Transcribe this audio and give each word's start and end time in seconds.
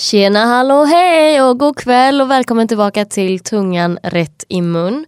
Tjena 0.00 0.44
hallå 0.44 0.84
hej 0.84 1.42
och 1.42 1.58
god 1.58 1.76
kväll 1.76 2.20
och 2.20 2.30
välkommen 2.30 2.68
tillbaka 2.68 3.04
till 3.04 3.40
Tungan 3.40 3.98
rätt 4.02 4.44
i 4.48 4.62
mun. 4.62 5.06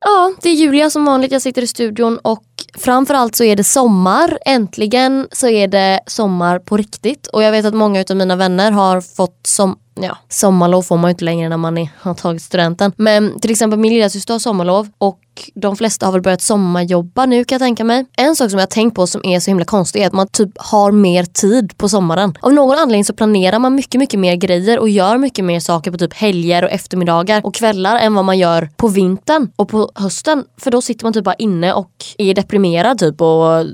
Ja, 0.00 0.34
det 0.42 0.48
är 0.48 0.54
Julia 0.54 0.90
som 0.90 1.04
vanligt. 1.04 1.32
Jag 1.32 1.42
sitter 1.42 1.62
i 1.62 1.66
studion 1.66 2.18
och 2.18 2.44
framförallt 2.74 3.36
så 3.36 3.44
är 3.44 3.56
det 3.56 3.64
sommar. 3.64 4.38
Äntligen 4.46 5.28
så 5.32 5.48
är 5.48 5.68
det 5.68 6.00
sommar 6.06 6.58
på 6.58 6.76
riktigt. 6.76 7.26
Och 7.26 7.42
jag 7.42 7.52
vet 7.52 7.64
att 7.64 7.74
många 7.74 8.04
av 8.10 8.16
mina 8.16 8.36
vänner 8.36 8.72
har 8.72 9.00
fått 9.00 9.46
som 9.46 9.78
ja, 10.00 10.18
sommarlov 10.28 10.82
får 10.82 10.96
man 10.96 11.08
ju 11.08 11.12
inte 11.12 11.24
längre 11.24 11.48
när 11.48 11.56
man 11.56 11.78
är, 11.78 11.88
har 11.98 12.14
tagit 12.14 12.42
studenten. 12.42 12.92
Men 12.96 13.40
till 13.40 13.50
exempel 13.50 13.78
min 13.78 13.94
lillasyster 13.94 14.34
har 14.34 14.38
sommarlov 14.38 14.88
och 14.98 15.20
de 15.54 15.76
flesta 15.76 16.06
har 16.06 16.12
väl 16.12 16.22
börjat 16.22 16.42
sommarjobba 16.42 17.26
nu 17.26 17.44
kan 17.44 17.56
jag 17.56 17.60
tänka 17.60 17.84
mig. 17.84 18.06
En 18.16 18.36
sak 18.36 18.50
som 18.50 18.58
jag 18.58 18.66
har 18.66 18.70
tänkt 18.70 18.94
på 18.94 19.06
som 19.06 19.20
är 19.24 19.40
så 19.40 19.50
himla 19.50 19.64
konstig 19.64 20.02
är 20.02 20.06
att 20.06 20.12
man 20.12 20.28
typ 20.28 20.50
har 20.56 20.92
mer 20.92 21.24
tid 21.24 21.78
på 21.78 21.88
sommaren. 21.88 22.34
Av 22.40 22.52
någon 22.52 22.78
anledning 22.78 23.04
så 23.04 23.12
planerar 23.12 23.58
man 23.58 23.74
mycket, 23.74 23.98
mycket 23.98 24.20
mer 24.20 24.36
grejer 24.36 24.78
och 24.78 24.88
gör 24.88 25.18
mycket 25.18 25.44
mer 25.44 25.60
saker 25.60 25.90
på 25.90 25.98
typ 25.98 26.14
helger 26.14 26.64
och 26.64 26.70
eftermiddagar 26.70 27.40
och 27.44 27.54
kvällar 27.54 27.98
än 27.98 28.14
vad 28.14 28.24
man 28.24 28.38
gör 28.38 28.70
på 28.76 28.88
vintern 28.88 29.50
och 29.56 29.68
på 29.68 29.90
hösten. 29.94 30.44
För 30.56 30.70
då 30.70 30.82
sitter 30.82 31.04
man 31.04 31.12
typ 31.12 31.24
bara 31.24 31.34
inne 31.34 31.72
och 31.72 31.90
är 32.18 32.34
deprimerad 32.34 32.98
typ 32.98 33.20
och 33.20 33.66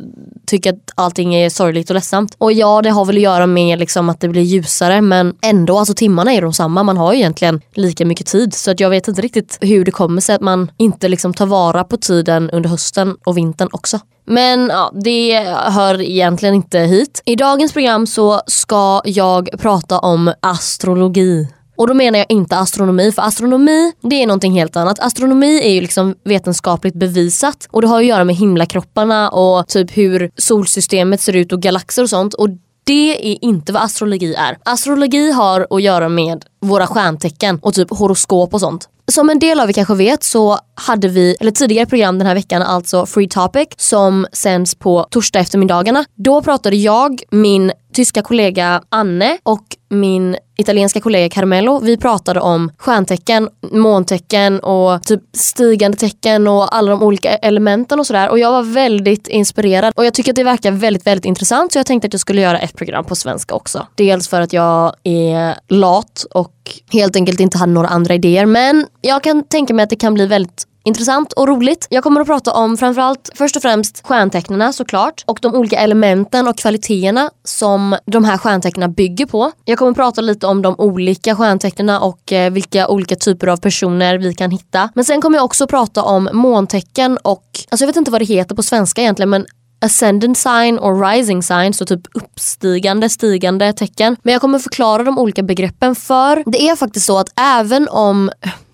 tycker 0.47 0.73
att 0.73 0.93
allting 0.95 1.35
är 1.35 1.51
sorgligt 1.51 1.91
och 1.91 1.95
ledsamt. 1.95 2.35
Och 2.39 2.53
ja, 2.53 2.83
det 2.83 2.91
har 2.91 3.05
väl 3.05 3.17
att 3.17 3.23
göra 3.23 3.47
med 3.47 3.79
liksom 3.79 4.09
att 4.09 4.21
det 4.21 4.29
blir 4.29 4.43
ljusare 4.43 5.01
men 5.01 5.35
ändå, 5.43 5.79
alltså 5.79 5.95
timmarna 6.13 6.33
är 6.33 6.43
de 6.43 6.53
samma. 6.53 6.83
Man 6.83 6.97
har 6.97 7.13
ju 7.13 7.19
egentligen 7.19 7.61
lika 7.75 8.05
mycket 8.05 8.27
tid 8.27 8.55
så 8.55 8.71
att 8.71 8.81
jag 8.81 8.91
vet 8.91 9.09
inte 9.09 9.23
riktigt 9.23 9.59
hur 9.61 9.85
det 9.85 9.91
kommer 9.91 10.21
sig 10.21 10.35
att 10.35 10.41
man 10.41 10.71
inte 10.77 11.09
liksom 11.09 11.35
tar 11.35 11.47
vara 11.47 11.85
på 11.85 11.97
tiden 11.97 12.51
under 12.51 12.71
hösten 12.71 13.17
och 13.25 13.37
vintern 13.37 13.69
också. 13.73 14.01
Men 14.27 14.69
ja, 14.69 14.93
det 15.05 15.41
hör 15.55 16.01
egentligen 16.01 16.55
inte 16.55 16.79
hit. 16.79 17.23
I 17.25 17.37
dagens 17.37 17.73
program 17.73 18.07
så 18.07 18.41
ska 18.47 19.01
jag 19.05 19.49
prata 19.59 19.99
om 19.99 20.33
astrologi. 20.41 21.49
Och 21.77 21.87
då 21.87 21.95
menar 21.95 22.19
jag 22.19 22.27
inte 22.29 22.57
astronomi, 22.57 23.13
för 23.13 23.23
astronomi 23.23 23.93
det 24.03 24.23
är 24.23 24.27
någonting 24.27 24.53
helt 24.53 24.77
annat. 24.77 24.99
Astronomi 25.01 25.61
är 25.63 25.73
ju 25.73 25.81
liksom 25.81 26.15
vetenskapligt 26.25 26.95
bevisat 26.95 27.69
och 27.71 27.83
det 27.83 27.89
har 27.89 27.99
att 27.99 28.07
göra 28.07 28.25
med 28.25 28.37
himlakropparna 28.37 29.31
och 29.31 29.69
typ 29.69 29.97
hur 29.97 30.31
solsystemet 30.37 31.21
ser 31.21 31.37
ut 31.37 31.53
och 31.53 31.63
galaxer 31.63 32.03
och 32.03 32.11
sånt. 32.11 32.35
Och 32.35 32.49
det 32.85 33.33
är 33.33 33.45
inte 33.45 33.73
vad 33.73 33.83
astrologi 33.83 34.35
är. 34.35 34.59
Astrologi 34.65 35.33
har 35.33 35.67
att 35.71 35.83
göra 35.83 36.09
med 36.09 36.45
våra 36.61 36.87
stjärntecken 36.87 37.59
och 37.63 37.75
typ 37.75 37.91
horoskop 37.91 38.55
och 38.55 38.61
sånt. 38.61 38.89
Som 39.13 39.31
en 39.31 39.39
del 39.39 39.61
av 39.61 39.69
er 39.69 39.77
kanske 39.77 39.95
vet 39.95 40.25
så 40.25 40.59
hade 40.75 41.09
vi, 41.09 41.37
eller 41.41 41.51
tidigare 41.51 41.87
program 41.87 42.19
den 42.19 42.27
här 42.27 42.35
veckan, 42.35 42.63
alltså 42.63 43.07
Free 43.07 43.29
Topic 43.29 43.69
som 43.77 44.27
sänds 44.33 44.75
på 44.75 45.07
torsdag 45.11 45.41
eftermiddagarna. 45.41 46.05
Då 46.15 46.43
pratade 46.43 46.77
jag, 46.77 47.23
min 47.31 47.73
tyska 47.93 48.23
kollega 48.23 48.83
Anne 48.89 49.39
och 49.43 49.65
min 49.89 50.37
italienska 50.57 51.01
kollega 51.01 51.29
Carmelo, 51.29 51.81
vi 51.81 51.97
pratade 51.97 52.41
om 52.41 52.73
stjärntecken, 52.79 53.49
måntecken 53.73 54.61
och 54.61 55.03
typ 55.03 55.21
stigande 55.33 55.99
tecken 55.99 56.49
och 56.49 56.77
alla 56.77 56.91
de 56.91 57.03
olika 57.03 57.37
elementen 57.37 58.01
och 58.01 58.07
sådär. 58.07 58.29
Och 58.29 58.39
jag 58.39 58.53
var 58.53 58.63
väldigt 58.63 59.29
inspirerad 59.29 59.93
och 59.97 60.05
jag 60.05 60.15
tycker 60.15 60.33
att 60.33 60.37
det 60.37 60.45
verkar 60.45 60.71
väldigt, 60.71 61.07
väldigt 61.07 61.25
intressant 61.25 61.73
så 61.73 61.79
jag 61.79 61.87
tänkte 61.87 62.07
att 62.07 62.15
jag 62.15 62.21
skulle 62.21 62.41
göra 62.41 62.59
ett 62.59 62.77
program 62.77 63.05
på 63.05 63.17
svenska 63.17 63.55
också. 63.55 63.87
Dels 63.95 64.29
för 64.29 64.41
att 64.41 64.53
jag 64.53 64.95
är 65.03 65.55
lat 65.69 66.27
och 66.31 66.53
helt 66.93 67.17
enkelt 67.17 67.41
inte 67.41 67.59
hade 67.59 67.73
några 67.73 67.89
andra 67.89 68.15
idéer 68.15 68.47
men 68.47 68.87
jag 69.01 69.23
kan 69.23 69.45
tänka 69.45 69.75
mig 69.75 69.83
att 69.83 69.91
det 69.91 69.97
kan 69.97 70.15
bli 70.15 70.27
väldigt 70.27 70.67
intressant 70.85 71.33
och 71.33 71.49
roligt. 71.49 71.87
Jag 71.91 72.03
kommer 72.03 72.21
att 72.21 72.27
prata 72.27 72.53
om 72.53 72.77
framförallt 72.77 73.31
först 73.35 73.57
och 73.57 73.63
främst 73.63 74.07
stjärntecknarna 74.07 74.73
såklart 74.73 75.25
och 75.27 75.39
de 75.43 75.55
olika 75.55 75.77
elementen 75.77 76.49
och 76.49 76.59
kvaliteterna 76.59 77.31
som 77.45 77.97
de 78.07 78.25
här 78.25 78.39
stjärntecknarna 78.39 78.93
bygger 78.93 79.27
på. 79.27 79.53
Jag 79.65 79.79
kommer 79.79 79.91
att 79.91 79.97
prata 79.97 80.21
lite 80.21 80.47
om 80.47 80.63
de 80.63 80.75
olika 80.79 81.37
stjärntecknarna 81.37 82.01
och 82.01 82.33
eh, 82.33 82.53
vilka 82.53 82.89
olika 82.89 83.17
typer 83.17 83.47
av 83.47 83.57
personer 83.57 84.19
vi 84.19 84.35
kan 84.35 84.51
hitta. 84.51 84.89
Men 84.95 85.05
sen 85.05 85.21
kommer 85.21 85.39
jag 85.39 85.45
också 85.45 85.67
prata 85.67 86.03
om 86.03 86.29
måntecken 86.33 87.19
och, 87.19 87.45
alltså 87.69 87.85
jag 87.85 87.87
vet 87.87 87.97
inte 87.97 88.11
vad 88.11 88.21
det 88.21 88.25
heter 88.25 88.55
på 88.55 88.63
svenska 88.63 89.01
egentligen 89.01 89.31
men 89.31 89.47
ascendant 89.83 90.39
sign 90.39 90.79
och 90.79 91.03
rising 91.11 91.43
sign, 91.43 91.73
så 91.73 91.87
typ 91.87 92.01
uppstigande, 92.15 93.09
stigande 93.09 93.73
tecken. 93.73 94.17
Men 94.23 94.33
jag 94.33 94.41
kommer 94.41 94.59
förklara 94.59 95.03
de 95.03 95.19
olika 95.19 95.43
begreppen 95.43 95.95
för 95.95 96.43
det 96.47 96.69
är 96.69 96.77
faktiskt 96.77 97.07
så 97.07 97.19
att 97.19 97.41
även 97.41 97.89
om 97.89 98.31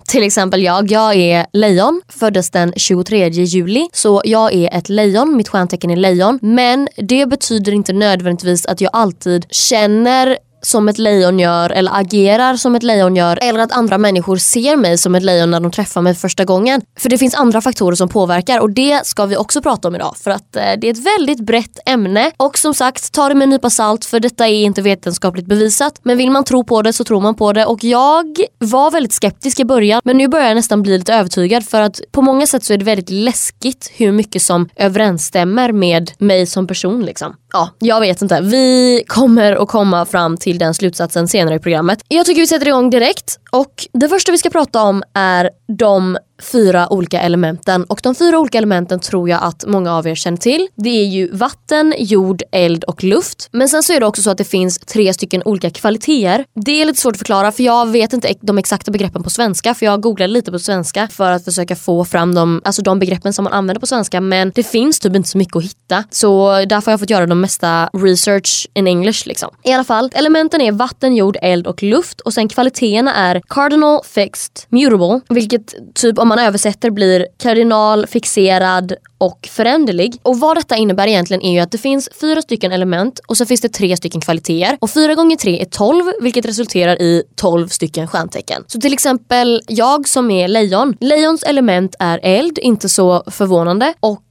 till 0.08 0.22
exempel 0.22 0.62
jag, 0.62 0.90
jag 0.90 1.16
är 1.16 1.46
lejon, 1.52 2.02
föddes 2.08 2.50
den 2.50 2.72
23 2.76 3.28
juli. 3.28 3.88
Så 3.92 4.22
jag 4.24 4.54
är 4.54 4.78
ett 4.78 4.88
lejon, 4.88 5.36
mitt 5.36 5.48
stjärntecken 5.48 5.90
är 5.90 5.96
lejon. 5.96 6.38
Men 6.42 6.88
det 6.96 7.26
betyder 7.26 7.72
inte 7.72 7.92
nödvändigtvis 7.92 8.66
att 8.66 8.80
jag 8.80 8.90
alltid 8.92 9.46
känner 9.50 10.38
som 10.62 10.88
ett 10.88 10.98
lejon 10.98 11.38
gör 11.38 11.70
eller 11.70 11.92
agerar 11.94 12.56
som 12.56 12.74
ett 12.74 12.82
lejon 12.82 13.16
gör 13.16 13.38
eller 13.42 13.60
att 13.60 13.72
andra 13.72 13.98
människor 13.98 14.36
ser 14.36 14.76
mig 14.76 14.98
som 14.98 15.14
ett 15.14 15.22
lejon 15.22 15.50
när 15.50 15.60
de 15.60 15.70
träffar 15.70 16.00
mig 16.00 16.14
första 16.14 16.44
gången. 16.44 16.80
För 16.98 17.08
det 17.08 17.18
finns 17.18 17.34
andra 17.34 17.60
faktorer 17.60 17.96
som 17.96 18.08
påverkar 18.08 18.60
och 18.60 18.70
det 18.70 19.06
ska 19.06 19.26
vi 19.26 19.36
också 19.36 19.62
prata 19.62 19.88
om 19.88 19.94
idag 19.94 20.16
för 20.16 20.30
att 20.30 20.56
eh, 20.56 20.62
det 20.80 20.86
är 20.86 20.90
ett 20.90 21.06
väldigt 21.18 21.40
brett 21.40 21.78
ämne 21.86 22.32
och 22.36 22.58
som 22.58 22.74
sagt 22.74 23.12
ta 23.12 23.28
det 23.28 23.34
med 23.34 23.42
en 23.42 23.50
nypa 23.50 23.70
salt 23.70 24.04
för 24.04 24.20
detta 24.20 24.48
är 24.48 24.64
inte 24.64 24.82
vetenskapligt 24.82 25.46
bevisat 25.46 26.00
men 26.02 26.18
vill 26.18 26.30
man 26.30 26.44
tro 26.44 26.64
på 26.64 26.82
det 26.82 26.92
så 26.92 27.04
tror 27.04 27.20
man 27.20 27.34
på 27.34 27.52
det 27.52 27.66
och 27.66 27.84
jag 27.84 28.36
var 28.58 28.90
väldigt 28.90 29.12
skeptisk 29.12 29.60
i 29.60 29.64
början 29.64 30.00
men 30.04 30.18
nu 30.18 30.28
börjar 30.28 30.46
jag 30.46 30.54
nästan 30.54 30.82
bli 30.82 30.98
lite 30.98 31.14
övertygad 31.14 31.64
för 31.64 31.80
att 31.80 32.00
på 32.12 32.22
många 32.22 32.46
sätt 32.46 32.64
så 32.64 32.72
är 32.72 32.78
det 32.78 32.84
väldigt 32.84 33.10
läskigt 33.10 33.90
hur 33.94 34.12
mycket 34.12 34.42
som 34.42 34.68
överensstämmer 34.76 35.72
med 35.72 36.10
mig 36.18 36.46
som 36.46 36.66
person 36.66 37.04
liksom. 37.04 37.34
Ja, 37.52 37.70
jag 37.78 38.00
vet 38.00 38.22
inte. 38.22 38.40
Vi 38.40 39.04
kommer 39.06 39.52
att 39.62 39.68
komma 39.68 40.06
fram 40.06 40.36
till 40.36 40.58
den 40.58 40.74
slutsatsen 40.74 41.28
senare 41.28 41.54
i 41.54 41.58
programmet. 41.58 42.00
Jag 42.08 42.26
tycker 42.26 42.40
vi 42.40 42.46
sätter 42.46 42.68
igång 42.68 42.90
direkt 42.90 43.38
och 43.50 43.86
det 43.92 44.08
första 44.08 44.32
vi 44.32 44.38
ska 44.38 44.50
prata 44.50 44.82
om 44.82 45.02
är 45.14 45.50
de 45.78 46.18
fyra 46.42 46.92
olika 46.92 47.20
elementen 47.20 47.84
och 47.84 48.00
de 48.02 48.14
fyra 48.14 48.38
olika 48.38 48.58
elementen 48.58 49.00
tror 49.00 49.28
jag 49.28 49.42
att 49.42 49.64
många 49.66 49.94
av 49.94 50.06
er 50.06 50.14
känner 50.14 50.38
till. 50.38 50.68
Det 50.74 50.90
är 50.90 51.04
ju 51.04 51.30
vatten, 51.32 51.94
jord, 51.98 52.42
eld 52.52 52.84
och 52.84 53.04
luft. 53.04 53.48
Men 53.52 53.68
sen 53.68 53.82
så 53.82 53.92
är 53.92 54.00
det 54.00 54.06
också 54.06 54.22
så 54.22 54.30
att 54.30 54.38
det 54.38 54.44
finns 54.44 54.78
tre 54.78 55.14
stycken 55.14 55.42
olika 55.44 55.70
kvaliteter. 55.70 56.44
Det 56.54 56.82
är 56.82 56.86
lite 56.86 57.00
svårt 57.00 57.12
att 57.12 57.18
förklara 57.18 57.52
för 57.52 57.62
jag 57.62 57.88
vet 57.88 58.12
inte 58.12 58.34
de 58.40 58.58
exakta 58.58 58.90
begreppen 58.90 59.22
på 59.22 59.30
svenska 59.30 59.74
för 59.74 59.86
jag 59.86 60.00
googlade 60.00 60.32
lite 60.32 60.52
på 60.52 60.58
svenska 60.58 61.08
för 61.08 61.30
att 61.30 61.44
försöka 61.44 61.76
få 61.76 62.04
fram 62.04 62.34
de, 62.34 62.62
alltså 62.64 62.82
de 62.82 62.98
begreppen 62.98 63.32
som 63.32 63.44
man 63.44 63.52
använder 63.52 63.80
på 63.80 63.86
svenska 63.86 64.20
men 64.20 64.52
det 64.54 64.62
finns 64.62 65.00
typ 65.00 65.16
inte 65.16 65.28
så 65.28 65.38
mycket 65.38 65.56
att 65.56 65.64
hitta. 65.64 66.04
Så 66.10 66.52
därför 66.68 66.86
har 66.86 66.92
jag 66.92 67.00
fått 67.00 67.10
göra 67.10 67.26
de 67.26 67.40
mesta 67.40 67.90
research 67.92 68.68
in 68.74 68.86
English 68.86 69.26
liksom. 69.26 69.50
I 69.64 69.72
alla 69.72 69.84
fall, 69.84 70.10
elementen 70.14 70.60
är 70.60 70.72
vatten, 70.72 71.16
jord, 71.16 71.36
eld 71.42 71.66
och 71.66 71.82
luft 71.82 72.20
och 72.20 72.34
sen 72.34 72.48
kvaliteterna 72.48 73.14
är 73.14 73.42
cardinal, 73.48 74.00
fixed, 74.04 74.52
mutable 74.68 75.20
vilket 75.28 75.94
typ 75.94 76.18
om 76.18 76.27
man 76.28 76.38
översätter 76.38 76.90
blir 76.90 77.26
kardinal, 77.38 78.06
fixerad 78.06 78.92
och 79.18 79.48
föränderlig. 79.52 80.20
Och 80.22 80.40
vad 80.40 80.56
detta 80.56 80.76
innebär 80.76 81.06
egentligen 81.06 81.42
är 81.42 81.52
ju 81.52 81.58
att 81.58 81.70
det 81.70 81.78
finns 81.78 82.08
fyra 82.20 82.42
stycken 82.42 82.72
element 82.72 83.20
och 83.28 83.36
så 83.36 83.46
finns 83.46 83.60
det 83.60 83.68
tre 83.68 83.96
stycken 83.96 84.20
kvaliteter. 84.20 84.78
Och 84.80 84.90
fyra 84.90 85.14
gånger 85.14 85.36
tre 85.36 85.60
är 85.60 85.64
tolv 85.64 86.04
vilket 86.20 86.46
resulterar 86.46 87.02
i 87.02 87.22
tolv 87.36 87.68
stycken 87.68 88.08
stjärntecken. 88.08 88.64
Så 88.66 88.80
till 88.80 88.92
exempel 88.92 89.62
jag 89.68 90.08
som 90.08 90.30
är 90.30 90.48
lejon. 90.48 90.96
Lejons 91.00 91.42
element 91.42 91.94
är 91.98 92.20
eld, 92.22 92.58
inte 92.58 92.88
så 92.88 93.22
förvånande. 93.26 93.94
Och 94.00 94.22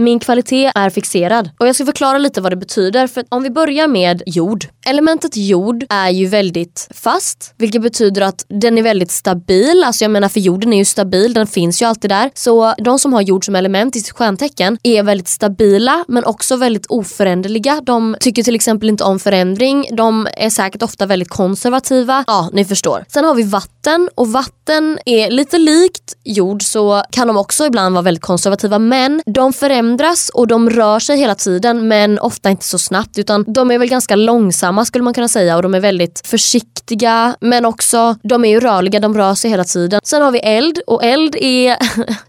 min 0.00 0.18
kvalitet 0.18 0.72
är 0.74 0.90
fixerad. 0.90 1.50
Och 1.58 1.68
jag 1.68 1.74
ska 1.74 1.84
förklara 1.84 2.18
lite 2.18 2.40
vad 2.40 2.52
det 2.52 2.56
betyder. 2.56 3.06
För 3.06 3.24
om 3.28 3.42
vi 3.42 3.50
börjar 3.50 3.88
med 3.88 4.22
jord. 4.26 4.66
Elementet 4.86 5.36
jord 5.36 5.84
är 5.88 6.08
ju 6.10 6.26
väldigt 6.26 6.88
fast. 6.94 7.54
Vilket 7.58 7.82
betyder 7.82 8.22
att 8.22 8.44
den 8.48 8.78
är 8.78 8.82
väldigt 8.82 9.10
stabil. 9.10 9.84
Alltså 9.84 10.04
jag 10.04 10.10
menar 10.10 10.28
för 10.28 10.40
jorden 10.40 10.72
är 10.72 10.78
ju 10.78 10.84
stabil, 10.84 11.34
den 11.34 11.46
finns 11.46 11.82
ju 11.82 11.86
alltid 11.86 12.10
där. 12.10 12.30
Så 12.34 12.74
de 12.78 12.98
som 12.98 13.12
har 13.12 13.20
jord 13.20 13.44
som 13.44 13.56
element 13.56 13.96
i 13.96 14.00
sitt 14.00 14.12
stjärntecken 14.12 14.78
är 14.82 15.02
väldigt 15.02 15.28
stabila 15.28 16.04
men 16.08 16.24
också 16.24 16.56
väldigt 16.56 16.86
oföränderliga. 16.86 17.80
De 17.80 18.16
tycker 18.20 18.42
till 18.42 18.54
exempel 18.54 18.88
inte 18.88 19.04
om 19.04 19.18
förändring. 19.18 19.86
De 19.92 20.28
är 20.36 20.50
säkert 20.50 20.82
ofta 20.82 21.06
väldigt 21.06 21.28
konservativa. 21.28 22.24
Ja, 22.26 22.50
ni 22.52 22.64
förstår. 22.64 23.04
Sen 23.08 23.24
har 23.24 23.34
vi 23.34 23.42
vatten 23.42 24.08
och 24.14 24.28
vatten 24.32 24.98
är 25.06 25.30
lite 25.30 25.58
likt 25.58 26.16
jord 26.24 26.62
så 26.62 27.02
kan 27.10 27.26
de 27.28 27.36
också 27.36 27.66
ibland 27.66 27.94
vara 27.94 28.02
väldigt 28.02 28.24
konservativa 28.24 28.78
men 28.78 29.22
de 29.26 29.52
förändrar 29.52 29.89
förändras 29.90 30.28
och 30.28 30.46
de 30.46 30.70
rör 30.70 31.00
sig 31.00 31.18
hela 31.18 31.34
tiden 31.34 31.88
men 31.88 32.18
ofta 32.18 32.50
inte 32.50 32.64
så 32.64 32.78
snabbt 32.78 33.18
utan 33.18 33.44
de 33.48 33.70
är 33.70 33.78
väl 33.78 33.88
ganska 33.88 34.16
långsamma 34.16 34.84
skulle 34.84 35.04
man 35.04 35.14
kunna 35.14 35.28
säga 35.28 35.56
och 35.56 35.62
de 35.62 35.74
är 35.74 35.80
väldigt 35.80 36.26
försiktiga 36.26 37.36
men 37.40 37.64
också 37.64 38.16
de 38.22 38.44
är 38.44 38.48
ju 38.48 38.60
rörliga, 38.60 39.00
de 39.00 39.14
rör 39.14 39.34
sig 39.34 39.50
hela 39.50 39.64
tiden. 39.64 40.00
Sen 40.04 40.22
har 40.22 40.30
vi 40.30 40.38
eld 40.38 40.80
och 40.86 41.04
eld 41.04 41.36
är 41.36 41.76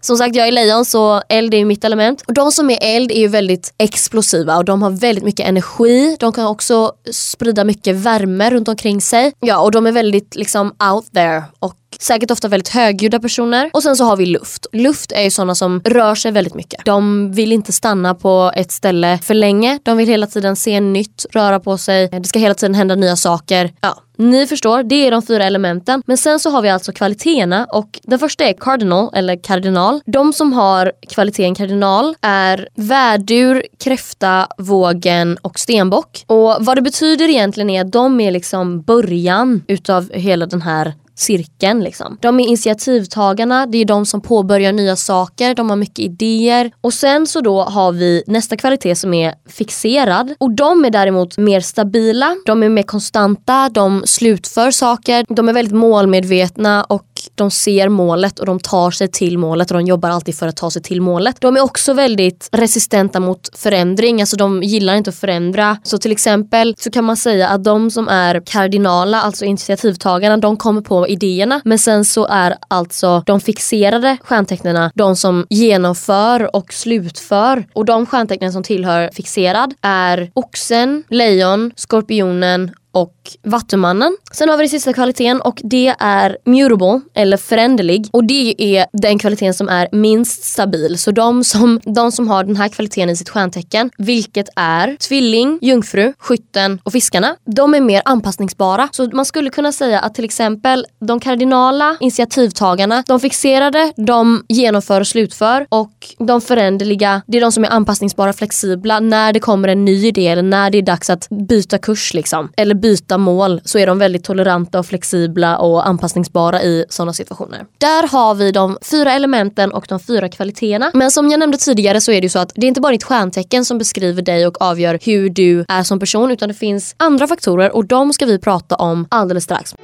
som 0.00 0.16
sagt 0.16 0.36
jag 0.36 0.48
är 0.48 0.52
lejon 0.52 0.84
så 0.84 1.22
eld 1.28 1.54
är 1.54 1.58
ju 1.58 1.64
mitt 1.64 1.84
element. 1.84 2.22
Och 2.26 2.34
de 2.34 2.52
som 2.52 2.70
är 2.70 2.78
eld 2.80 3.10
är 3.10 3.20
ju 3.20 3.28
väldigt 3.28 3.74
explosiva 3.78 4.56
och 4.56 4.64
de 4.64 4.82
har 4.82 4.90
väldigt 4.90 5.24
mycket 5.24 5.46
energi. 5.46 6.16
De 6.20 6.32
kan 6.32 6.46
också 6.46 6.92
sprida 7.12 7.64
mycket 7.64 7.96
värme 7.96 8.50
runt 8.50 8.68
omkring 8.68 9.00
sig. 9.00 9.32
Ja 9.40 9.60
och 9.60 9.70
de 9.70 9.86
är 9.86 9.92
väldigt 9.92 10.36
liksom 10.36 10.74
out 10.92 11.12
there 11.12 11.44
och 11.58 11.74
säkert 12.00 12.30
ofta 12.30 12.48
väldigt 12.48 12.68
högljudda 12.68 13.20
personer. 13.20 13.70
Och 13.72 13.82
sen 13.82 13.96
så 13.96 14.04
har 14.04 14.16
vi 14.16 14.26
luft. 14.26 14.66
Luft 14.72 15.12
är 15.12 15.22
ju 15.22 15.30
sådana 15.30 15.54
som 15.54 15.80
rör 15.84 16.14
sig 16.14 16.32
väldigt 16.32 16.54
mycket. 16.54 16.84
De 16.84 17.32
vill 17.32 17.52
inte 17.52 17.72
stanna 17.72 18.14
på 18.14 18.52
ett 18.56 18.72
ställe 18.72 19.18
för 19.22 19.34
länge. 19.34 19.78
De 19.82 19.96
vill 19.96 20.08
hela 20.08 20.26
tiden 20.26 20.56
se 20.56 20.80
nytt, 20.80 21.26
röra 21.30 21.60
på 21.60 21.78
sig. 21.78 22.08
Det 22.08 22.24
ska 22.24 22.38
hela 22.38 22.54
tiden 22.54 22.74
hända 22.74 22.94
nya 22.94 23.16
saker. 23.16 23.72
Ja, 23.80 23.98
ni 24.22 24.46
förstår, 24.46 24.82
det 24.82 25.06
är 25.06 25.10
de 25.10 25.22
fyra 25.22 25.44
elementen. 25.44 26.02
Men 26.06 26.16
sen 26.16 26.40
så 26.40 26.50
har 26.50 26.62
vi 26.62 26.68
alltså 26.68 26.92
kvaliteterna 26.92 27.66
och 27.72 28.00
den 28.02 28.18
första 28.18 28.44
är 28.44 28.52
cardinal 28.52 29.10
eller 29.14 29.42
kardinal. 29.42 30.00
De 30.06 30.32
som 30.32 30.52
har 30.52 30.92
kvaliteten 31.08 31.54
kardinal 31.54 32.14
är 32.20 32.68
värdur, 32.74 33.64
kräfta, 33.84 34.46
vågen 34.58 35.38
och 35.42 35.58
stenbock. 35.58 36.24
Och 36.26 36.56
vad 36.60 36.76
det 36.76 36.82
betyder 36.82 37.28
egentligen 37.28 37.70
är 37.70 37.80
att 37.80 37.92
de 37.92 38.20
är 38.20 38.30
liksom 38.30 38.82
början 38.82 39.62
utav 39.68 40.12
hela 40.12 40.46
den 40.46 40.62
här 40.62 40.94
cirkeln. 41.14 41.84
Liksom. 41.84 42.18
De 42.20 42.40
är 42.40 42.44
initiativtagarna, 42.44 43.66
det 43.66 43.78
är 43.78 43.84
de 43.84 44.06
som 44.06 44.20
påbörjar 44.20 44.72
nya 44.72 44.96
saker, 44.96 45.54
de 45.54 45.70
har 45.70 45.76
mycket 45.76 45.98
idéer. 45.98 46.70
Och 46.80 46.94
sen 46.94 47.26
så 47.26 47.40
då 47.40 47.62
har 47.62 47.92
vi 47.92 48.22
nästa 48.26 48.56
kvalitet 48.56 48.94
som 48.94 49.14
är 49.14 49.34
fixerad. 49.48 50.34
Och 50.38 50.50
de 50.50 50.84
är 50.84 50.90
däremot 50.90 51.38
mer 51.38 51.60
stabila, 51.60 52.36
de 52.46 52.62
är 52.62 52.68
mer 52.68 52.82
konstanta, 52.82 53.68
de 53.68 54.02
slutför 54.06 54.70
saker, 54.70 55.26
de 55.28 55.48
är 55.48 55.52
väldigt 55.52 55.74
målmedvetna 55.74 56.84
och 56.84 57.11
de 57.34 57.50
ser 57.50 57.88
målet 57.88 58.38
och 58.38 58.46
de 58.46 58.60
tar 58.60 58.90
sig 58.90 59.08
till 59.08 59.38
målet 59.38 59.70
och 59.70 59.76
de 59.76 59.86
jobbar 59.86 60.08
alltid 60.08 60.34
för 60.34 60.48
att 60.48 60.56
ta 60.56 60.70
sig 60.70 60.82
till 60.82 61.00
målet. 61.00 61.36
De 61.40 61.56
är 61.56 61.60
också 61.60 61.92
väldigt 61.92 62.48
resistenta 62.52 63.20
mot 63.20 63.58
förändring, 63.58 64.20
alltså 64.20 64.36
de 64.36 64.62
gillar 64.62 64.94
inte 64.94 65.10
att 65.10 65.16
förändra. 65.16 65.76
Så 65.82 65.98
till 65.98 66.12
exempel 66.12 66.74
så 66.78 66.90
kan 66.90 67.04
man 67.04 67.16
säga 67.16 67.48
att 67.48 67.64
de 67.64 67.90
som 67.90 68.08
är 68.08 68.42
kardinala, 68.46 69.22
alltså 69.22 69.44
initiativtagarna, 69.44 70.36
de 70.36 70.56
kommer 70.56 70.80
på 70.80 71.08
idéerna. 71.08 71.60
Men 71.64 71.78
sen 71.78 72.04
så 72.04 72.26
är 72.26 72.56
alltså 72.68 73.22
de 73.26 73.40
fixerade 73.40 74.16
stjärntecknen 74.22 74.90
de 74.94 75.16
som 75.16 75.46
genomför 75.50 76.56
och 76.56 76.72
slutför. 76.72 77.66
Och 77.72 77.84
de 77.84 78.06
stjärntecknen 78.06 78.52
som 78.52 78.62
tillhör 78.62 79.10
fixerad 79.12 79.74
är 79.82 80.30
oxen, 80.34 81.04
lejon, 81.08 81.70
skorpionen 81.76 82.70
och 82.92 83.14
Vattumannen. 83.42 84.16
Sen 84.32 84.48
har 84.48 84.56
vi 84.56 84.62
den 84.62 84.68
sista 84.68 84.92
kvaliteten 84.92 85.40
och 85.40 85.60
det 85.64 85.94
är 85.98 86.36
mutable 86.44 87.00
eller 87.14 87.36
föränderlig 87.36 88.08
och 88.10 88.24
det 88.24 88.54
är 88.58 88.86
den 88.92 89.18
kvaliteten 89.18 89.54
som 89.54 89.68
är 89.68 89.88
minst 89.92 90.44
stabil. 90.44 90.98
Så 90.98 91.10
de 91.10 91.44
som, 91.44 91.80
de 91.84 92.12
som 92.12 92.28
har 92.28 92.44
den 92.44 92.56
här 92.56 92.68
kvaliteten 92.68 93.10
i 93.10 93.16
sitt 93.16 93.28
stjärntecken, 93.28 93.90
vilket 93.98 94.48
är 94.56 94.96
tvilling, 94.96 95.58
jungfru, 95.62 96.12
skytten 96.18 96.80
och 96.82 96.92
fiskarna, 96.92 97.36
de 97.44 97.74
är 97.74 97.80
mer 97.80 98.02
anpassningsbara. 98.04 98.88
Så 98.92 99.10
man 99.12 99.24
skulle 99.24 99.50
kunna 99.50 99.72
säga 99.72 100.00
att 100.00 100.14
till 100.14 100.24
exempel 100.24 100.86
de 101.00 101.20
kardinala 101.20 101.96
initiativtagarna, 102.00 103.04
de 103.06 103.20
fixerade, 103.20 103.92
de 103.96 104.44
genomför 104.48 105.00
och 105.00 105.06
slutför 105.06 105.66
och 105.68 105.92
de 106.18 106.40
föränderliga, 106.40 107.22
det 107.26 107.36
är 107.36 107.40
de 107.40 107.52
som 107.52 107.64
är 107.64 107.68
anpassningsbara, 107.68 108.32
flexibla 108.32 109.00
när 109.00 109.32
det 109.32 109.40
kommer 109.40 109.68
en 109.68 109.84
ny 109.84 110.06
idé 110.06 110.28
eller 110.28 110.42
när 110.42 110.70
det 110.70 110.78
är 110.78 110.82
dags 110.82 111.10
att 111.10 111.28
byta 111.48 111.78
kurs 111.78 112.14
liksom. 112.14 112.52
Eller 112.56 112.74
byta 112.82 113.18
mål 113.18 113.60
så 113.64 113.78
är 113.78 113.86
de 113.86 113.98
väldigt 113.98 114.24
toleranta 114.24 114.78
och 114.78 114.86
flexibla 114.86 115.58
och 115.58 115.88
anpassningsbara 115.88 116.62
i 116.62 116.84
sådana 116.88 117.12
situationer. 117.12 117.66
Där 117.78 118.08
har 118.08 118.34
vi 118.34 118.52
de 118.52 118.78
fyra 118.82 119.12
elementen 119.12 119.72
och 119.72 119.86
de 119.88 120.00
fyra 120.00 120.28
kvaliteterna. 120.28 120.90
Men 120.94 121.10
som 121.10 121.30
jag 121.30 121.40
nämnde 121.40 121.58
tidigare 121.58 122.00
så 122.00 122.12
är 122.12 122.20
det 122.20 122.24
ju 122.24 122.28
så 122.28 122.38
att 122.38 122.52
det 122.54 122.66
är 122.66 122.68
inte 122.68 122.80
bara 122.80 122.92
ditt 122.92 123.04
stjärntecken 123.04 123.64
som 123.64 123.78
beskriver 123.78 124.22
dig 124.22 124.46
och 124.46 124.62
avgör 124.62 124.98
hur 125.02 125.30
du 125.30 125.64
är 125.68 125.82
som 125.82 125.98
person 125.98 126.30
utan 126.30 126.48
det 126.48 126.54
finns 126.54 126.94
andra 126.96 127.26
faktorer 127.26 127.76
och 127.76 127.84
de 127.84 128.12
ska 128.12 128.26
vi 128.26 128.38
prata 128.38 128.76
om 128.76 129.06
alldeles 129.10 129.44
strax. 129.44 129.74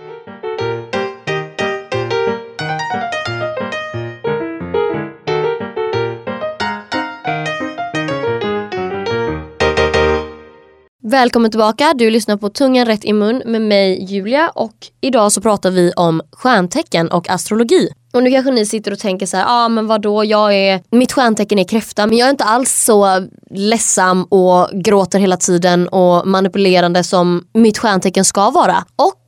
Välkommen 11.11 11.51
tillbaka, 11.51 11.95
du 11.95 12.11
lyssnar 12.11 12.37
på 12.37 12.49
Tungan 12.49 12.87
rätt 12.87 13.05
i 13.05 13.13
mun 13.13 13.43
med 13.47 13.63
mig 13.63 14.05
Julia 14.05 14.51
och 14.55 14.75
idag 15.01 15.33
så 15.33 15.41
pratar 15.41 15.71
vi 15.71 15.93
om 15.97 16.23
stjärntecken 16.33 17.11
och 17.11 17.31
astrologi. 17.31 17.89
Och 18.13 18.23
nu 18.23 18.31
kanske 18.31 18.51
ni 18.51 18.67
sitter 18.67 18.93
och 18.93 18.99
tänker 18.99 19.27
så 19.27 19.37
här, 19.37 19.45
ja 19.45 19.65
ah, 19.65 19.69
men 19.69 19.87
vadå, 19.87 20.25
jag 20.25 20.55
är, 20.55 20.83
mitt 20.91 21.13
stjärntecken 21.13 21.59
är 21.59 21.65
kräfta 21.65 22.07
men 22.07 22.17
jag 22.17 22.27
är 22.27 22.31
inte 22.31 22.45
alls 22.45 22.85
så 22.85 23.27
ledsam 23.51 24.25
och 24.25 24.69
gråter 24.73 25.19
hela 25.19 25.37
tiden 25.37 25.89
och 25.89 26.29
manipulerande 26.29 27.05
som 27.05 27.45
mitt 27.55 27.79
stjärntecken 27.79 28.25
ska 28.25 28.51
vara. 28.51 28.85
Och 28.97 29.23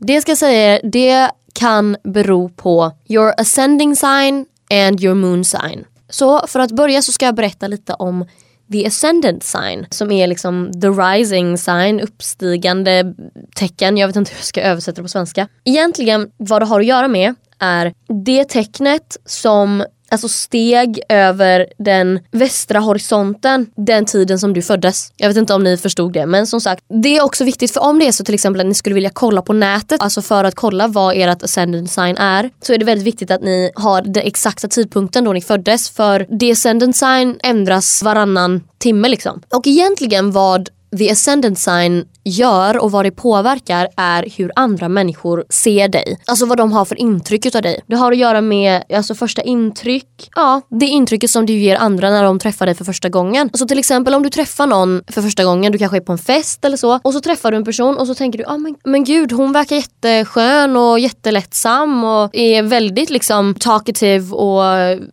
det 0.00 0.20
ska 0.20 0.30
jag 0.30 0.38
säga, 0.38 0.80
det 0.82 1.30
kan 1.52 1.96
bero 2.04 2.48
på 2.48 2.92
your 3.08 3.32
ascending 3.38 3.96
sign 3.96 4.46
and 4.86 5.00
your 5.00 5.14
moon 5.14 5.44
sign. 5.44 5.84
Så 6.10 6.46
för 6.46 6.60
att 6.60 6.72
börja 6.72 7.02
så 7.02 7.12
ska 7.12 7.26
jag 7.26 7.34
berätta 7.34 7.66
lite 7.66 7.94
om 7.94 8.24
the 8.72 8.86
ascendant 8.86 9.42
sign 9.42 9.86
som 9.90 10.10
är 10.10 10.26
liksom 10.26 10.72
the 10.80 10.88
rising 10.88 11.58
sign, 11.58 12.00
uppstigande 12.00 13.14
tecken. 13.56 13.96
Jag 13.96 14.06
vet 14.06 14.16
inte 14.16 14.30
hur 14.30 14.38
jag 14.38 14.44
ska 14.44 14.60
översätta 14.62 14.96
det 14.96 15.02
på 15.02 15.08
svenska. 15.08 15.48
Egentligen 15.64 16.30
vad 16.36 16.62
det 16.62 16.66
har 16.66 16.80
att 16.80 16.86
göra 16.86 17.08
med 17.08 17.34
är 17.58 17.94
det 18.24 18.44
tecknet 18.44 19.16
som 19.24 19.84
alltså 20.10 20.28
steg 20.28 21.00
över 21.08 21.66
den 21.78 22.20
västra 22.30 22.78
horisonten 22.78 23.66
den 23.76 24.04
tiden 24.04 24.38
som 24.38 24.52
du 24.52 24.62
föddes. 24.62 25.12
Jag 25.16 25.28
vet 25.28 25.36
inte 25.36 25.54
om 25.54 25.64
ni 25.64 25.76
förstod 25.76 26.12
det 26.12 26.26
men 26.26 26.46
som 26.46 26.60
sagt 26.60 26.84
det 27.02 27.16
är 27.16 27.24
också 27.24 27.44
viktigt 27.44 27.70
för 27.70 27.80
om 27.80 27.98
det 27.98 28.08
är 28.08 28.12
så 28.12 28.24
till 28.24 28.34
exempel 28.34 28.60
att 28.60 28.66
ni 28.66 28.74
skulle 28.74 28.94
vilja 28.94 29.10
kolla 29.10 29.42
på 29.42 29.52
nätet, 29.52 30.02
alltså 30.02 30.22
för 30.22 30.44
att 30.44 30.54
kolla 30.54 30.88
vad 30.88 31.16
ert 31.16 31.42
ascendant 31.42 31.90
sign 31.90 32.16
är 32.16 32.50
så 32.62 32.72
är 32.72 32.78
det 32.78 32.84
väldigt 32.84 33.06
viktigt 33.06 33.30
att 33.30 33.42
ni 33.42 33.70
har 33.74 34.02
den 34.02 34.22
exakta 34.26 34.68
tidpunkten 34.68 35.24
då 35.24 35.32
ni 35.32 35.40
föddes 35.40 35.90
för 35.90 36.26
det 36.38 36.52
ascendant 36.52 36.96
sign 36.96 37.38
ändras 37.42 38.02
varannan 38.02 38.60
timme 38.78 39.08
liksom. 39.08 39.42
Och 39.54 39.66
egentligen 39.66 40.32
vad 40.32 40.68
the 40.98 41.10
ascendant 41.10 41.58
sign 41.58 42.04
gör 42.24 42.78
och 42.78 42.90
vad 42.90 43.04
det 43.04 43.10
påverkar 43.10 43.88
är 43.96 44.28
hur 44.36 44.52
andra 44.56 44.88
människor 44.88 45.44
ser 45.48 45.88
dig. 45.88 46.18
Alltså 46.26 46.46
vad 46.46 46.58
de 46.58 46.72
har 46.72 46.84
för 46.84 47.00
intryck 47.00 47.46
utav 47.46 47.62
dig. 47.62 47.80
Det 47.86 47.96
har 47.96 48.12
att 48.12 48.18
göra 48.18 48.40
med 48.40 48.82
alltså 48.94 49.14
första 49.14 49.42
intryck. 49.42 50.30
Ja, 50.36 50.60
det 50.70 50.86
intrycket 50.86 51.30
som 51.30 51.46
du 51.46 51.52
ger 51.52 51.76
andra 51.76 52.10
när 52.10 52.24
de 52.24 52.38
träffar 52.38 52.66
dig 52.66 52.74
för 52.74 52.84
första 52.84 53.08
gången. 53.08 53.50
Alltså 53.52 53.66
till 53.66 53.78
exempel 53.78 54.14
om 54.14 54.22
du 54.22 54.30
träffar 54.30 54.66
någon 54.66 55.02
för 55.08 55.22
första 55.22 55.44
gången, 55.44 55.72
du 55.72 55.78
kanske 55.78 55.96
är 55.96 56.00
på 56.00 56.12
en 56.12 56.18
fest 56.18 56.64
eller 56.64 56.76
så 56.76 57.00
och 57.02 57.12
så 57.12 57.20
träffar 57.20 57.50
du 57.50 57.56
en 57.56 57.64
person 57.64 57.96
och 57.96 58.06
så 58.06 58.14
tänker 58.14 58.38
du, 58.38 58.44
ah, 58.46 58.58
men, 58.58 58.74
men 58.84 59.04
gud 59.04 59.32
hon 59.32 59.52
verkar 59.52 59.76
jätteskön 59.76 60.76
och 60.76 60.98
jättelättsam 60.98 62.04
och 62.04 62.30
är 62.32 62.62
väldigt 62.62 63.10
liksom 63.10 63.54
talkative 63.54 64.34
och 64.34 64.62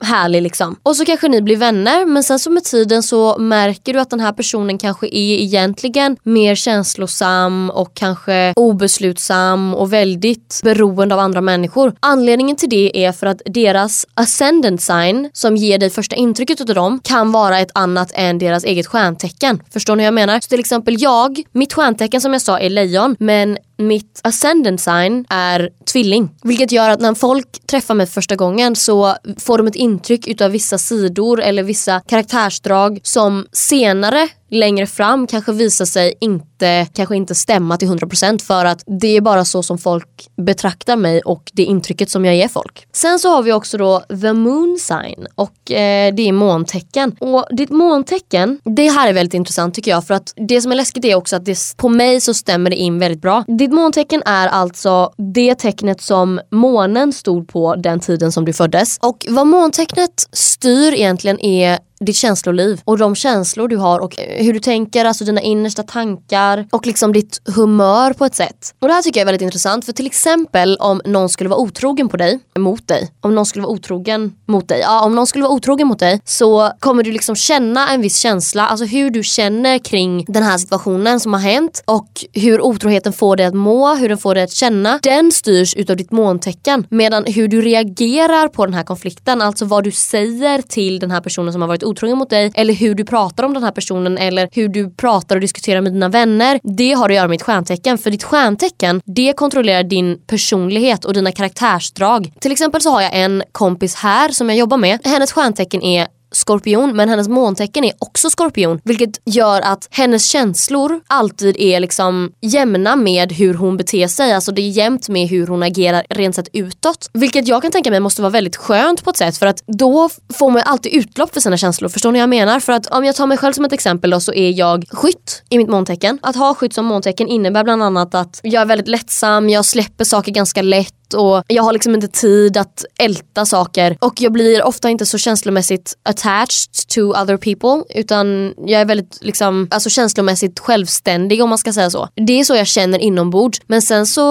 härlig 0.06 0.42
liksom. 0.42 0.76
Och 0.84 0.96
så 0.96 1.06
kanske 1.06 1.28
ni 1.28 1.42
blir 1.42 1.58
vänner 1.58 2.06
men 2.06 2.24
sen 2.24 2.40
så 2.40 2.50
med 2.50 2.64
tiden 2.64 3.04
så 3.04 3.38
märker 3.38 3.94
du 3.94 4.00
att 4.00 4.10
den 4.10 4.20
här 4.20 4.34
personen 4.34 4.78
kanske 4.78 5.08
är 5.08 5.40
egentligen 5.40 6.18
mer 6.24 6.56
känslig 6.56 6.95
känslosam 6.96 7.70
och 7.70 7.94
kanske 7.94 8.54
obeslutsam 8.56 9.76
och 9.76 9.94
väldigt 9.94 10.60
beroende 10.64 11.16
av 11.16 11.20
andra 11.20 11.42
människor. 11.42 11.94
Anledningen 12.00 12.56
till 12.56 12.70
det 12.70 13.06
är 13.06 13.12
för 13.12 13.28
att 13.28 13.42
deras 13.46 14.06
ascendant 14.14 14.82
sign 14.82 15.30
som 15.34 15.56
ger 15.56 15.78
dig 15.78 15.90
första 15.90 16.16
intrycket 16.16 16.62
av 16.62 16.68
dem 16.68 17.00
kan 17.04 17.32
vara 17.32 17.60
ett 17.60 17.72
annat 17.74 18.12
än 18.14 18.38
deras 18.38 18.64
eget 18.64 18.88
stjärntecken. 18.88 19.62
Förstår 19.74 19.96
ni 19.96 20.04
vad 20.04 20.08
jag 20.08 20.14
menar? 20.14 20.40
Så 20.40 20.50
till 20.50 20.60
exempel 20.60 20.96
jag, 21.00 21.44
mitt 21.52 21.74
stjärntecken 21.74 22.22
som 22.22 22.34
jag 22.34 22.42
sa 22.42 22.60
är 22.60 22.70
lejon 22.70 23.16
men 23.20 23.58
mitt 23.78 24.20
ascendant 24.24 24.82
sign 24.82 25.26
är 25.30 25.70
tvilling. 25.86 26.30
Vilket 26.44 26.72
gör 26.72 26.90
att 26.90 27.00
när 27.00 27.14
folk 27.14 27.68
träffar 27.68 27.94
mig 27.94 28.08
första 28.08 28.36
gången 28.36 28.76
så 28.76 29.16
får 29.38 29.58
de 29.58 29.68
ett 29.68 29.76
intryck 29.76 30.28
utav 30.28 30.52
vissa 30.52 30.78
sidor 30.78 31.42
eller 31.42 31.64
vissa 31.64 32.02
karaktärsdrag 32.08 33.00
som 33.04 33.46
senare 33.52 34.30
längre 34.50 34.88
fram 34.88 35.28
kanske 35.28 35.52
visar 35.52 35.86
sig 35.86 36.14
inte, 36.20 36.88
kanske 36.94 37.16
inte 37.16 37.36
stämma 37.36 37.78
till 37.78 37.88
100% 37.88 38.42
för 38.42 38.66
att 38.66 38.84
det 38.86 39.18
är 39.18 39.22
bara 39.22 39.46
så 39.46 39.64
som 39.64 39.78
folk 39.78 40.28
betraktar 40.38 40.96
mig 40.96 41.22
och 41.22 41.52
det 41.54 41.64
intrycket 41.64 42.10
som 42.10 42.26
jag 42.26 42.36
ger 42.36 42.48
folk. 42.48 42.88
Sen 42.92 43.20
så 43.20 43.30
har 43.30 43.44
vi 43.44 43.54
också 43.54 43.78
då 43.78 44.00
the 44.00 44.34
moon 44.34 44.78
sign 44.80 45.28
och 45.36 45.72
eh, 45.72 46.14
det 46.14 46.28
är 46.28 46.32
måntecken. 46.32 47.16
Och 47.20 47.48
ditt 47.52 47.70
måntecken, 47.70 48.60
det 48.64 48.90
här 48.90 49.08
är 49.08 49.14
väldigt 49.14 49.34
intressant 49.34 49.76
tycker 49.76 49.92
jag 49.92 50.08
för 50.08 50.14
att 50.14 50.34
det 50.36 50.62
som 50.62 50.72
är 50.72 50.76
läskigt 50.76 51.06
är 51.06 51.16
också 51.16 51.36
att 51.36 51.46
det, 51.46 51.58
på 51.78 51.90
mig 51.90 52.22
så 52.22 52.34
stämmer 52.34 52.70
det 52.70 52.76
in 52.76 53.00
väldigt 53.00 53.22
bra. 53.22 53.44
Ditt 53.66 53.74
måntecken 53.74 54.24
är 54.26 54.48
alltså 54.48 55.14
det 55.18 55.56
tecknet 55.56 56.02
som 56.02 56.40
månen 56.52 57.14
stod 57.14 57.48
på 57.48 57.76
den 57.76 58.00
tiden 58.00 58.32
som 58.32 58.46
du 58.46 58.54
föddes. 58.54 58.98
Och 59.02 59.26
vad 59.30 59.48
måntecknet 59.48 60.28
styr 60.32 60.94
egentligen 60.94 61.40
är 61.40 61.80
ditt 62.00 62.16
känsloliv 62.16 62.82
och 62.86 62.98
de 62.98 63.16
känslor 63.16 63.68
du 63.68 63.78
har 63.78 64.00
och 64.00 64.20
eh, 64.20 64.46
hur 64.46 64.54
du 64.54 64.60
tänker, 64.60 65.06
alltså 65.06 65.26
dina 65.26 65.42
innersta 65.42 65.84
tankar 65.84 66.68
och 66.72 66.88
liksom 66.88 67.14
ditt 67.14 67.42
humör 67.56 68.14
på 68.14 68.26
ett 68.26 68.36
sätt. 68.36 68.76
Och 68.80 68.88
det 68.88 68.94
här 68.94 69.02
tycker 69.02 69.20
jag 69.20 69.22
är 69.22 69.26
väldigt 69.26 69.42
intressant 69.42 69.86
för 69.86 69.94
till 69.94 70.06
exempel 70.06 70.78
om 70.80 71.02
någon 71.06 71.30
skulle 71.30 71.50
vara 71.50 71.60
otrogen 71.60 72.10
på 72.10 72.18
dig, 72.18 72.40
mot 72.60 72.88
dig, 72.88 73.12
om 73.22 73.36
någon 73.36 73.46
skulle 73.46 73.64
vara 73.64 73.74
otrogen 73.74 74.34
mot 74.48 74.68
dig, 74.68 74.80
ja 74.80 75.06
om 75.06 75.16
någon 75.16 75.28
skulle 75.28 75.44
vara 75.44 75.54
otrogen 75.54 75.88
mot 75.88 76.00
dig 76.00 76.22
så 76.26 76.72
kommer 76.80 77.04
du 77.04 77.12
liksom 77.12 77.36
känna 77.36 77.90
en 77.90 78.02
viss 78.02 78.18
känsla, 78.18 78.68
alltså 78.68 78.86
hur 78.86 79.10
du 79.10 79.24
känner 79.24 79.80
kring 79.80 80.26
den 80.28 80.44
här 80.44 80.58
situationen 80.58 81.20
som 81.20 81.34
har 81.34 81.40
hänt 81.40 81.84
och 81.86 82.26
hur 82.34 82.62
otroheten 82.62 83.14
får 83.14 83.36
dig 83.36 83.46
att 83.46 83.54
må, 83.54 83.96
hur 83.96 84.10
den 84.10 84.18
får 84.18 84.36
dig 84.36 84.44
att 84.44 84.52
känna. 84.52 85.00
Den 85.04 85.32
styrs 85.32 85.76
utav 85.76 85.98
ditt 85.98 86.12
måntecken 86.12 86.88
medan 86.90 87.26
hur 87.26 87.48
du 87.48 87.62
reagerar 87.62 88.48
på 88.48 88.66
den 88.66 88.74
här 88.74 88.84
konflikten, 88.84 89.42
alltså 89.42 89.66
vad 89.66 89.84
du 89.84 89.92
säger 89.92 90.62
till 90.62 91.00
den 91.00 91.12
här 91.12 91.22
personen 91.22 91.54
som 91.54 91.62
har 91.62 91.68
varit 91.68 91.84
otrogen 91.86 92.18
mot 92.18 92.30
dig 92.30 92.52
eller 92.56 92.74
hur 92.74 92.96
du 92.96 93.06
pratar 93.06 93.44
om 93.44 93.54
den 93.54 93.64
här 93.64 93.72
personen 93.72 94.18
eller 94.18 94.50
hur 94.52 94.68
du 94.68 94.90
pratar 94.90 95.36
och 95.36 95.42
diskuterar 95.42 95.82
med 95.82 95.94
dina 95.94 96.10
vänner. 96.10 96.60
Det 96.64 96.94
har 96.94 97.10
att 97.10 97.16
göra 97.16 97.28
med 97.28 97.36
ditt 97.36 97.44
stjärntecken 97.44 97.98
för 97.98 98.12
ditt 98.12 98.24
stjärntecken 98.24 99.02
det 99.06 99.34
kontrollerar 99.34 99.84
din 99.84 100.18
personlighet 100.28 101.06
och 101.06 101.14
dina 101.14 101.32
karaktärsdrag. 101.32 102.34
Till 102.40 102.52
exempel 102.52 102.82
så 102.82 102.90
har 102.90 103.02
jag 103.02 103.12
en 103.14 103.44
kompis 103.52 103.96
här 103.96 104.30
som 104.30 104.50
jag 104.50 104.58
jobbar 104.58 104.78
med. 104.78 105.00
Hennes 105.04 105.32
stjärntecken 105.32 105.82
är 105.82 106.08
skorpion 106.46 106.96
men 106.96 107.10
hennes 107.10 107.28
måntecken 107.28 107.84
är 107.84 107.94
också 108.00 108.30
skorpion 108.30 108.80
vilket 108.84 109.22
gör 109.26 109.62
att 109.62 109.88
hennes 109.92 110.28
känslor 110.30 111.02
alltid 111.08 111.58
är 111.60 111.80
liksom 111.80 112.32
jämna 112.42 112.96
med 112.96 113.32
hur 113.32 113.54
hon 113.54 113.78
beter 113.78 114.08
sig. 114.08 114.34
Alltså 114.34 114.52
det 114.52 114.62
är 114.62 114.70
jämnt 114.70 115.10
med 115.10 115.28
hur 115.28 115.48
hon 115.48 115.64
agerar 115.64 116.06
rent 116.10 116.36
sett 116.36 116.48
utåt. 116.54 117.10
Vilket 117.14 117.48
jag 117.48 117.62
kan 117.62 117.72
tänka 117.72 117.92
mig 117.92 118.00
måste 118.00 118.22
vara 118.22 118.30
väldigt 118.30 118.56
skönt 118.56 119.04
på 119.04 119.10
ett 119.10 119.18
sätt 119.18 119.38
för 119.38 119.46
att 119.46 119.64
då 119.68 120.10
får 120.34 120.52
man 120.52 120.62
alltid 120.66 120.94
utlopp 120.94 121.34
för 121.34 121.42
sina 121.42 121.58
känslor. 121.58 121.90
Förstår 121.90 122.12
ni 122.12 122.20
vad 122.20 122.24
jag 122.24 122.30
menar? 122.30 122.60
För 122.60 122.74
att 122.74 122.88
om 122.88 123.06
jag 123.06 123.16
tar 123.16 123.28
mig 123.28 123.38
själv 123.38 123.54
som 123.54 123.66
ett 123.66 123.74
exempel 123.74 124.10
då 124.10 124.20
så 124.20 124.34
är 124.34 124.52
jag 124.52 124.86
skytt 124.92 125.44
i 125.50 125.58
mitt 125.58 125.70
måntecken. 125.70 126.20
Att 126.22 126.36
ha 126.36 126.54
skytt 126.54 126.74
som 126.74 126.86
måntecken 126.86 127.28
innebär 127.28 127.64
bland 127.64 127.84
annat 127.84 128.16
att 128.16 128.40
jag 128.44 128.62
är 128.62 128.66
väldigt 128.66 128.88
lättsam, 128.88 129.50
jag 129.50 129.66
släpper 129.66 130.04
saker 130.04 130.32
ganska 130.32 130.62
lätt 130.62 131.05
och 131.14 131.44
jag 131.48 131.64
har 131.64 131.74
liksom 131.74 131.96
inte 131.96 132.08
tid 132.08 132.58
att 132.58 132.86
älta 133.00 133.46
saker. 133.46 133.98
Och 134.02 134.22
jag 134.22 134.32
blir 134.32 134.64
ofta 134.64 134.90
inte 134.90 135.06
så 135.06 135.18
känslomässigt 135.18 135.98
attached 136.04 136.88
to 136.88 137.02
other 137.02 137.38
people 137.38 138.00
utan 138.00 138.54
jag 138.58 138.82
är 138.82 138.86
väldigt 138.86 139.18
liksom, 139.22 139.68
alltså 139.72 139.90
känslomässigt 139.90 140.60
självständig 140.60 141.44
om 141.44 141.50
man 141.50 141.58
ska 141.58 141.74
säga 141.74 141.90
så. 141.90 142.10
Det 142.16 142.40
är 142.40 142.44
så 142.44 142.56
jag 142.56 142.68
känner 142.68 143.00
inombords. 143.00 143.62
Men 143.68 143.82
sen 143.82 144.06
så 144.06 144.26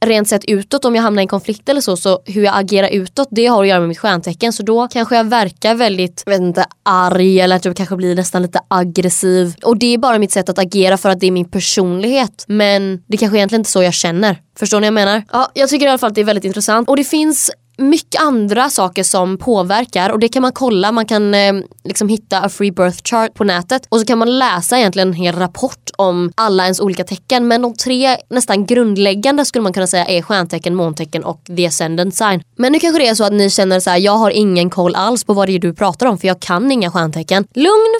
rent 0.00 0.28
sett 0.28 0.44
utåt 0.44 0.84
om 0.84 0.94
jag 0.94 1.02
hamnar 1.02 1.22
i 1.22 1.24
en 1.24 1.28
konflikt 1.28 1.68
eller 1.68 1.80
så, 1.80 1.96
så 1.96 2.20
hur 2.24 2.44
jag 2.44 2.58
agerar 2.58 2.88
utåt 2.88 3.28
det 3.30 3.46
har 3.46 3.62
att 3.62 3.68
göra 3.68 3.80
med 3.80 3.88
mitt 3.88 3.98
stjärntecken. 3.98 4.52
Så 4.52 4.62
då 4.62 4.88
kanske 4.88 5.16
jag 5.16 5.24
verkar 5.24 5.74
väldigt, 5.74 6.22
jag 6.26 6.32
vet 6.32 6.40
inte, 6.40 6.66
arg 6.82 7.40
eller 7.40 7.56
att 7.56 7.64
jag 7.64 7.76
kanske 7.76 7.96
blir 7.96 8.14
nästan 8.14 8.42
lite 8.42 8.60
aggressiv. 8.68 9.54
Och 9.62 9.76
det 9.78 9.94
är 9.94 9.98
bara 9.98 10.18
mitt 10.18 10.32
sätt 10.32 10.48
att 10.48 10.58
agera 10.58 10.96
för 10.96 11.08
att 11.08 11.20
det 11.20 11.26
är 11.26 11.30
min 11.30 11.50
personlighet. 11.50 12.44
Men 12.48 13.02
det 13.06 13.16
kanske 13.16 13.38
egentligen 13.38 13.60
inte 13.60 13.68
är 13.68 13.70
så 13.70 13.82
jag 13.82 13.94
känner. 13.94 14.36
Förstår 14.58 14.80
ni 14.80 14.90
vad 14.90 15.00
jag 15.00 15.06
menar? 15.06 15.24
Ja, 15.32 15.50
jag 15.54 15.68
tycker 15.68 15.86
i 15.86 15.88
alla 15.88 15.98
fall 15.98 16.08
att 16.08 16.14
det 16.14 16.20
är 16.20 16.24
väldigt 16.24 16.44
intressant 16.44 16.88
och 16.88 16.96
det 16.96 17.04
finns 17.04 17.50
mycket 17.78 18.22
andra 18.22 18.70
saker 18.70 19.02
som 19.02 19.38
påverkar 19.38 20.10
och 20.10 20.18
det 20.18 20.28
kan 20.28 20.42
man 20.42 20.52
kolla. 20.52 20.92
Man 20.92 21.06
kan 21.06 21.34
eh, 21.34 21.52
liksom 21.84 22.08
hitta 22.08 22.40
a 22.40 22.48
free 22.48 22.72
birth 22.72 22.98
chart 23.04 23.34
på 23.34 23.44
nätet 23.44 23.86
och 23.88 24.00
så 24.00 24.06
kan 24.06 24.18
man 24.18 24.38
läsa 24.38 24.78
egentligen 24.78 25.08
en 25.08 25.14
hel 25.14 25.34
rapport 25.36 25.90
om 25.96 26.32
alla 26.34 26.62
ens 26.62 26.80
olika 26.80 27.04
tecken. 27.04 27.48
Men 27.48 27.62
de 27.62 27.74
tre 27.74 28.16
nästan 28.30 28.66
grundläggande 28.66 29.44
skulle 29.44 29.62
man 29.62 29.72
kunna 29.72 29.86
säga 29.86 30.04
är 30.04 30.22
stjärntecken, 30.22 30.74
måntecken 30.74 31.24
och 31.24 31.40
the 31.56 31.66
ascendant 31.66 32.14
sign. 32.14 32.42
Men 32.56 32.72
nu 32.72 32.78
kanske 32.78 33.02
det 33.02 33.08
är 33.08 33.14
så 33.14 33.24
att 33.24 33.32
ni 33.32 33.50
känner 33.50 33.80
så 33.80 33.90
här, 33.90 33.98
jag 33.98 34.16
har 34.16 34.30
ingen 34.30 34.70
koll 34.70 34.94
alls 34.94 35.24
på 35.24 35.32
vad 35.32 35.48
det 35.48 35.54
är 35.54 35.58
du 35.58 35.74
pratar 35.74 36.06
om 36.06 36.18
för 36.18 36.28
jag 36.28 36.40
kan 36.40 36.72
inga 36.72 36.90
stjärntecken. 36.90 37.46
Lugn 37.54 37.94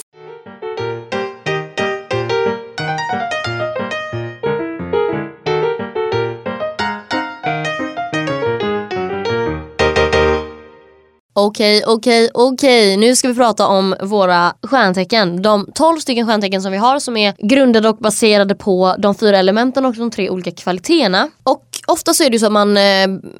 Okej, 11.40 11.83
okej, 11.87 12.30
okej. 12.35 12.97
Nu 12.97 13.16
ska 13.16 13.28
vi 13.28 13.35
prata 13.35 13.66
om 13.66 13.95
våra 14.02 14.54
stjärntecken. 14.62 15.42
De 15.42 15.66
12 15.75 15.99
stycken 15.99 16.26
stjärntecken 16.26 16.62
som 16.62 16.73
vi 16.73 16.78
har 16.78 16.99
som 16.99 17.16
är 17.16 17.35
grundade 17.38 17.88
och 17.88 17.97
baserade 17.97 18.54
på 18.54 18.95
de 18.99 19.14
fyra 19.14 19.38
elementen 19.38 19.85
och 19.85 19.95
de 19.95 20.11
tre 20.11 20.30
olika 20.30 20.50
kvaliteterna. 20.50 21.28
Och 21.42 21.64
ofta 21.87 22.14
så 22.14 22.25
är 22.25 22.30
det 22.30 22.35
ju 22.35 22.38
så 22.38 22.47
att 22.47 22.52
man 22.52 22.76
eh, 22.76 22.83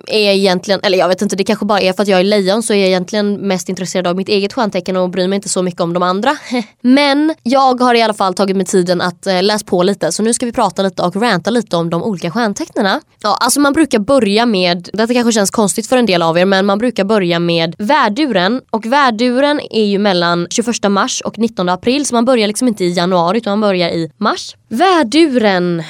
är 0.07 0.33
egentligen, 0.33 0.81
eller 0.83 0.99
jag 0.99 1.09
vet 1.09 1.23
inte, 1.23 1.37
det 1.37 1.45
kanske 1.45 1.67
bara 1.67 1.81
är 1.81 1.93
för 1.93 2.03
att 2.03 2.09
jag 2.09 2.21
är 2.21 2.25
lejon 2.25 2.63
så 2.63 2.73
är 2.73 2.77
jag 2.77 2.89
egentligen 2.89 3.35
mest 3.35 3.69
intresserad 3.69 4.07
av 4.07 4.17
mitt 4.17 4.29
eget 4.29 4.53
stjärntecken 4.53 4.97
och 4.97 5.11
bryr 5.11 5.29
mig 5.29 5.37
inte 5.37 5.49
så 5.49 5.63
mycket 5.63 5.81
om 5.81 5.93
de 5.93 6.03
andra. 6.03 6.37
Men 6.81 7.35
jag 7.43 7.81
har 7.81 7.95
i 7.95 8.03
alla 8.03 8.15
fall 8.15 8.35
tagit 8.35 8.57
mig 8.57 8.67
tiden 8.67 9.01
att 9.01 9.27
eh, 9.27 9.43
läsa 9.43 9.65
på 9.67 9.83
lite 9.83 10.13
så 10.13 10.23
nu 10.23 10.35
ska 10.35 10.47
vi 10.47 10.53
prata 10.53 10.83
lite 10.83 11.03
och 11.03 11.17
ranta 11.17 11.51
lite 11.51 11.77
om 11.77 11.91
de 11.91 12.03
olika 12.03 12.31
stjärntecknena. 12.31 13.01
Ja, 13.23 13.37
alltså 13.41 13.61
man 13.61 13.73
brukar 13.73 13.99
börja 13.99 14.47
med, 14.47 14.89
detta 14.93 15.15
kanske 15.15 15.33
känns 15.33 15.51
konstigt 15.51 15.87
för 15.87 15.97
en 15.97 16.07
del 16.07 16.23
av 16.23 16.39
er, 16.39 16.45
men 16.45 16.67
man 16.67 16.79
brukar 16.79 17.05
börja 17.05 17.39
med 17.39 17.75
värduren 17.89 18.61
och 18.71 18.87
värduren 18.87 19.61
är 19.71 19.85
ju 19.85 19.99
mellan 19.99 20.47
21 20.51 20.91
mars 20.91 21.21
och 21.21 21.39
19 21.39 21.69
april 21.69 22.07
så 22.07 22.15
man 22.15 22.25
börjar 22.25 22.47
liksom 22.47 22.69
inte 22.69 22.85
i 22.85 22.93
januari 22.93 23.39
utan 23.39 23.51
man 23.51 23.69
börjar 23.69 23.89
i 23.89 24.11
mars. 24.17 24.57
Värduren 24.69 25.83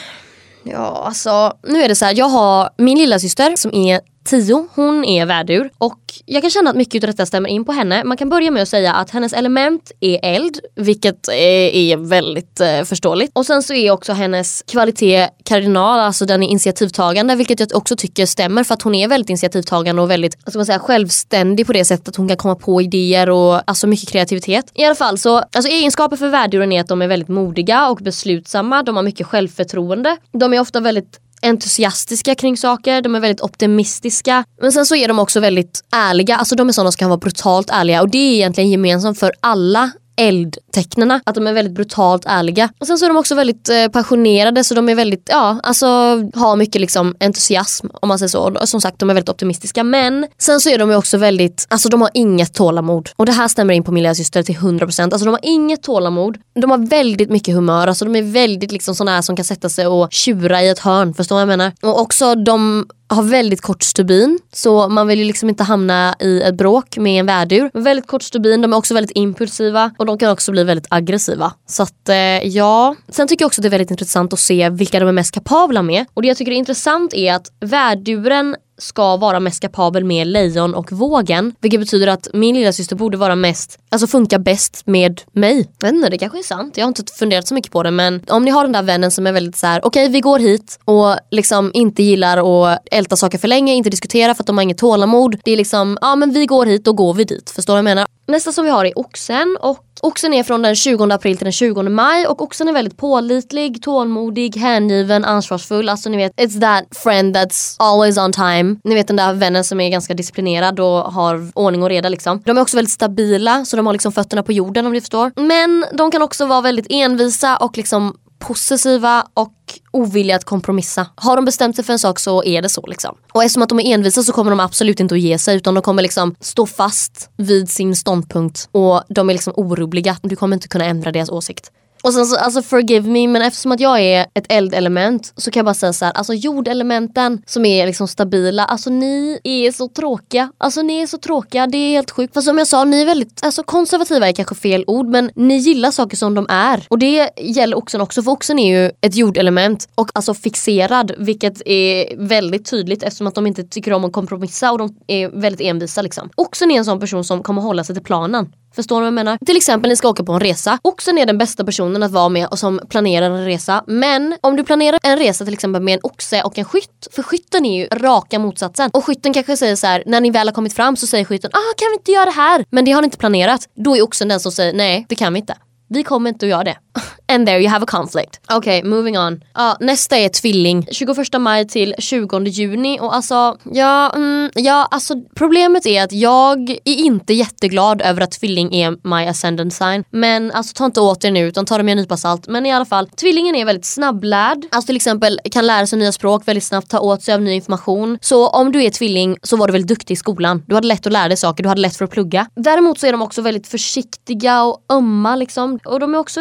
Ja 0.64 1.02
alltså 1.06 1.52
nu 1.68 1.82
är 1.82 1.88
det 1.88 1.94
så 1.94 2.04
här, 2.04 2.14
jag 2.16 2.28
har 2.28 2.70
min 2.78 2.98
lilla 2.98 3.18
syster 3.18 3.56
som 3.56 3.74
är 3.74 4.00
10, 4.28 4.68
hon 4.75 5.04
är 5.04 5.26
värdur 5.26 5.70
och 5.78 5.99
jag 6.26 6.42
kan 6.42 6.50
känna 6.50 6.70
att 6.70 6.76
mycket 6.76 7.04
av 7.04 7.06
detta 7.06 7.26
stämmer 7.26 7.49
in 7.49 7.64
på 7.64 7.73
henne. 7.73 8.04
Man 8.04 8.16
kan 8.16 8.28
börja 8.28 8.50
med 8.50 8.62
att 8.62 8.68
säga 8.68 8.92
att 8.92 9.11
hennes 9.11 9.32
element 9.32 9.92
är 10.00 10.20
eld, 10.23 10.58
vilket 10.76 11.28
eh, 11.28 11.35
är, 11.35 11.97
väldigt 11.97 12.61
eh, 12.61 12.82
förståeligt. 12.82 13.30
Och 13.35 13.47
sen 13.47 13.62
så 13.62 13.75
är 13.75 13.90
också 13.90 14.12
hennes 14.12 14.64
kvalitet 14.66 15.28
kardinal, 15.44 16.00
alltså 16.00 16.26
den 16.26 16.42
är 16.42 16.49
initiativtagande, 16.49 17.35
vilket 17.35 17.61
jag 17.61 17.68
också 17.75 17.97
tycker 17.97 18.26
stämmer 18.26 18.64
för 18.64 18.75
att 18.75 18.82
hon 18.82 18.94
är 18.94 19.08
väldigt 19.08 19.30
initiativtagande 19.30 20.02
och 20.02 20.11
väldigt 20.11 20.40
ska 20.47 20.58
man 20.58 20.66
säga, 20.66 20.78
självständig 20.78 21.66
på 21.66 21.73
det 21.73 21.85
sättet 21.85 22.08
att 22.08 22.16
hon 22.16 22.28
kan 22.28 22.37
komma 22.37 22.54
på 22.54 22.82
idéer 22.82 23.30
och 23.30 23.70
alltså 23.70 23.87
mycket 23.87 24.08
kreativitet. 24.08 24.73
I 24.75 24.85
alla 24.85 24.94
fall 24.94 25.18
så, 25.18 25.37
alltså 25.37 25.70
egenskaper 25.70 26.16
för 26.16 26.28
värduren 26.28 26.73
är 26.73 26.80
att 26.80 26.88
de 26.88 27.02
är 27.02 27.08
väldigt 27.08 27.28
modiga 27.28 27.88
och 27.88 27.97
beslutsamma, 27.97 28.82
de 28.82 28.97
har 28.97 29.02
mycket 29.02 29.26
självförtroende. 29.26 30.16
De 30.32 30.54
är 30.54 30.61
ofta 30.61 30.80
väldigt 30.80 31.20
entusiastiska 31.42 32.35
kring 32.35 32.57
saker, 32.57 33.02
de 33.02 33.14
är 33.14 33.21
väldigt 33.21 33.40
optimistiska. 33.40 34.45
Men 34.61 34.73
sen 34.73 34.87
så 34.87 34.95
är 34.95 35.09
de 35.09 35.18
också 35.18 35.40
väldigt 35.40 35.80
ärliga, 35.92 36.37
alltså 36.37 36.54
de 36.54 36.68
är 36.68 36.73
sådana 36.73 36.92
som 36.92 36.99
kan 36.99 37.09
vara 37.09 37.18
brutalt 37.18 37.71
ärliga 37.71 38.02
och 38.02 38.09
det 38.09 38.18
är 38.18 38.35
egentligen 38.35 38.71
gemensamt 38.71 39.18
för 39.18 39.33
alla 39.40 39.90
eldtecknena. 40.18 41.20
Att 41.26 41.34
de 41.34 41.46
är 41.46 41.52
väldigt 41.52 41.75
brutalt 41.75 42.25
ärliga. 42.26 42.68
Och 42.78 42.87
sen 42.87 42.98
så 42.98 43.04
är 43.04 43.08
de 43.08 43.16
också 43.16 43.34
väldigt 43.34 43.68
eh, 43.68 43.88
passionerade 43.88 44.64
så 44.64 44.75
de 44.75 44.88
är 44.88 44.94
väldigt, 44.94 45.28
ja 45.30 45.60
alltså 45.62 45.87
har 46.34 46.56
mycket 46.56 46.80
liksom 46.80 47.14
entusiasm 47.20 47.87
om 47.92 48.08
man 48.08 48.18
säger 48.18 48.28
så. 48.28 48.58
Och 48.60 48.68
som 48.68 48.80
sagt 48.80 48.98
de 48.98 49.10
är 49.10 49.14
väldigt 49.14 49.28
optimistiska 49.28 49.84
men 49.84 50.26
sen 50.38 50.60
så 50.60 50.70
är 50.70 50.78
de 50.78 50.90
ju 50.90 50.96
också 50.96 51.18
väldigt, 51.18 51.66
alltså 51.68 51.88
de 51.88 52.00
har 52.00 52.10
inget 52.14 52.54
tålamod. 52.54 53.10
Och 53.16 53.26
det 53.26 53.32
här 53.32 53.48
stämmer 53.48 53.75
in 53.75 53.84
på 53.84 53.92
min 53.92 54.02
lillasyster 54.02 54.42
till 54.42 54.56
100%. 54.56 55.02
Alltså 55.02 55.25
de 55.25 55.30
har 55.30 55.40
inget 55.42 55.82
tålamod. 55.82 56.38
De 56.54 56.70
har 56.70 56.78
väldigt 56.78 57.30
mycket 57.30 57.54
humör, 57.54 57.87
alltså 57.87 58.04
de 58.04 58.16
är 58.16 58.22
väldigt 58.22 58.72
liksom 58.72 58.94
sådana 58.94 59.10
här 59.10 59.22
som 59.22 59.37
kan 59.37 59.44
sätta 59.44 59.68
sig 59.68 59.87
och 59.87 60.08
tjura 60.12 60.62
i 60.62 60.68
ett 60.68 60.78
hörn. 60.78 61.14
Förstår 61.14 61.37
vad 61.37 61.42
jag 61.42 61.48
menar? 61.48 61.72
Och 61.82 62.00
också 62.00 62.34
de 62.34 62.87
har 63.08 63.22
väldigt 63.22 63.60
kort 63.60 63.82
stubin 63.82 64.38
så 64.52 64.88
man 64.88 65.06
vill 65.06 65.18
ju 65.18 65.24
liksom 65.24 65.48
inte 65.48 65.64
hamna 65.64 66.14
i 66.20 66.42
ett 66.42 66.54
bråk 66.54 66.96
med 66.96 67.20
en 67.20 67.26
värdur. 67.26 67.70
Väldigt 67.74 68.06
kort 68.06 68.22
stubin, 68.22 68.62
de 68.62 68.72
är 68.72 68.76
också 68.76 68.94
väldigt 68.94 69.16
impulsiva 69.16 69.90
och 69.98 70.06
de 70.06 70.18
kan 70.18 70.30
också 70.30 70.52
bli 70.52 70.64
väldigt 70.64 70.86
aggressiva. 70.90 71.52
Så 71.66 71.82
att 71.82 72.08
eh, 72.08 72.16
ja. 72.46 72.96
Sen 73.08 73.28
tycker 73.28 73.42
jag 73.42 73.46
också 73.46 73.60
att 73.60 73.62
det 73.62 73.68
är 73.68 73.70
väldigt 73.70 73.90
intressant 73.90 74.32
att 74.32 74.38
se 74.38 74.70
vilka 74.70 75.00
de 75.00 75.08
är 75.08 75.12
mest 75.12 75.34
kapabla 75.34 75.82
med. 75.82 76.04
Och 76.14 76.22
det 76.22 76.28
jag 76.28 76.36
tycker 76.36 76.52
är 76.52 76.56
intressant 76.56 77.14
är 77.14 77.34
att 77.34 77.52
värduren 77.60 78.56
ska 78.78 79.16
vara 79.16 79.40
mest 79.40 79.61
kapabel 79.61 80.04
med 80.04 80.26
lejon 80.26 80.75
och 80.75 80.92
vågen. 80.92 81.54
Vilket 81.61 81.80
betyder 81.80 82.06
att 82.06 82.28
min 82.32 82.54
lilla 82.54 82.73
syster 82.73 82.97
borde 82.97 83.16
vara 83.16 83.35
mest, 83.37 83.78
alltså 83.88 84.06
funka 84.06 84.38
bäst 84.38 84.82
med 84.87 85.20
mig. 85.32 85.68
Jag 85.80 85.88
vet 85.88 85.94
inte, 85.94 86.08
det 86.08 86.18
kanske 86.18 86.38
är 86.38 86.42
sant. 86.42 86.76
Jag 86.76 86.85
har 86.85 86.88
inte 86.88 87.02
funderat 87.18 87.47
så 87.47 87.54
mycket 87.54 87.73
på 87.73 87.82
det 87.82 87.90
men 87.90 88.23
om 88.28 88.44
ni 88.44 88.50
har 88.50 88.62
den 88.62 88.73
där 88.73 88.82
vännen 88.82 89.11
som 89.11 89.26
är 89.26 89.32
väldigt 89.32 89.56
så 89.56 89.66
här: 89.66 89.80
okej 89.85 90.04
okay, 90.04 90.12
vi 90.12 90.20
går 90.20 90.38
hit 90.38 90.78
och 90.85 91.16
liksom 91.30 91.70
inte 91.75 92.02
gillar 92.02 92.64
att 92.73 92.78
älta 92.90 93.16
saker 93.16 93.38
för 93.38 93.49
länge, 93.49 93.75
inte 93.75 93.90
diskutera 93.90 94.35
för 94.35 94.42
att 94.42 94.47
de 94.47 94.56
har 94.56 94.62
inget 94.62 94.78
tålamod. 94.78 95.40
Det 95.44 95.52
är 95.52 95.56
liksom, 95.56 95.99
ja 96.00 96.16
men 96.16 96.32
vi 96.32 96.47
går 96.47 96.66
hit, 96.66 96.85
då 96.85 96.92
går 96.92 97.14
vi 97.14 97.25
dit. 97.25 97.50
Förstår 97.50 97.73
du 97.73 97.82
vad 97.82 97.90
jag 97.90 97.97
menar? 97.97 98.06
Nästa 98.26 98.52
som 98.52 98.64
vi 98.64 98.70
har 98.70 98.85
är 98.85 98.99
oxen 98.99 99.58
och 99.61 99.88
Oxen 100.02 100.34
är 100.34 100.42
från 100.42 100.62
den 100.62 100.76
20 100.76 101.12
april 101.12 101.36
till 101.36 101.44
den 101.44 101.52
20 101.52 101.82
maj 101.82 102.26
och 102.26 102.42
oxen 102.42 102.68
är 102.68 102.72
väldigt 102.72 102.96
pålitlig, 102.96 103.82
tålmodig, 103.82 104.56
hängiven, 104.56 105.24
ansvarsfull. 105.24 105.88
Alltså 105.88 106.10
ni 106.10 106.16
vet, 106.16 106.32
it's 106.36 106.60
that 106.60 106.98
friend 106.98 107.36
that's 107.36 107.76
always 107.78 108.18
on 108.18 108.32
time. 108.32 108.76
Ni 108.84 108.94
vet 108.94 109.06
den 109.06 109.16
där 109.16 109.32
vännen 109.32 109.64
som 109.64 109.80
är 109.80 109.90
ganska 109.90 110.14
disciplinerad 110.14 110.80
och 110.80 111.12
har 111.12 111.50
ordning 111.54 111.82
och 111.82 111.88
reda 111.88 112.08
liksom. 112.08 112.42
De 112.44 112.58
är 112.58 112.62
också 112.62 112.76
väldigt 112.76 112.92
stabila 112.92 113.64
så 113.64 113.76
de 113.76 113.86
har 113.86 113.92
liksom 113.92 114.12
fötterna 114.12 114.42
på 114.42 114.52
jorden 114.52 114.86
om 114.86 114.92
ni 114.92 115.00
förstår. 115.00 115.32
Men 115.36 115.84
de 115.92 116.10
kan 116.10 116.22
också 116.22 116.46
vara 116.46 116.60
väldigt 116.60 116.86
envisa 116.90 117.56
och 117.56 117.76
liksom 117.76 118.16
possessiva 118.38 119.26
och 119.35 119.54
ovilliga 119.90 120.37
att 120.37 120.45
kompromissa. 120.45 121.07
Har 121.14 121.37
de 121.37 121.45
bestämt 121.45 121.76
sig 121.76 121.85
för 121.85 121.92
en 121.92 121.99
sak 121.99 122.18
så 122.18 122.45
är 122.45 122.62
det 122.62 122.68
så 122.68 122.87
liksom. 122.87 123.16
Och 123.33 123.45
eftersom 123.45 123.62
att 123.62 123.68
de 123.68 123.80
är 123.80 123.95
envisa 123.95 124.23
så 124.23 124.33
kommer 124.33 124.50
de 124.50 124.61
absolut 124.61 125.00
inte 125.00 125.14
att 125.14 125.21
ge 125.21 125.38
sig 125.38 125.57
utan 125.57 125.75
de 125.75 125.83
kommer 125.83 126.02
liksom 126.02 126.35
stå 126.40 126.66
fast 126.66 127.30
vid 127.37 127.71
sin 127.71 127.97
ståndpunkt 127.97 128.68
och 128.73 129.02
de 129.09 129.30
är 129.30 129.35
liksom 129.35 129.52
orubbliga. 129.57 130.16
Du 130.23 130.37
kommer 130.37 130.57
inte 130.57 130.68
kunna 130.68 130.85
ändra 130.85 131.12
deras 131.12 131.30
åsikt. 131.30 131.71
Och 132.08 132.14
sen 132.14 132.26
så, 132.26 132.36
alltså 132.36 132.62
forgive 132.62 133.08
me, 133.08 133.28
men 133.28 133.42
eftersom 133.42 133.72
att 133.72 133.80
jag 133.80 134.00
är 134.00 134.26
ett 134.34 134.52
eldelement 134.52 135.32
så 135.36 135.50
kan 135.50 135.60
jag 135.60 135.64
bara 135.64 135.74
säga 135.74 135.92
så 135.92 136.04
här, 136.04 136.12
alltså 136.12 136.34
jordelementen 136.34 137.42
som 137.46 137.64
är 137.64 137.86
liksom 137.86 138.08
stabila, 138.08 138.64
alltså 138.64 138.90
ni 138.90 139.40
är 139.42 139.72
så 139.72 139.88
tråkiga. 139.88 140.52
Alltså 140.58 140.82
ni 140.82 141.00
är 141.00 141.06
så 141.06 141.18
tråkiga, 141.18 141.66
det 141.66 141.78
är 141.78 141.90
helt 141.90 142.10
sjukt. 142.10 142.34
Fast 142.34 142.46
som 142.46 142.58
jag 142.58 142.66
sa, 142.66 142.84
ni 142.84 143.02
är 143.02 143.06
väldigt, 143.06 143.40
alltså 143.44 143.62
konservativa 143.62 144.28
är 144.28 144.32
kanske 144.32 144.54
fel 144.54 144.84
ord, 144.86 145.06
men 145.06 145.30
ni 145.34 145.56
gillar 145.56 145.90
saker 145.90 146.16
som 146.16 146.34
de 146.34 146.46
är. 146.48 146.86
Och 146.88 146.98
det 146.98 147.30
gäller 147.36 147.78
oxen 147.78 148.00
också, 148.00 148.22
för 148.22 148.30
oxen 148.30 148.58
är 148.58 148.82
ju 148.82 148.90
ett 149.00 149.16
jordelement 149.16 149.88
och 149.94 150.10
alltså 150.14 150.34
fixerad, 150.34 151.12
vilket 151.18 151.62
är 151.66 152.16
väldigt 152.16 152.70
tydligt 152.70 153.02
eftersom 153.02 153.26
att 153.26 153.34
de 153.34 153.46
inte 153.46 153.64
tycker 153.64 153.92
om 153.92 154.04
att 154.04 154.12
kompromissa 154.12 154.72
och 154.72 154.78
de 154.78 154.96
är 155.06 155.28
väldigt 155.28 155.60
envisa 155.60 156.02
liksom. 156.02 156.30
Oxen 156.36 156.70
är 156.70 156.78
en 156.78 156.84
sån 156.84 157.00
person 157.00 157.24
som 157.24 157.42
kommer 157.42 157.62
hålla 157.62 157.84
sig 157.84 157.94
till 157.94 158.04
planen. 158.04 158.52
Förstår 158.75 158.96
du 158.96 159.00
vad 159.00 159.06
jag 159.06 159.14
menar? 159.14 159.38
Till 159.46 159.56
exempel 159.56 159.88
ni 159.88 159.96
ska 159.96 160.08
åka 160.08 160.25
på 160.25 160.32
en 160.32 160.40
resa. 160.40 160.78
Oxen 160.82 161.18
är 161.18 161.26
den 161.26 161.38
bästa 161.38 161.64
personen 161.64 162.02
att 162.02 162.10
vara 162.10 162.28
med 162.28 162.48
och 162.48 162.58
som 162.58 162.80
planerar 162.88 163.30
en 163.30 163.44
resa. 163.44 163.84
Men 163.87 164.37
om 164.40 164.56
du 164.56 164.64
planerar 164.64 164.98
en 165.02 165.18
resa 165.18 165.44
till 165.44 165.54
exempel 165.54 165.82
med 165.82 165.94
en 165.94 166.00
oxe 166.02 166.42
och 166.42 166.58
en 166.58 166.64
skytt. 166.64 167.08
För 167.12 167.22
skytten 167.22 167.64
är 167.64 167.78
ju 167.78 167.87
raka 167.87 168.38
motsatsen. 168.38 168.90
Och 168.92 169.04
skytten 169.04 169.32
kanske 169.32 169.56
säger 169.56 169.76
så 169.76 169.87
här, 169.87 170.02
när 170.06 170.20
ni 170.20 170.30
väl 170.30 170.48
har 170.48 170.52
kommit 170.52 170.72
fram 170.72 170.96
så 170.96 171.06
säger 171.06 171.25
skytten 171.25 171.50
ah 171.52 171.75
kan 171.76 171.88
vi 171.90 171.94
inte 171.94 172.12
göra 172.12 172.25
det 172.25 172.30
här? 172.30 172.64
Men 172.70 172.84
det 172.84 172.92
har 172.92 173.02
ni 173.02 173.06
inte 173.06 173.18
planerat. 173.18 173.68
Då 173.75 173.96
är 173.96 174.02
oxen 174.02 174.28
den 174.28 174.40
som 174.40 174.52
säger 174.52 174.72
nej 174.72 175.06
det 175.08 175.14
kan 175.14 175.32
vi 175.32 175.38
inte. 175.38 175.54
Vi 175.88 176.02
kommer 176.02 176.30
inte 176.30 176.46
att 176.46 176.50
göra 176.50 176.64
det. 176.64 176.76
And 177.32 177.47
there 177.47 177.61
you 177.61 177.68
have 177.68 177.82
a 177.82 177.87
conflict. 177.88 178.40
Okej, 178.50 178.78
okay, 178.78 178.90
moving 178.90 179.18
on. 179.18 179.44
Ja, 179.54 179.76
nästa 179.80 180.16
är 180.16 180.28
tvilling. 180.28 180.87
21 180.90 181.40
maj 181.40 181.68
till 181.68 181.94
20 181.99 182.44
juni 182.44 182.99
och 183.00 183.14
alltså, 183.14 183.56
ja, 183.73 184.12
mm, 184.14 184.50
ja, 184.54 184.88
alltså 184.90 185.14
problemet 185.35 185.87
är 185.87 186.02
att 186.04 186.12
jag 186.12 186.70
är 186.70 186.97
inte 186.97 187.35
jätteglad 187.35 188.02
över 188.02 188.23
att 188.23 188.30
tvilling 188.30 188.75
är 188.75 189.08
my 189.08 189.26
ascendant 189.26 189.75
sign. 189.75 190.04
Men 190.11 190.52
alltså 190.52 190.75
ta 190.75 190.85
inte 190.85 191.00
åt 191.00 191.25
er 191.25 191.30
nu 191.30 191.47
utan 191.47 191.66
ta 191.66 191.76
det 191.76 191.82
med 191.82 191.92
en 191.92 191.99
nypa 191.99 192.16
salt. 192.16 192.49
Men 192.49 192.66
i 192.66 192.73
alla 192.73 192.85
fall, 192.85 193.08
tvillingen 193.08 193.54
är 193.54 193.64
väldigt 193.64 193.87
snabblärd. 193.87 194.66
Alltså 194.70 194.87
till 194.87 194.97
exempel 194.97 195.40
kan 195.52 195.66
lära 195.66 195.87
sig 195.87 195.99
nya 195.99 196.12
språk 196.12 196.49
väldigt 196.49 196.64
snabbt, 196.64 196.90
ta 196.90 197.00
åt 197.00 197.23
sig 197.23 197.35
av 197.35 197.42
ny 197.42 197.52
information. 197.52 198.18
Så 198.20 198.49
om 198.49 198.73
du 198.73 198.85
är 198.85 198.90
tvilling 198.90 199.37
så 199.42 199.56
var 199.56 199.66
du 199.66 199.73
väldigt 199.73 199.88
duktig 199.88 200.14
i 200.14 200.16
skolan. 200.16 200.62
Du 200.66 200.75
hade 200.75 200.87
lätt 200.87 201.06
att 201.06 201.12
lära 201.12 201.28
dig 201.28 201.37
saker, 201.37 201.62
du 201.62 201.68
hade 201.68 201.80
lätt 201.80 201.97
för 201.97 202.04
att 202.04 202.11
plugga. 202.11 202.49
Däremot 202.56 202.99
så 202.99 203.06
är 203.06 203.12
de 203.12 203.23
också 203.23 203.42
väldigt 203.42 203.66
försiktiga 203.66 204.62
och 204.62 204.85
ömma 204.92 205.37
liksom. 205.37 205.78
Och 205.85 206.00
de 206.00 206.14
är 206.14 206.18
också 206.18 206.40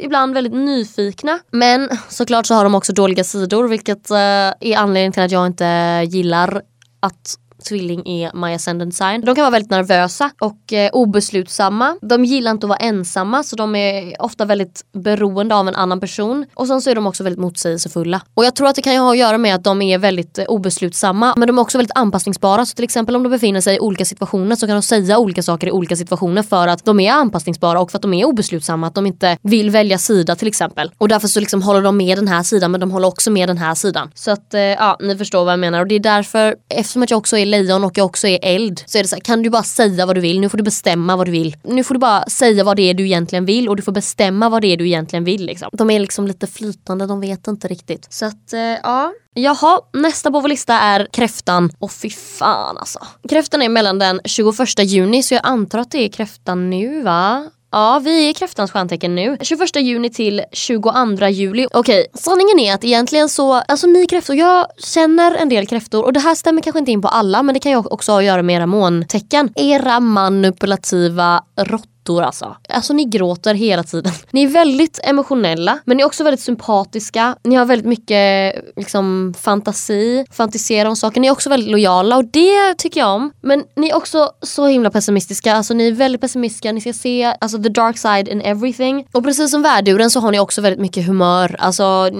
ibland 0.00 0.19
ibland 0.20 0.34
väldigt 0.34 0.52
nyfikna. 0.52 1.38
Men 1.50 1.88
såklart 2.08 2.46
så 2.46 2.54
har 2.54 2.64
de 2.64 2.74
också 2.74 2.92
dåliga 2.92 3.24
sidor 3.24 3.68
vilket 3.68 4.10
eh, 4.10 4.16
är 4.60 4.76
anledningen 4.76 5.12
till 5.12 5.22
att 5.22 5.30
jag 5.30 5.46
inte 5.46 6.02
gillar 6.08 6.62
att 7.00 7.38
tvilling 7.60 8.08
är 8.08 8.46
my 8.46 8.54
ascendant 8.54 8.94
sign. 8.94 9.20
De 9.20 9.34
kan 9.34 9.42
vara 9.42 9.50
väldigt 9.50 9.70
nervösa 9.70 10.30
och 10.40 10.72
eh, 10.72 10.90
obeslutsamma. 10.92 11.96
De 12.02 12.24
gillar 12.24 12.50
inte 12.50 12.66
att 12.66 12.68
vara 12.68 12.78
ensamma 12.78 13.42
så 13.42 13.56
de 13.56 13.76
är 13.76 14.22
ofta 14.22 14.44
väldigt 14.44 14.84
beroende 14.92 15.54
av 15.54 15.68
en 15.68 15.74
annan 15.74 16.00
person. 16.00 16.46
Och 16.54 16.66
sen 16.66 16.80
så 16.80 16.90
är 16.90 16.94
de 16.94 17.06
också 17.06 17.24
väldigt 17.24 17.40
motsägelsefulla. 17.40 18.20
Och 18.34 18.44
jag 18.44 18.56
tror 18.56 18.68
att 18.68 18.76
det 18.76 18.82
kan 18.82 18.96
ha 18.96 19.10
att 19.10 19.18
göra 19.18 19.38
med 19.38 19.54
att 19.54 19.64
de 19.64 19.82
är 19.82 19.98
väldigt 19.98 20.38
eh, 20.38 20.44
obeslutsamma 20.44 21.34
men 21.36 21.46
de 21.46 21.58
är 21.58 21.62
också 21.62 21.78
väldigt 21.78 21.96
anpassningsbara. 21.96 22.66
Så 22.66 22.74
till 22.74 22.84
exempel 22.84 23.16
om 23.16 23.22
de 23.22 23.28
befinner 23.28 23.60
sig 23.60 23.76
i 23.76 23.80
olika 23.80 24.04
situationer 24.04 24.56
så 24.56 24.66
kan 24.66 24.76
de 24.76 24.82
säga 24.82 25.18
olika 25.18 25.42
saker 25.42 25.66
i 25.66 25.72
olika 25.72 25.96
situationer 25.96 26.42
för 26.42 26.68
att 26.68 26.84
de 26.84 27.00
är 27.00 27.12
anpassningsbara 27.12 27.80
och 27.80 27.90
för 27.90 27.98
att 27.98 28.02
de 28.02 28.14
är 28.14 28.24
obeslutsamma. 28.24 28.86
Att 28.86 28.94
de 28.94 29.06
inte 29.06 29.36
vill 29.42 29.70
välja 29.70 29.98
sida 29.98 30.36
till 30.36 30.48
exempel. 30.48 30.90
Och 30.98 31.08
därför 31.08 31.28
så 31.28 31.40
liksom 31.40 31.62
håller 31.62 31.82
de 31.82 31.96
med 31.96 32.18
den 32.18 32.28
här 32.28 32.42
sidan 32.42 32.70
men 32.70 32.80
de 32.80 32.90
håller 32.90 33.08
också 33.08 33.30
med 33.30 33.48
den 33.48 33.58
här 33.58 33.74
sidan. 33.74 34.10
Så 34.14 34.30
att 34.30 34.54
eh, 34.54 34.60
ja, 34.60 34.96
ni 35.00 35.16
förstår 35.16 35.44
vad 35.44 35.52
jag 35.52 35.60
menar. 35.60 35.80
Och 35.80 35.86
det 35.86 35.94
är 35.94 36.00
därför, 36.00 36.56
eftersom 36.68 37.02
att 37.02 37.10
jag 37.10 37.18
också 37.18 37.38
är 37.38 37.46
lejon 37.50 37.84
och 37.84 37.98
jag 37.98 38.06
också 38.06 38.28
är 38.28 38.38
eld 38.42 38.82
så 38.86 38.98
är 38.98 39.02
det 39.02 39.08
så 39.08 39.16
här, 39.16 39.20
kan 39.20 39.42
du 39.42 39.50
bara 39.50 39.62
säga 39.62 40.06
vad 40.06 40.16
du 40.16 40.20
vill? 40.20 40.40
Nu 40.40 40.48
får 40.48 40.58
du 40.58 40.64
bestämma 40.64 41.16
vad 41.16 41.26
du 41.26 41.30
vill. 41.30 41.56
Nu 41.62 41.84
får 41.84 41.94
du 41.94 42.00
bara 42.00 42.24
säga 42.24 42.64
vad 42.64 42.76
det 42.76 42.82
är 42.82 42.94
du 42.94 43.04
egentligen 43.04 43.44
vill 43.44 43.68
och 43.68 43.76
du 43.76 43.82
får 43.82 43.92
bestämma 43.92 44.48
vad 44.48 44.62
det 44.62 44.72
är 44.72 44.76
du 44.76 44.86
egentligen 44.86 45.24
vill. 45.24 45.46
Liksom. 45.46 45.68
De 45.72 45.90
är 45.90 46.00
liksom 46.00 46.26
lite 46.26 46.46
flytande, 46.46 47.06
de 47.06 47.20
vet 47.20 47.46
inte 47.46 47.68
riktigt. 47.68 48.06
Så 48.10 48.26
att 48.26 48.52
eh, 48.52 48.60
ja. 48.60 49.12
Jaha, 49.34 49.80
nästa 49.92 50.30
på 50.30 50.40
vår 50.40 50.48
lista 50.48 50.74
är 50.74 51.08
kräftan. 51.12 51.70
Och 51.78 51.92
fy 51.92 52.10
fan 52.10 52.78
alltså. 52.78 52.98
Kräftan 53.28 53.62
är 53.62 53.68
mellan 53.68 53.98
den 53.98 54.20
21 54.24 54.56
juni 54.78 55.22
så 55.22 55.34
jag 55.34 55.40
antar 55.44 55.78
att 55.78 55.90
det 55.90 55.98
är 55.98 56.08
kräftan 56.08 56.70
nu 56.70 57.02
va? 57.02 57.50
Ja, 57.72 58.00
vi 58.04 58.26
är 58.26 58.30
i 58.30 58.34
kräftans 58.34 58.70
stjärntecken 58.70 59.14
nu. 59.14 59.36
21 59.40 59.76
juni 59.76 60.10
till 60.10 60.42
22 60.52 61.26
juli. 61.28 61.66
Okej, 61.72 62.06
sanningen 62.14 62.58
är 62.58 62.74
att 62.74 62.84
egentligen 62.84 63.28
så, 63.28 63.52
alltså 63.54 63.86
ni 63.86 64.06
kräftor, 64.06 64.36
jag 64.36 64.66
känner 64.78 65.34
en 65.34 65.48
del 65.48 65.66
kräftor 65.66 66.04
och 66.04 66.12
det 66.12 66.20
här 66.20 66.34
stämmer 66.34 66.62
kanske 66.62 66.78
inte 66.78 66.90
in 66.90 67.02
på 67.02 67.08
alla 67.08 67.42
men 67.42 67.54
det 67.54 67.60
kan 67.60 67.72
ju 67.72 67.78
också 67.78 68.12
ha 68.12 68.18
att 68.18 68.24
göra 68.24 68.42
med 68.42 68.56
era 68.56 68.66
måntecken. 68.66 69.52
Era 69.56 70.00
manipulativa 70.00 71.44
råttor 71.56 71.99
råttor 72.10 72.22
alltså. 72.22 72.56
Alltså 72.68 72.92
ni 72.92 73.04
gråter 73.04 73.54
hela 73.54 73.82
tiden. 73.82 74.12
Ni 74.30 74.42
är 74.42 74.48
väldigt 74.48 75.00
emotionella 75.02 75.78
men 75.84 75.96
ni 75.96 76.02
är 76.02 76.06
också 76.06 76.24
väldigt 76.24 76.40
sympatiska. 76.40 77.36
Ni 77.42 77.54
har 77.54 77.64
väldigt 77.64 77.86
mycket 77.86 78.54
liksom, 78.76 79.34
fantasi, 79.40 80.26
fantiserar 80.30 80.88
om 80.88 80.96
saker. 80.96 81.20
Ni 81.20 81.26
är 81.26 81.32
också 81.32 81.50
väldigt 81.50 81.70
lojala 81.70 82.16
och 82.16 82.24
det 82.24 82.74
tycker 82.78 83.00
jag 83.00 83.14
om. 83.14 83.32
Men 83.40 83.64
ni 83.76 83.88
är 83.88 83.96
också 83.96 84.30
så 84.42 84.66
himla 84.66 84.90
pessimistiska. 84.90 85.54
Alltså 85.54 85.74
ni 85.74 85.88
är 85.88 85.92
väldigt 85.92 86.20
pessimistiska. 86.20 86.72
Ni 86.72 86.80
ska 86.80 86.92
se 86.92 87.34
alltså, 87.40 87.62
the 87.62 87.68
dark 87.68 87.98
side 87.98 88.28
in 88.28 88.40
everything. 88.40 89.06
Och 89.12 89.24
precis 89.24 89.50
som 89.50 89.62
värduren 89.62 90.10
så 90.10 90.20
har 90.20 90.32
ni 90.32 90.40
också 90.40 90.60
väldigt 90.60 90.80
mycket 90.80 91.06
humör. 91.06 91.56
Alltså 91.58 92.10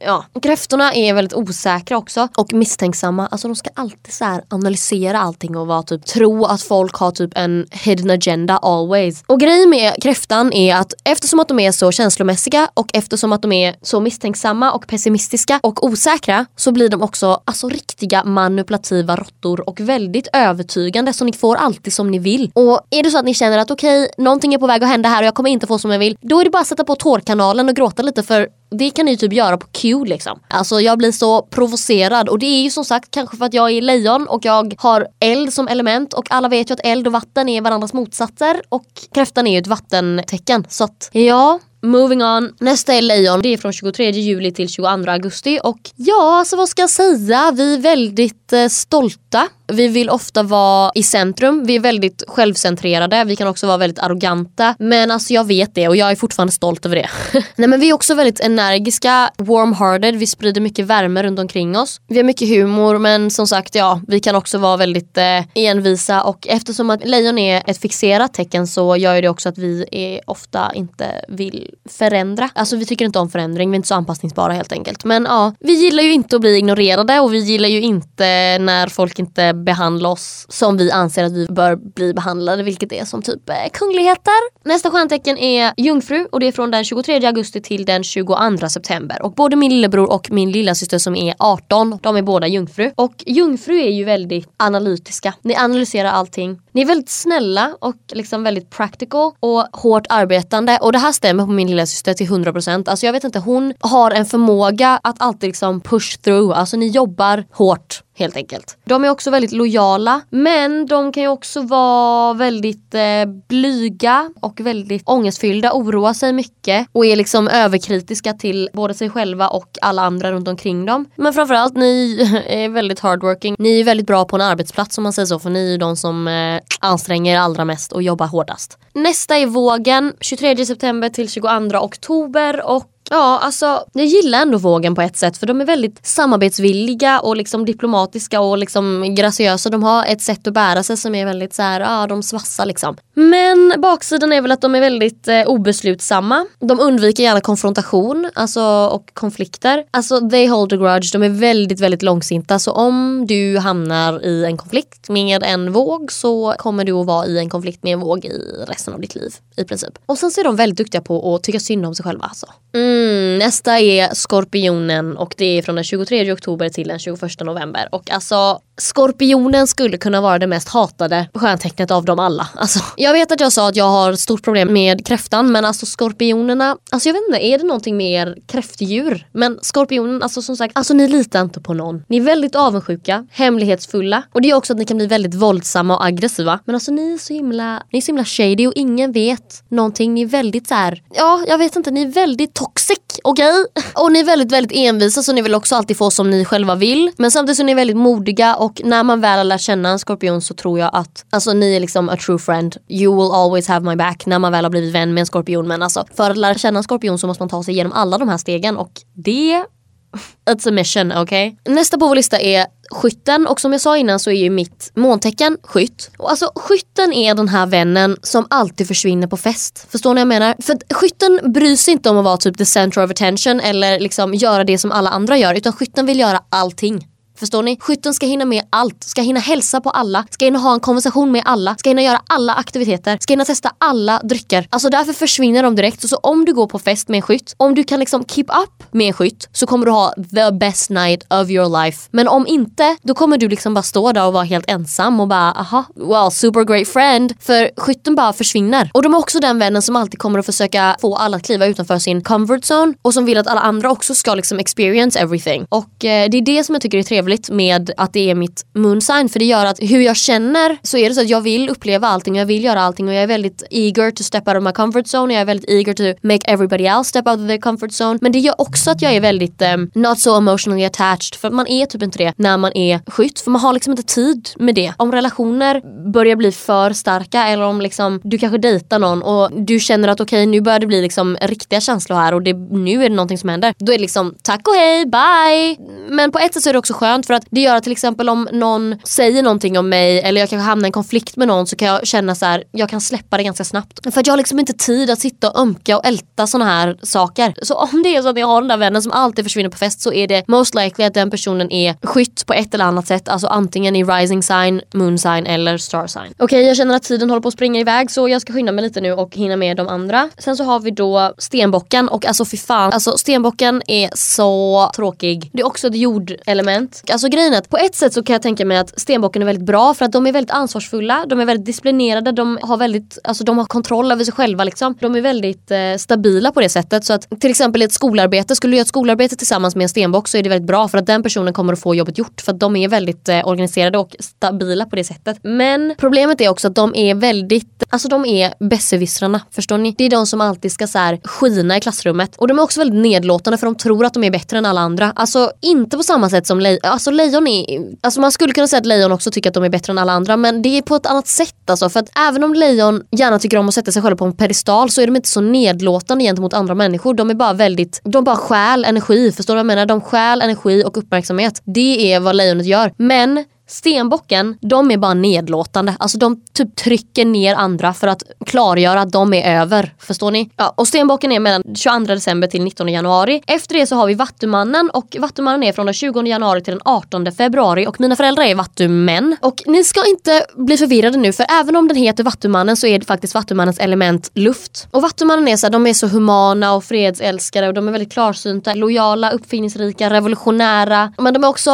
ja. 0.00 0.24
Kräftorna 0.42 0.94
är 0.94 1.14
väldigt 1.14 1.34
osäkra 1.34 1.96
också 1.96 2.28
och 2.36 2.52
misstänksamma. 2.52 3.26
Alltså 3.26 3.48
de 3.48 3.54
ska 3.54 3.70
alltid 3.74 4.14
så 4.14 4.40
analysera 4.48 5.20
allting 5.20 5.56
och 5.56 5.66
vara 5.66 5.82
typ 5.82 6.04
tro 6.04 6.44
att 6.44 6.62
folk 6.62 6.94
har 6.94 7.10
typ 7.10 7.30
en 7.34 7.66
hidden 7.70 8.10
agenda 8.10 8.56
always. 8.56 9.22
Och 9.26 9.40
grejen 9.40 9.70
med 9.70 10.02
kräftan 10.02 10.52
är 10.52 10.76
att 10.76 10.94
eftersom 11.04 11.40
att 11.40 11.48
de 11.48 11.58
är 11.58 11.72
så 11.72 11.92
känslomässiga 11.92 12.68
och 12.74 12.90
eftersom 12.92 13.32
att 13.32 13.42
de 13.42 13.52
är 13.52 13.76
så 13.82 14.00
misstänksamma 14.00 14.72
och 14.72 14.86
pessimistiska 14.86 15.60
och 15.62 15.84
osäkra 15.84 16.46
så 16.56 16.72
blir 16.72 16.88
de 16.88 17.02
också 17.02 17.42
alltså 17.44 17.68
riktiga 17.68 18.24
manipulativa 18.24 19.16
råttor 19.16 19.68
och 19.68 19.80
väldigt 19.80 20.28
övertygande 20.32 21.12
så 21.12 21.24
ni 21.24 21.32
får 21.32 21.56
alltid 21.56 21.92
som 21.92 22.10
ni 22.10 22.18
vill. 22.18 22.50
Och 22.54 22.80
är 22.90 23.02
det 23.02 23.10
så 23.10 23.18
att 23.18 23.24
ni 23.24 23.34
känner 23.34 23.58
att 23.58 23.70
okej, 23.70 24.02
okay, 24.02 24.24
någonting 24.24 24.54
är 24.54 24.58
på 24.58 24.66
väg 24.66 24.82
att 24.82 24.88
hända 24.88 25.08
här 25.08 25.22
och 25.22 25.26
jag 25.26 25.34
kommer 25.34 25.50
inte 25.50 25.66
få 25.66 25.78
som 25.78 25.90
jag 25.90 25.98
vill. 25.98 26.16
Då 26.20 26.40
är 26.40 26.44
det 26.44 26.50
bara 26.50 26.62
att 26.62 26.66
sätta 26.68 26.84
på 26.84 26.94
tårkanalen 26.94 27.68
och 27.68 27.76
gråta 27.76 28.02
lite 28.02 28.22
för 28.22 28.48
det 28.70 28.90
kan 28.90 29.06
ni 29.06 29.16
typ 29.16 29.32
göra 29.32 29.56
på 29.56 29.66
Q 29.66 30.04
liksom. 30.04 30.40
Alltså 30.48 30.80
jag 30.80 30.98
blir 30.98 31.12
så 31.12 31.42
provocerad 31.42 32.28
och 32.28 32.38
det 32.38 32.46
är 32.46 32.62
ju 32.62 32.70
som 32.70 32.84
sagt 32.84 33.10
kanske 33.10 33.36
för 33.36 33.44
att 33.44 33.54
jag 33.54 33.70
är 33.70 33.82
lejon 33.82 34.28
och 34.28 34.44
jag 34.44 34.74
har 34.78 35.06
eld 35.20 35.52
som 35.52 35.68
element 35.68 36.14
och 36.14 36.26
alla 36.30 36.48
vet 36.48 36.70
ju 36.70 36.74
att 36.74 36.80
eld 36.84 37.06
och 37.06 37.12
vatten 37.12 37.48
är 37.48 37.60
varandras 37.60 37.92
motsatser 37.92 38.62
och 38.68 38.86
kräftan 39.14 39.46
är 39.46 39.52
ju 39.52 39.58
ett 39.58 39.66
vattentecken. 39.66 40.64
Så 40.68 40.84
att 40.84 41.10
ja, 41.12 41.58
Moving 41.82 42.24
on. 42.24 42.54
Nästa 42.60 42.94
är 42.94 43.02
lejon. 43.02 43.42
Det 43.42 43.48
är 43.48 43.56
från 43.56 43.72
23 43.72 44.10
juli 44.10 44.52
till 44.52 44.68
22 44.68 44.88
augusti. 45.10 45.60
Och 45.62 45.78
ja, 45.96 46.38
alltså 46.38 46.56
vad 46.56 46.68
ska 46.68 46.82
jag 46.82 46.90
säga? 46.90 47.52
Vi 47.54 47.74
är 47.74 47.78
väldigt 47.78 48.52
eh, 48.52 48.66
stolta. 48.68 49.48
Vi 49.72 49.88
vill 49.88 50.10
ofta 50.10 50.42
vara 50.42 50.92
i 50.94 51.02
centrum. 51.02 51.64
Vi 51.66 51.76
är 51.76 51.80
väldigt 51.80 52.24
självcentrerade. 52.28 53.24
Vi 53.24 53.36
kan 53.36 53.48
också 53.48 53.66
vara 53.66 53.76
väldigt 53.76 53.98
arroganta. 53.98 54.74
Men 54.78 55.10
alltså 55.10 55.34
jag 55.34 55.44
vet 55.44 55.74
det 55.74 55.88
och 55.88 55.96
jag 55.96 56.10
är 56.10 56.16
fortfarande 56.16 56.52
stolt 56.52 56.86
över 56.86 56.96
det. 56.96 57.08
Nej 57.56 57.68
men 57.68 57.80
vi 57.80 57.90
är 57.90 57.94
också 57.94 58.14
väldigt 58.14 58.40
energiska, 58.40 59.30
warm-hearted. 59.36 60.16
Vi 60.16 60.26
sprider 60.26 60.60
mycket 60.60 60.86
värme 60.86 61.22
runt 61.22 61.38
omkring 61.38 61.76
oss. 61.76 62.00
Vi 62.08 62.16
har 62.16 62.24
mycket 62.24 62.48
humor 62.48 62.98
men 62.98 63.30
som 63.30 63.46
sagt 63.46 63.74
ja, 63.74 64.00
vi 64.08 64.20
kan 64.20 64.34
också 64.34 64.58
vara 64.58 64.76
väldigt 64.76 65.18
eh, 65.18 65.44
envisa 65.54 66.22
och 66.22 66.46
eftersom 66.48 66.90
att 66.90 67.08
lejon 67.08 67.38
är 67.38 67.62
ett 67.66 67.78
fixerat 67.78 68.34
tecken 68.34 68.66
så 68.66 68.96
gör 68.96 69.22
det 69.22 69.28
också 69.28 69.48
att 69.48 69.58
vi 69.58 69.84
är 69.92 70.20
ofta 70.26 70.72
inte 70.74 71.24
vill 71.28 71.74
förändra. 71.88 72.50
Alltså 72.54 72.76
vi 72.76 72.86
tycker 72.86 73.04
inte 73.04 73.18
om 73.18 73.30
förändring, 73.30 73.70
vi 73.70 73.74
är 73.74 73.76
inte 73.76 73.88
så 73.88 73.94
anpassningsbara 73.94 74.52
helt 74.52 74.72
enkelt. 74.72 75.04
Men 75.04 75.24
ja, 75.24 75.54
vi 75.60 75.72
gillar 75.72 76.02
ju 76.02 76.12
inte 76.12 76.36
att 76.36 76.40
bli 76.40 76.56
ignorerade 76.56 77.20
och 77.20 77.34
vi 77.34 77.38
gillar 77.38 77.68
ju 77.68 77.80
inte 77.80 78.58
när 78.58 78.88
folk 78.88 79.18
inte 79.18 79.54
behandla 79.64 80.08
oss 80.08 80.46
som 80.48 80.76
vi 80.76 80.90
anser 80.90 81.24
att 81.24 81.32
vi 81.32 81.46
bör 81.46 81.76
bli 81.76 82.14
behandlade, 82.14 82.62
vilket 82.62 82.92
är 82.92 83.04
som 83.04 83.22
typ 83.22 83.48
eh, 83.48 83.54
kungligheter. 83.72 84.64
Nästa 84.68 84.90
stjärntecken 84.90 85.38
är 85.38 85.72
jungfru 85.76 86.26
och 86.32 86.40
det 86.40 86.46
är 86.46 86.52
från 86.52 86.70
den 86.70 86.84
23 86.84 87.26
augusti 87.26 87.60
till 87.60 87.84
den 87.84 88.04
22 88.04 88.68
september. 88.68 89.22
Och 89.22 89.32
både 89.32 89.56
min 89.56 89.70
lillebror 89.70 90.12
och 90.12 90.30
min 90.30 90.52
lilla 90.52 90.74
syster 90.74 90.98
som 90.98 91.16
är 91.16 91.34
18, 91.38 91.98
de 92.02 92.16
är 92.16 92.22
båda 92.22 92.46
jungfru. 92.46 92.90
Och 92.94 93.14
jungfru 93.26 93.80
är 93.80 93.90
ju 93.90 94.04
väldigt 94.04 94.48
analytiska. 94.56 95.34
Ni 95.42 95.54
analyserar 95.54 96.10
allting. 96.10 96.60
Ni 96.78 96.82
är 96.82 96.86
väldigt 96.86 97.10
snälla 97.10 97.76
och 97.80 97.96
liksom 98.12 98.42
väldigt 98.42 98.70
practical 98.70 99.32
och 99.40 99.66
hårt 99.72 100.06
arbetande 100.08 100.78
och 100.80 100.92
det 100.92 100.98
här 100.98 101.12
stämmer 101.12 101.46
på 101.46 101.52
min 101.52 101.68
lilla 101.70 101.86
syster 101.86 102.14
till 102.14 102.26
100%. 102.26 102.90
Alltså 102.90 103.06
jag 103.06 103.12
vet 103.12 103.24
inte, 103.24 103.38
hon 103.38 103.74
har 103.80 104.10
en 104.10 104.26
förmåga 104.26 105.00
att 105.02 105.22
alltid 105.22 105.48
liksom 105.48 105.80
push 105.80 106.18
through. 106.20 106.58
Alltså 106.58 106.76
ni 106.76 106.88
jobbar 106.88 107.44
hårt 107.52 108.02
helt 108.18 108.36
enkelt. 108.36 108.76
De 108.84 109.04
är 109.04 109.10
också 109.10 109.30
väldigt 109.30 109.52
lojala 109.52 110.20
men 110.30 110.86
de 110.86 111.12
kan 111.12 111.22
ju 111.22 111.28
också 111.28 111.60
vara 111.60 112.34
väldigt 112.34 112.94
eh, 112.94 113.00
blyga 113.48 114.30
och 114.40 114.60
väldigt 114.60 115.02
ångestfyllda, 115.04 115.72
oroa 115.72 116.14
sig 116.14 116.32
mycket 116.32 116.86
och 116.92 117.06
är 117.06 117.16
liksom 117.16 117.48
överkritiska 117.48 118.32
till 118.32 118.68
både 118.72 118.94
sig 118.94 119.10
själva 119.10 119.48
och 119.48 119.78
alla 119.82 120.02
andra 120.02 120.32
runt 120.32 120.48
omkring 120.48 120.86
dem. 120.86 121.04
Men 121.16 121.32
framförallt 121.32 121.76
ni 121.76 122.18
är 122.46 122.68
väldigt 122.68 123.00
hardworking. 123.00 123.56
Ni 123.58 123.80
är 123.80 123.84
väldigt 123.84 124.06
bra 124.06 124.24
på 124.24 124.36
en 124.36 124.42
arbetsplats 124.42 124.98
om 124.98 125.04
man 125.04 125.12
säger 125.12 125.26
så 125.26 125.38
för 125.38 125.50
ni 125.50 125.66
är 125.66 125.70
ju 125.70 125.78
de 125.78 125.96
som 125.96 126.28
eh, 126.28 126.60
anstränger 126.80 127.34
er 127.34 127.38
allra 127.38 127.64
mest 127.64 127.92
och 127.92 128.02
jobbar 128.02 128.26
hårdast. 128.26 128.78
Nästa 128.92 129.36
är 129.36 129.46
vågen 129.46 130.14
23 130.20 130.66
september 130.66 131.08
till 131.08 131.28
22 131.28 131.48
oktober 131.78 132.66
och 132.66 132.84
Ja, 133.10 133.38
alltså 133.38 133.84
jag 133.92 134.06
gillar 134.06 134.42
ändå 134.42 134.58
vågen 134.58 134.94
på 134.94 135.02
ett 135.02 135.16
sätt 135.16 135.36
för 135.36 135.46
de 135.46 135.60
är 135.60 135.64
väldigt 135.64 136.06
samarbetsvilliga 136.06 137.20
och 137.20 137.36
liksom 137.36 137.64
diplomatiska 137.64 138.40
och 138.40 138.58
liksom 138.58 139.14
graciösa. 139.14 139.70
De 139.70 139.82
har 139.82 140.04
ett 140.06 140.22
sätt 140.22 140.46
att 140.46 140.54
bära 140.54 140.82
sig 140.82 140.96
som 140.96 141.14
är 141.14 141.26
väldigt 141.26 141.54
så 141.54 141.62
här, 141.62 141.80
ja 141.80 142.06
de 142.06 142.22
svassar 142.22 142.66
liksom. 142.66 142.96
Men 143.14 143.74
baksidan 143.78 144.32
är 144.32 144.42
väl 144.42 144.52
att 144.52 144.60
de 144.60 144.74
är 144.74 144.80
väldigt 144.80 145.28
eh, 145.28 145.42
obeslutsamma. 145.46 146.46
De 146.58 146.80
undviker 146.80 147.22
gärna 147.22 147.40
konfrontation 147.40 148.30
alltså, 148.34 148.62
och 148.92 149.10
konflikter. 149.14 149.84
Alltså 149.90 150.30
they 150.30 150.46
hold 150.46 150.72
a 150.72 150.76
grudge, 150.76 151.12
de 151.12 151.22
är 151.22 151.28
väldigt 151.28 151.80
väldigt 151.80 152.02
långsinta 152.02 152.58
så 152.58 152.72
om 152.72 153.24
du 153.28 153.58
hamnar 153.58 154.24
i 154.24 154.44
en 154.44 154.56
konflikt 154.56 155.08
med 155.08 155.42
en 155.42 155.72
våg 155.72 156.12
så 156.12 156.54
kommer 156.58 156.84
du 156.84 156.92
att 156.92 157.06
vara 157.06 157.26
i 157.26 157.38
en 157.38 157.50
konflikt 157.50 157.82
med 157.82 157.92
en 157.92 158.00
våg 158.00 158.24
i 158.24 158.64
resten 158.66 158.94
av 158.94 159.00
ditt 159.00 159.14
liv 159.14 159.34
i 159.56 159.64
princip. 159.64 159.98
Och 160.06 160.18
sen 160.18 160.30
så 160.30 160.40
är 160.40 160.44
de 160.44 160.56
väldigt 160.56 160.78
duktiga 160.78 161.00
på 161.00 161.34
att 161.34 161.42
tycka 161.42 161.60
synd 161.60 161.86
om 161.86 161.94
sig 161.94 162.04
själva 162.04 162.24
alltså. 162.24 162.46
Mm. 162.74 162.97
Mm, 162.98 163.38
nästa 163.38 163.80
är 163.80 164.14
Skorpionen 164.14 165.16
och 165.16 165.34
det 165.36 165.58
är 165.58 165.62
från 165.62 165.74
den 165.74 165.84
23 165.84 166.32
oktober 166.32 166.68
till 166.68 166.88
den 166.88 166.98
21 166.98 167.20
november. 167.40 167.88
Och 167.92 168.10
alltså 168.10 168.60
Skorpionen 168.78 169.66
skulle 169.66 169.98
kunna 169.98 170.20
vara 170.20 170.38
det 170.38 170.46
mest 170.46 170.68
hatade 170.68 171.28
stjärntecknet 171.34 171.90
av 171.90 172.04
dem 172.04 172.18
alla. 172.18 172.48
Alltså, 172.54 172.80
jag 172.96 173.12
vet 173.12 173.32
att 173.32 173.40
jag 173.40 173.52
sa 173.52 173.68
att 173.68 173.76
jag 173.76 173.90
har 173.90 174.12
stort 174.12 174.42
problem 174.42 174.72
med 174.72 175.06
kräftan 175.06 175.52
men 175.52 175.64
alltså 175.64 175.86
skorpionerna, 175.86 176.76
alltså 176.90 177.08
jag 177.08 177.14
vet 177.14 177.22
inte, 177.28 177.46
är 177.46 177.58
det 177.58 177.64
någonting 177.64 177.96
med 177.96 178.12
er 178.12 178.36
kräftdjur? 178.46 179.26
Men 179.32 179.58
skorpionen, 179.62 180.22
alltså 180.22 180.42
som 180.42 180.56
sagt, 180.56 180.76
alltså 180.76 180.94
ni 180.94 181.08
litar 181.08 181.42
inte 181.42 181.60
på 181.60 181.74
någon. 181.74 182.04
Ni 182.08 182.16
är 182.16 182.20
väldigt 182.20 182.54
avundsjuka, 182.54 183.26
hemlighetsfulla 183.30 184.22
och 184.32 184.42
det 184.42 184.50
är 184.50 184.54
också 184.54 184.72
att 184.72 184.78
ni 184.78 184.84
kan 184.84 184.96
bli 184.96 185.06
väldigt 185.06 185.34
våldsamma 185.34 185.96
och 185.96 186.04
aggressiva. 186.04 186.60
Men 186.64 186.74
alltså 186.74 186.92
ni 186.92 187.12
är 187.12 187.18
så 187.18 187.32
himla, 187.32 187.82
ni 187.92 187.98
är 187.98 188.02
så 188.02 188.06
himla 188.06 188.24
shady 188.24 188.66
och 188.66 188.72
ingen 188.76 189.12
vet 189.12 189.64
någonting. 189.68 190.14
Ni 190.14 190.22
är 190.22 190.26
väldigt 190.26 190.68
så 190.68 190.74
här, 190.74 191.02
ja 191.14 191.44
jag 191.46 191.58
vet 191.58 191.76
inte, 191.76 191.90
ni 191.90 192.02
är 192.02 192.06
väldigt 192.06 192.54
toxic, 192.54 192.98
okej? 193.24 193.52
Okay? 193.52 193.82
Och 193.94 194.12
ni 194.12 194.20
är 194.20 194.24
väldigt, 194.24 194.52
väldigt 194.52 194.72
envisa 194.74 195.22
så 195.22 195.32
ni 195.32 195.42
vill 195.42 195.54
också 195.54 195.76
alltid 195.76 195.96
få 195.96 196.10
som 196.10 196.30
ni 196.30 196.44
själva 196.44 196.74
vill. 196.74 197.10
Men 197.16 197.30
samtidigt 197.30 197.56
så 197.56 197.62
är 197.62 197.64
ni 197.64 197.74
väldigt 197.74 197.96
modiga 197.96 198.56
och 198.56 198.67
och 198.68 198.80
när 198.84 199.02
man 199.02 199.20
väl 199.20 199.38
har 199.38 199.44
lärt 199.44 199.60
känna 199.60 199.88
en 199.88 199.98
skorpion 199.98 200.40
så 200.40 200.54
tror 200.54 200.78
jag 200.78 200.90
att 200.92 201.24
alltså, 201.30 201.52
ni 201.52 201.76
är 201.76 201.80
liksom 201.80 202.08
a 202.08 202.16
true 202.16 202.38
friend. 202.38 202.76
You 202.88 203.16
will 203.16 203.32
always 203.34 203.68
have 203.68 203.90
my 203.90 203.96
back 203.96 204.26
när 204.26 204.38
man 204.38 204.52
väl 204.52 204.64
har 204.64 204.70
blivit 204.70 204.94
vän 204.94 205.14
med 205.14 205.20
en 205.20 205.26
skorpion. 205.26 205.68
Men 205.68 205.82
alltså, 205.82 206.04
för 206.14 206.30
att 206.30 206.36
lära 206.36 206.54
känna 206.54 206.78
en 206.78 206.84
skorpion 206.84 207.18
så 207.18 207.26
måste 207.26 207.42
man 207.42 207.48
ta 207.48 207.62
sig 207.62 207.74
igenom 207.74 207.92
alla 207.92 208.18
de 208.18 208.28
här 208.28 208.38
stegen 208.38 208.76
och 208.76 208.92
det 209.14 209.64
It's 210.50 210.68
a 210.68 210.70
mission, 210.70 211.12
okej? 211.12 211.56
Okay? 211.62 211.74
Nästa 211.74 211.98
på 211.98 212.08
vår 212.08 212.14
lista 212.14 212.40
är 212.40 212.66
skytten 212.90 213.46
och 213.46 213.60
som 213.60 213.72
jag 213.72 213.80
sa 213.80 213.96
innan 213.96 214.18
så 214.18 214.30
är 214.30 214.34
ju 214.34 214.50
mitt 214.50 214.92
måntecken 214.94 215.58
skytt. 215.62 216.10
Och 216.18 216.30
alltså 216.30 216.52
skytten 216.54 217.12
är 217.12 217.34
den 217.34 217.48
här 217.48 217.66
vännen 217.66 218.16
som 218.22 218.46
alltid 218.50 218.88
försvinner 218.88 219.26
på 219.26 219.36
fest. 219.36 219.86
Förstår 219.90 220.14
ni 220.14 220.14
vad 220.14 220.20
jag 220.20 220.28
menar? 220.28 220.56
För 220.62 220.94
skytten 220.94 221.52
bryr 221.52 221.76
sig 221.76 221.92
inte 221.92 222.10
om 222.10 222.18
att 222.18 222.24
vara 222.24 222.36
typ 222.36 222.58
the 222.58 222.66
center 222.66 223.04
of 223.04 223.10
attention 223.10 223.60
eller 223.60 224.00
liksom 224.00 224.34
göra 224.34 224.64
det 224.64 224.78
som 224.78 224.92
alla 224.92 225.10
andra 225.10 225.38
gör 225.38 225.54
utan 225.54 225.72
skytten 225.72 226.06
vill 226.06 226.18
göra 226.18 226.42
allting. 226.48 227.06
Förstår 227.38 227.62
ni? 227.62 227.76
Skytten 227.80 228.14
ska 228.14 228.26
hinna 228.26 228.44
med 228.44 228.62
allt. 228.70 229.04
Ska 229.04 229.22
hinna 229.22 229.40
hälsa 229.40 229.80
på 229.80 229.90
alla. 229.90 230.24
Ska 230.30 230.44
hinna 230.44 230.58
ha 230.58 230.74
en 230.74 230.80
konversation 230.80 231.32
med 231.32 231.42
alla. 231.44 231.76
Ska 231.76 231.90
hinna 231.90 232.02
göra 232.02 232.20
alla 232.26 232.54
aktiviteter. 232.54 233.18
Ska 233.20 233.32
hinna 233.32 233.44
testa 233.44 233.70
alla 233.78 234.20
drycker. 234.24 234.66
Alltså 234.70 234.90
därför 234.90 235.12
försvinner 235.12 235.62
de 235.62 235.74
direkt. 235.76 236.08
Så, 236.08 236.16
om 236.16 236.44
du 236.44 236.54
går 236.54 236.66
på 236.66 236.78
fest 236.78 237.08
med 237.08 237.16
en 237.16 237.22
skytt, 237.22 237.54
om 237.56 237.74
du 237.74 237.84
kan 237.84 238.00
liksom 238.00 238.24
keep 238.24 238.44
up 238.44 238.82
med 238.90 239.06
en 239.06 239.12
skytt 239.12 239.48
så 239.52 239.66
kommer 239.66 239.86
du 239.86 239.92
ha 239.92 240.14
the 240.34 240.52
best 240.52 240.90
night 240.90 241.26
of 241.32 241.50
your 241.50 241.84
life. 241.84 242.08
Men 242.10 242.28
om 242.28 242.46
inte, 242.46 242.96
då 243.02 243.14
kommer 243.14 243.38
du 243.38 243.48
liksom 243.48 243.74
bara 243.74 243.82
stå 243.82 244.12
där 244.12 244.26
och 244.26 244.32
vara 244.32 244.44
helt 244.44 244.70
ensam 244.70 245.20
och 245.20 245.28
bara 245.28 245.52
aha, 245.52 245.84
well 245.94 246.30
super 246.30 246.64
great 246.64 246.88
friend. 246.88 247.34
För 247.40 247.70
skytten 247.76 248.14
bara 248.14 248.32
försvinner. 248.32 248.90
Och 248.94 249.02
de 249.02 249.14
är 249.14 249.18
också 249.18 249.40
den 249.40 249.58
vännen 249.58 249.82
som 249.82 249.96
alltid 249.96 250.18
kommer 250.18 250.38
att 250.38 250.46
försöka 250.46 250.96
få 251.00 251.16
alla 251.16 251.36
att 251.36 251.42
kliva 251.42 251.66
utanför 251.66 251.98
sin 251.98 252.22
comfort 252.22 252.62
zone 252.70 252.94
och 253.02 253.14
som 253.14 253.24
vill 253.24 253.38
att 253.38 253.46
alla 253.46 253.60
andra 253.60 253.90
också 253.90 254.14
ska 254.14 254.34
liksom 254.34 254.58
experience 254.58 255.18
everything. 255.18 255.66
Och 255.68 256.04
eh, 256.04 256.28
det 256.30 256.38
är 256.38 256.42
det 256.42 256.64
som 256.64 256.74
jag 256.74 256.82
tycker 256.82 256.98
är 256.98 257.02
trevligt 257.02 257.27
trevligt 257.28 257.50
med 257.50 257.90
att 257.96 258.12
det 258.12 258.30
är 258.30 258.34
mitt 258.34 258.64
moonsign 258.74 259.28
för 259.28 259.38
det 259.38 259.44
gör 259.44 259.66
att 259.66 259.78
hur 259.80 260.00
jag 260.00 260.16
känner 260.16 260.78
så 260.82 260.98
är 260.98 261.08
det 261.08 261.14
så 261.14 261.20
att 261.20 261.28
jag 261.28 261.40
vill 261.40 261.68
uppleva 261.68 262.08
allting 262.08 262.34
och 262.34 262.40
jag 262.40 262.46
vill 262.46 262.64
göra 262.64 262.80
allting 262.80 263.08
och 263.08 263.14
jag 263.14 263.22
är 263.22 263.26
väldigt 263.26 263.62
eager 263.70 264.10
to 264.10 264.22
step 264.22 264.48
out 264.48 264.56
of 264.56 264.62
my 264.62 264.72
comfort 264.72 265.06
zone 265.06 265.24
och 265.24 265.32
jag 265.32 265.40
är 265.40 265.44
väldigt 265.44 265.70
eager 265.70 265.94
to 265.94 266.18
make 266.22 266.52
everybody 266.52 266.86
else 266.86 267.08
step 267.08 267.26
out 267.26 267.38
of 267.38 267.46
their 267.46 267.60
comfort 267.60 267.90
zone. 268.00 268.18
Men 268.22 268.32
det 268.32 268.38
gör 268.38 268.60
också 268.60 268.90
att 268.90 269.02
jag 269.02 269.12
är 269.12 269.20
väldigt 269.20 269.62
um, 269.62 269.90
not 269.94 270.18
so 270.18 270.36
emotionally 270.36 270.84
attached 270.84 271.34
för 271.40 271.50
man 271.50 271.66
är 271.66 271.86
typ 271.86 272.02
inte 272.02 272.18
det 272.18 272.32
när 272.36 272.58
man 272.58 272.72
är 272.76 273.00
skytt 273.06 273.40
för 273.40 273.50
man 273.50 273.60
har 273.60 273.72
liksom 273.72 273.90
inte 273.90 274.02
tid 274.02 274.48
med 274.56 274.74
det. 274.74 274.92
Om 274.96 275.12
relationer 275.12 275.82
börjar 276.12 276.36
bli 276.36 276.52
för 276.52 276.92
starka 276.92 277.48
eller 277.48 277.64
om 277.64 277.80
liksom 277.80 278.20
du 278.24 278.38
kanske 278.38 278.58
dejtar 278.58 278.98
någon 278.98 279.22
och 279.22 279.50
du 279.52 279.80
känner 279.80 280.08
att 280.08 280.20
okej 280.20 280.42
okay, 280.42 280.46
nu 280.46 280.60
börjar 280.60 280.78
det 280.78 280.86
bli 280.86 281.02
liksom 281.02 281.36
riktiga 281.40 281.80
känslor 281.80 282.16
här 282.16 282.34
och 282.34 282.42
det, 282.42 282.54
nu 282.54 283.04
är 283.04 283.08
det 283.08 283.16
någonting 283.16 283.38
som 283.38 283.48
händer. 283.48 283.74
Då 283.78 283.92
är 283.92 283.96
det 283.96 284.02
liksom 284.02 284.34
tack 284.42 284.68
och 284.68 284.74
hej, 284.74 285.06
bye! 285.06 285.76
Men 286.08 286.32
på 286.32 286.38
ett 286.38 286.54
sätt 286.54 286.62
så 286.62 286.68
är 286.68 286.72
det 286.72 286.78
också 286.78 286.94
skönt 286.94 287.17
för 287.26 287.34
att 287.34 287.44
det 287.50 287.60
gör 287.60 287.76
att 287.76 287.82
till 287.82 287.92
exempel 287.92 288.28
om 288.28 288.48
någon 288.52 288.96
säger 289.04 289.42
någonting 289.42 289.78
om 289.78 289.88
mig 289.88 290.20
eller 290.20 290.40
jag 290.40 290.50
kanske 290.50 290.68
hamnar 290.68 290.86
i 290.86 290.88
en 290.88 290.92
konflikt 290.92 291.36
med 291.36 291.48
någon 291.48 291.66
så 291.66 291.76
kan 291.76 291.88
jag 291.88 292.06
känna 292.06 292.34
så 292.34 292.46
här, 292.46 292.64
jag 292.72 292.90
kan 292.90 293.00
släppa 293.00 293.36
det 293.36 293.42
ganska 293.42 293.64
snabbt. 293.64 294.12
För 294.12 294.20
att 294.20 294.26
jag 294.26 294.32
har 294.32 294.38
liksom 294.38 294.58
inte 294.58 294.72
tid 294.72 295.10
att 295.10 295.18
sitta 295.18 295.50
och 295.50 295.60
ömka 295.60 295.96
och 295.96 296.06
älta 296.06 296.46
såna 296.46 296.64
här 296.64 296.98
saker. 297.02 297.54
Så 297.62 297.74
om 297.74 298.02
det 298.02 298.16
är 298.16 298.22
så 298.22 298.28
att 298.28 298.38
jag 298.38 298.46
har 298.46 298.60
den 298.60 298.68
där 298.68 298.76
vännen 298.76 299.02
som 299.02 299.12
alltid 299.12 299.44
försvinner 299.44 299.70
på 299.70 299.76
fest 299.78 300.00
så 300.00 300.12
är 300.12 300.28
det 300.28 300.48
most 300.48 300.74
likely 300.74 301.04
att 301.04 301.14
den 301.14 301.30
personen 301.30 301.72
är 301.72 301.96
skytt 302.02 302.46
på 302.46 302.52
ett 302.52 302.74
eller 302.74 302.84
annat 302.84 303.06
sätt. 303.06 303.28
Alltså 303.28 303.46
antingen 303.46 303.96
i 303.96 304.04
rising 304.04 304.42
sign, 304.42 304.80
moon 304.94 305.18
sign 305.18 305.46
eller 305.46 305.78
star 305.78 306.06
sign. 306.06 306.22
Okej 306.32 306.44
okay, 306.44 306.62
jag 306.62 306.76
känner 306.76 306.96
att 306.96 307.02
tiden 307.02 307.30
håller 307.30 307.42
på 307.42 307.48
att 307.48 307.54
springa 307.54 307.80
iväg 307.80 308.10
så 308.10 308.28
jag 308.28 308.42
ska 308.42 308.52
skynda 308.52 308.72
mig 308.72 308.84
lite 308.84 309.00
nu 309.00 309.12
och 309.12 309.36
hinna 309.36 309.56
med 309.56 309.76
de 309.76 309.88
andra. 309.88 310.30
Sen 310.38 310.56
så 310.56 310.64
har 310.64 310.80
vi 310.80 310.90
då 310.90 311.34
stenbocken 311.38 312.08
och 312.08 312.26
alltså 312.26 312.44
fy 312.44 312.56
fan. 312.56 312.92
Alltså 312.92 313.16
stenbocken 313.16 313.82
är 313.86 314.10
så 314.14 314.90
tråkig. 314.96 315.50
Det 315.52 315.60
är 315.60 315.66
också 315.66 315.86
ett 315.86 315.96
jordelement. 315.96 317.02
Alltså 317.10 317.28
grejen 317.28 317.54
är 317.54 317.58
att 317.58 317.68
på 317.68 317.76
ett 317.76 317.94
sätt 317.94 318.12
så 318.12 318.22
kan 318.22 318.32
jag 318.32 318.42
tänka 318.42 318.64
mig 318.64 318.78
att 318.78 319.00
stenbocken 319.00 319.42
är 319.42 319.46
väldigt 319.46 319.66
bra 319.66 319.94
för 319.94 320.04
att 320.04 320.12
de 320.12 320.26
är 320.26 320.32
väldigt 320.32 320.50
ansvarsfulla, 320.50 321.24
de 321.26 321.40
är 321.40 321.44
väldigt 321.44 321.66
disciplinerade, 321.66 322.32
de 322.32 322.58
har 322.62 322.76
väldigt, 322.76 323.18
alltså 323.24 323.44
de 323.44 323.58
har 323.58 323.64
kontroll 323.64 324.12
över 324.12 324.24
sig 324.24 324.34
själva 324.34 324.64
liksom. 324.64 324.96
De 325.00 325.16
är 325.16 325.20
väldigt 325.20 325.70
eh, 325.70 325.78
stabila 325.98 326.52
på 326.52 326.60
det 326.60 326.68
sättet 326.68 327.04
så 327.04 327.12
att 327.12 327.40
till 327.40 327.50
exempel 327.50 327.82
i 327.82 327.84
ett 327.84 327.92
skolarbete, 327.92 328.56
skulle 328.56 328.70
du 328.70 328.76
göra 328.76 328.82
ett 328.82 328.88
skolarbete 328.88 329.36
tillsammans 329.36 329.76
med 329.76 329.82
en 329.82 329.88
stenbock 329.88 330.28
så 330.28 330.38
är 330.38 330.42
det 330.42 330.48
väldigt 330.48 330.66
bra 330.66 330.88
för 330.88 330.98
att 330.98 331.06
den 331.06 331.22
personen 331.22 331.54
kommer 331.54 331.72
att 331.72 331.80
få 331.80 331.94
jobbet 331.94 332.18
gjort 332.18 332.40
för 332.40 332.52
att 332.52 332.60
de 332.60 332.76
är 332.76 332.88
väldigt 332.88 333.28
eh, 333.28 333.48
organiserade 333.48 333.98
och 333.98 334.16
stabila 334.18 334.84
på 334.84 334.96
det 334.96 335.04
sättet. 335.04 335.38
Men 335.42 335.94
problemet 335.98 336.40
är 336.40 336.48
också 336.48 336.68
att 336.68 336.74
de 336.74 336.94
är 336.94 337.14
väldigt, 337.14 337.82
alltså 337.90 338.08
de 338.08 338.24
är 338.26 338.54
besserwissrarna, 338.68 339.40
förstår 339.50 339.78
ni? 339.78 339.94
Det 339.98 340.04
är 340.04 340.10
de 340.10 340.26
som 340.26 340.40
alltid 340.40 340.72
ska 340.72 340.86
så 340.86 340.98
här 340.98 341.20
skina 341.24 341.76
i 341.76 341.80
klassrummet 341.80 342.36
och 342.36 342.48
de 342.48 342.58
är 342.58 342.62
också 342.62 342.80
väldigt 342.80 343.02
nedlåtande 343.02 343.58
för 343.58 343.66
de 343.66 343.74
tror 343.74 344.04
att 344.04 344.14
de 344.14 344.24
är 344.24 344.30
bättre 344.30 344.58
än 344.58 344.66
alla 344.66 344.80
andra. 344.80 345.12
Alltså 345.16 345.52
inte 345.60 345.96
på 345.96 346.02
samma 346.02 346.30
sätt 346.30 346.46
som 346.46 346.60
lej- 346.60 346.78
alltså 346.98 347.10
lejon 347.10 347.46
är, 347.46 347.96
alltså 348.00 348.20
man 348.20 348.32
skulle 348.32 348.52
kunna 348.52 348.66
säga 348.66 348.80
att 348.80 348.86
lejon 348.86 349.12
också 349.12 349.30
tycker 349.30 349.50
att 349.50 349.54
de 349.54 349.64
är 349.64 349.68
bättre 349.68 349.90
än 349.90 349.98
alla 349.98 350.12
andra 350.12 350.36
men 350.36 350.62
det 350.62 350.68
är 350.68 350.82
på 350.82 350.96
ett 350.96 351.06
annat 351.06 351.26
sätt 351.26 351.70
alltså. 351.70 351.90
För 351.90 352.00
att 352.00 352.18
även 352.18 352.44
om 352.44 352.54
lejon 352.54 353.02
gärna 353.10 353.38
tycker 353.38 353.56
om 353.56 353.68
att 353.68 353.74
sätta 353.74 353.92
sig 353.92 354.02
själva 354.02 354.16
på 354.16 354.24
en 354.24 354.36
pedestal 354.36 354.90
så 354.90 355.00
är 355.00 355.06
de 355.06 355.16
inte 355.16 355.28
så 355.28 355.40
nedlåtande 355.40 356.24
gentemot 356.24 356.54
andra 356.54 356.74
människor. 356.74 357.14
De 357.14 357.30
är 357.30 357.34
bara 357.34 357.52
väldigt, 357.52 358.00
de 358.04 358.24
bara 358.24 358.36
stjäl 358.36 358.84
energi, 358.84 359.32
förstår 359.32 359.54
du 359.54 359.56
vad 359.56 359.60
jag 359.60 359.66
menar? 359.66 359.86
De 359.86 360.00
stjäl 360.00 360.42
energi 360.42 360.84
och 360.84 360.96
uppmärksamhet. 360.96 361.62
Det 361.64 362.12
är 362.12 362.20
vad 362.20 362.36
lejonet 362.36 362.66
gör. 362.66 362.92
Men 362.96 363.44
Stenbocken, 363.68 364.58
de 364.60 364.90
är 364.90 364.96
bara 364.96 365.14
nedlåtande. 365.14 365.96
Alltså 365.98 366.18
de 366.18 366.40
typ 366.52 366.76
trycker 366.76 367.24
ner 367.24 367.54
andra 367.54 367.94
för 367.94 368.08
att 368.08 368.22
klargöra 368.46 369.00
att 369.00 369.12
de 369.12 369.34
är 369.34 369.60
över. 369.60 369.94
Förstår 369.98 370.30
ni? 370.30 370.50
Ja, 370.56 370.74
och 370.76 370.88
Stenbocken 370.88 371.32
är 371.32 371.40
mellan 371.40 371.62
22 371.76 371.98
december 371.98 372.48
till 372.48 372.62
19 372.62 372.88
januari. 372.88 373.42
Efter 373.46 373.74
det 373.74 373.86
så 373.86 373.96
har 373.96 374.06
vi 374.06 374.14
Vattumannen 374.14 374.90
och 374.90 375.16
Vattumannen 375.18 375.62
är 375.62 375.72
från 375.72 375.86
den 375.86 375.94
20 375.94 376.22
januari 376.22 376.62
till 376.62 376.72
den 376.72 376.82
18 376.84 377.32
februari 377.32 377.86
och 377.86 378.00
mina 378.00 378.16
föräldrar 378.16 378.44
är 378.44 378.54
vattumän. 378.54 379.36
Och 379.40 379.62
ni 379.66 379.84
ska 379.84 380.06
inte 380.06 380.46
bli 380.54 380.76
förvirrade 380.76 381.18
nu 381.18 381.32
för 381.32 381.46
även 381.60 381.76
om 381.76 381.88
den 381.88 381.96
heter 381.96 382.24
Vattumannen 382.24 382.76
så 382.76 382.86
är 382.86 382.98
det 382.98 383.04
faktiskt 383.04 383.34
Vattumannens 383.34 383.78
element 383.78 384.30
luft. 384.34 384.88
Och 384.90 385.02
Vattumannen 385.02 385.48
är 385.48 385.56
så 385.56 385.66
här, 385.66 385.72
de 385.72 385.86
är 385.86 385.94
så 385.94 386.06
humana 386.06 386.74
och 386.74 386.84
fredsälskare 386.84 387.68
och 387.68 387.74
de 387.74 387.88
är 387.88 387.92
väldigt 387.92 388.12
klarsynta, 388.12 388.74
lojala, 388.74 389.30
uppfinningsrika, 389.30 390.10
revolutionära. 390.10 391.12
Men 391.18 391.34
de 391.34 391.44
är 391.44 391.48
också, 391.48 391.70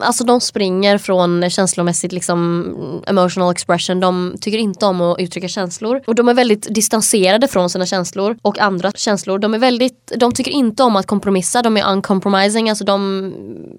alltså 0.00 0.24
de 0.24 0.40
springer 0.40 0.98
från 0.98 1.13
från 1.14 1.50
känslomässigt 1.50 2.12
liksom 2.12 3.02
emotional 3.06 3.52
expression. 3.52 4.00
De 4.00 4.34
tycker 4.40 4.58
inte 4.58 4.86
om 4.86 5.00
att 5.00 5.20
uttrycka 5.20 5.48
känslor 5.48 6.00
och 6.06 6.14
de 6.14 6.28
är 6.28 6.34
väldigt 6.34 6.74
distanserade 6.74 7.48
från 7.48 7.70
sina 7.70 7.86
känslor 7.86 8.36
och 8.42 8.58
andra 8.58 8.92
känslor. 8.92 9.38
De 9.38 9.54
är 9.54 9.58
väldigt, 9.58 10.12
de 10.16 10.32
tycker 10.32 10.50
inte 10.50 10.82
om 10.82 10.96
att 10.96 11.06
kompromissa, 11.06 11.62
de 11.62 11.76
är 11.76 11.92
uncompromising, 11.92 12.70
alltså 12.70 12.84
de, 12.84 13.32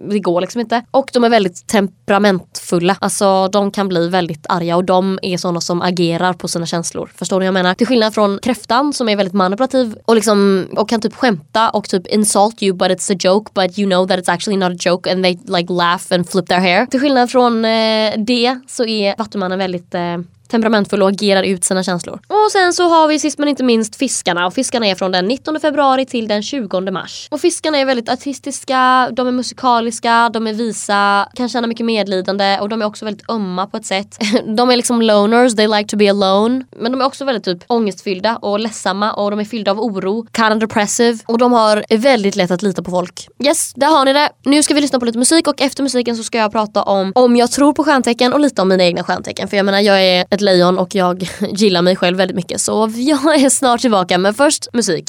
det 0.09 0.19
går 0.19 0.41
liksom 0.41 0.61
inte. 0.61 0.83
Och 0.91 1.09
de 1.13 1.23
är 1.23 1.29
väldigt 1.29 1.67
temperamentfulla, 1.67 2.97
alltså 2.99 3.47
de 3.47 3.71
kan 3.71 3.87
bli 3.87 4.07
väldigt 4.07 4.45
arga 4.49 4.75
och 4.75 4.83
de 4.83 5.19
är 5.21 5.37
sådana 5.37 5.61
som 5.61 5.81
agerar 5.81 6.33
på 6.33 6.47
sina 6.47 6.65
känslor. 6.65 7.11
Förstår 7.15 7.39
ni 7.39 7.43
vad 7.43 7.47
jag 7.47 7.53
menar? 7.53 7.73
Till 7.73 7.87
skillnad 7.87 8.13
från 8.13 8.39
kräftan 8.41 8.93
som 8.93 9.09
är 9.09 9.15
väldigt 9.15 9.33
manipulativ 9.33 9.95
och, 10.05 10.15
liksom, 10.15 10.67
och 10.77 10.89
kan 10.89 11.01
typ 11.01 11.15
skämta 11.15 11.69
och 11.69 11.89
typ 11.89 12.07
insult 12.07 12.63
you 12.63 12.77
but 12.77 12.87
it's 12.87 13.13
a 13.13 13.17
joke 13.19 13.51
but 13.53 13.79
you 13.79 13.89
know 13.89 14.07
that 14.07 14.19
it's 14.19 14.31
actually 14.31 14.57
not 14.57 14.71
a 14.71 14.89
joke 14.89 15.11
and 15.11 15.23
they 15.23 15.39
like 15.47 15.73
laugh 15.73 16.13
and 16.13 16.29
flip 16.29 16.47
their 16.47 16.59
hair. 16.59 16.85
Till 16.85 16.99
skillnad 16.99 17.24
från 17.27 17.65
eh, 17.65 18.13
det 18.17 18.59
så 18.67 18.85
är 18.85 19.15
Vattumannen 19.17 19.59
väldigt 19.59 19.95
eh, 19.95 20.17
temperamentfull 20.47 21.01
och 21.01 21.09
agerar 21.09 21.43
ut 21.43 21.63
sina 21.63 21.83
känslor. 21.83 22.19
Och 22.27 22.51
sen 22.51 22.73
så 22.73 22.89
har 22.89 23.07
vi 23.07 23.19
sist 23.19 23.39
men 23.39 23.47
inte 23.47 23.63
minst 23.63 23.95
fiskarna 23.95 24.45
och 24.47 24.53
fiskarna 24.53 24.87
är 24.87 24.95
från 24.95 25.11
den 25.11 25.25
19 25.25 25.59
februari 25.59 26.05
till 26.05 26.27
den 26.27 26.43
20 26.43 26.91
mars. 26.91 27.27
Och 27.31 27.41
fiskarna 27.41 27.77
är 27.77 27.85
väldigt 27.85 28.09
artistiska, 28.09 29.09
de 29.11 29.27
är 29.27 29.31
musikaliska, 29.31 30.29
de 30.33 30.47
är 30.47 30.53
visa, 30.53 31.29
kan 31.35 31.49
känna 31.49 31.67
mycket 31.67 31.85
medlidande 31.85 32.59
och 32.61 32.69
de 32.69 32.81
är 32.81 32.85
också 32.85 33.05
väldigt 33.05 33.29
ömma 33.29 33.67
på 33.67 33.77
ett 33.77 33.85
sätt. 33.85 34.17
De 34.57 34.69
är 34.69 34.75
liksom 34.75 35.01
loners, 35.01 35.55
they 35.55 35.67
like 35.67 35.89
to 35.89 35.97
be 35.97 36.09
alone. 36.09 36.65
Men 36.79 36.91
de 36.91 37.01
är 37.01 37.05
också 37.05 37.25
väldigt 37.25 37.43
typ 37.43 37.63
ångestfyllda 37.67 38.37
och 38.37 38.59
ledsamma 38.59 39.13
och 39.13 39.31
de 39.31 39.39
är 39.39 39.43
fyllda 39.43 39.71
av 39.71 39.79
oro, 39.79 40.25
kind 40.35 40.53
of 40.53 40.59
depressive 40.59 41.19
och 41.25 41.37
de 41.37 41.51
har 41.51 41.97
väldigt 41.97 42.35
lätt 42.35 42.51
att 42.51 42.61
lita 42.61 42.83
på 42.83 42.91
folk. 42.91 43.27
Yes, 43.43 43.73
där 43.73 43.87
har 43.87 44.05
ni 44.05 44.13
det. 44.13 44.29
Nu 44.43 44.63
ska 44.63 44.73
vi 44.73 44.81
lyssna 44.81 44.99
på 44.99 45.05
lite 45.05 45.17
musik 45.17 45.47
och 45.47 45.61
efter 45.61 45.83
musiken 45.83 46.15
så 46.15 46.23
ska 46.23 46.37
jag 46.37 46.51
prata 46.51 46.83
om 46.83 47.11
om 47.15 47.35
jag 47.35 47.51
tror 47.51 47.73
på 47.73 47.83
stjärntecken 47.83 48.33
och 48.33 48.39
lite 48.39 48.61
om 48.61 48.67
mina 48.67 48.83
egna 48.83 49.03
stjärntecken. 49.03 49.47
För 49.47 49.57
jag 49.57 49.65
menar 49.65 49.79
jag 49.79 50.03
är 50.05 50.25
ett 50.35 50.41
lejon 50.41 50.77
och 50.77 50.95
jag 50.95 51.29
gillar 51.49 51.81
mig 51.81 51.95
själv 51.95 52.17
väldigt 52.17 52.35
mycket. 52.35 52.61
Så 52.61 52.91
jag 52.95 53.41
är 53.41 53.49
snart 53.49 53.81
tillbaka 53.81 54.17
men 54.17 54.33
först 54.33 54.67
musik. 54.73 55.05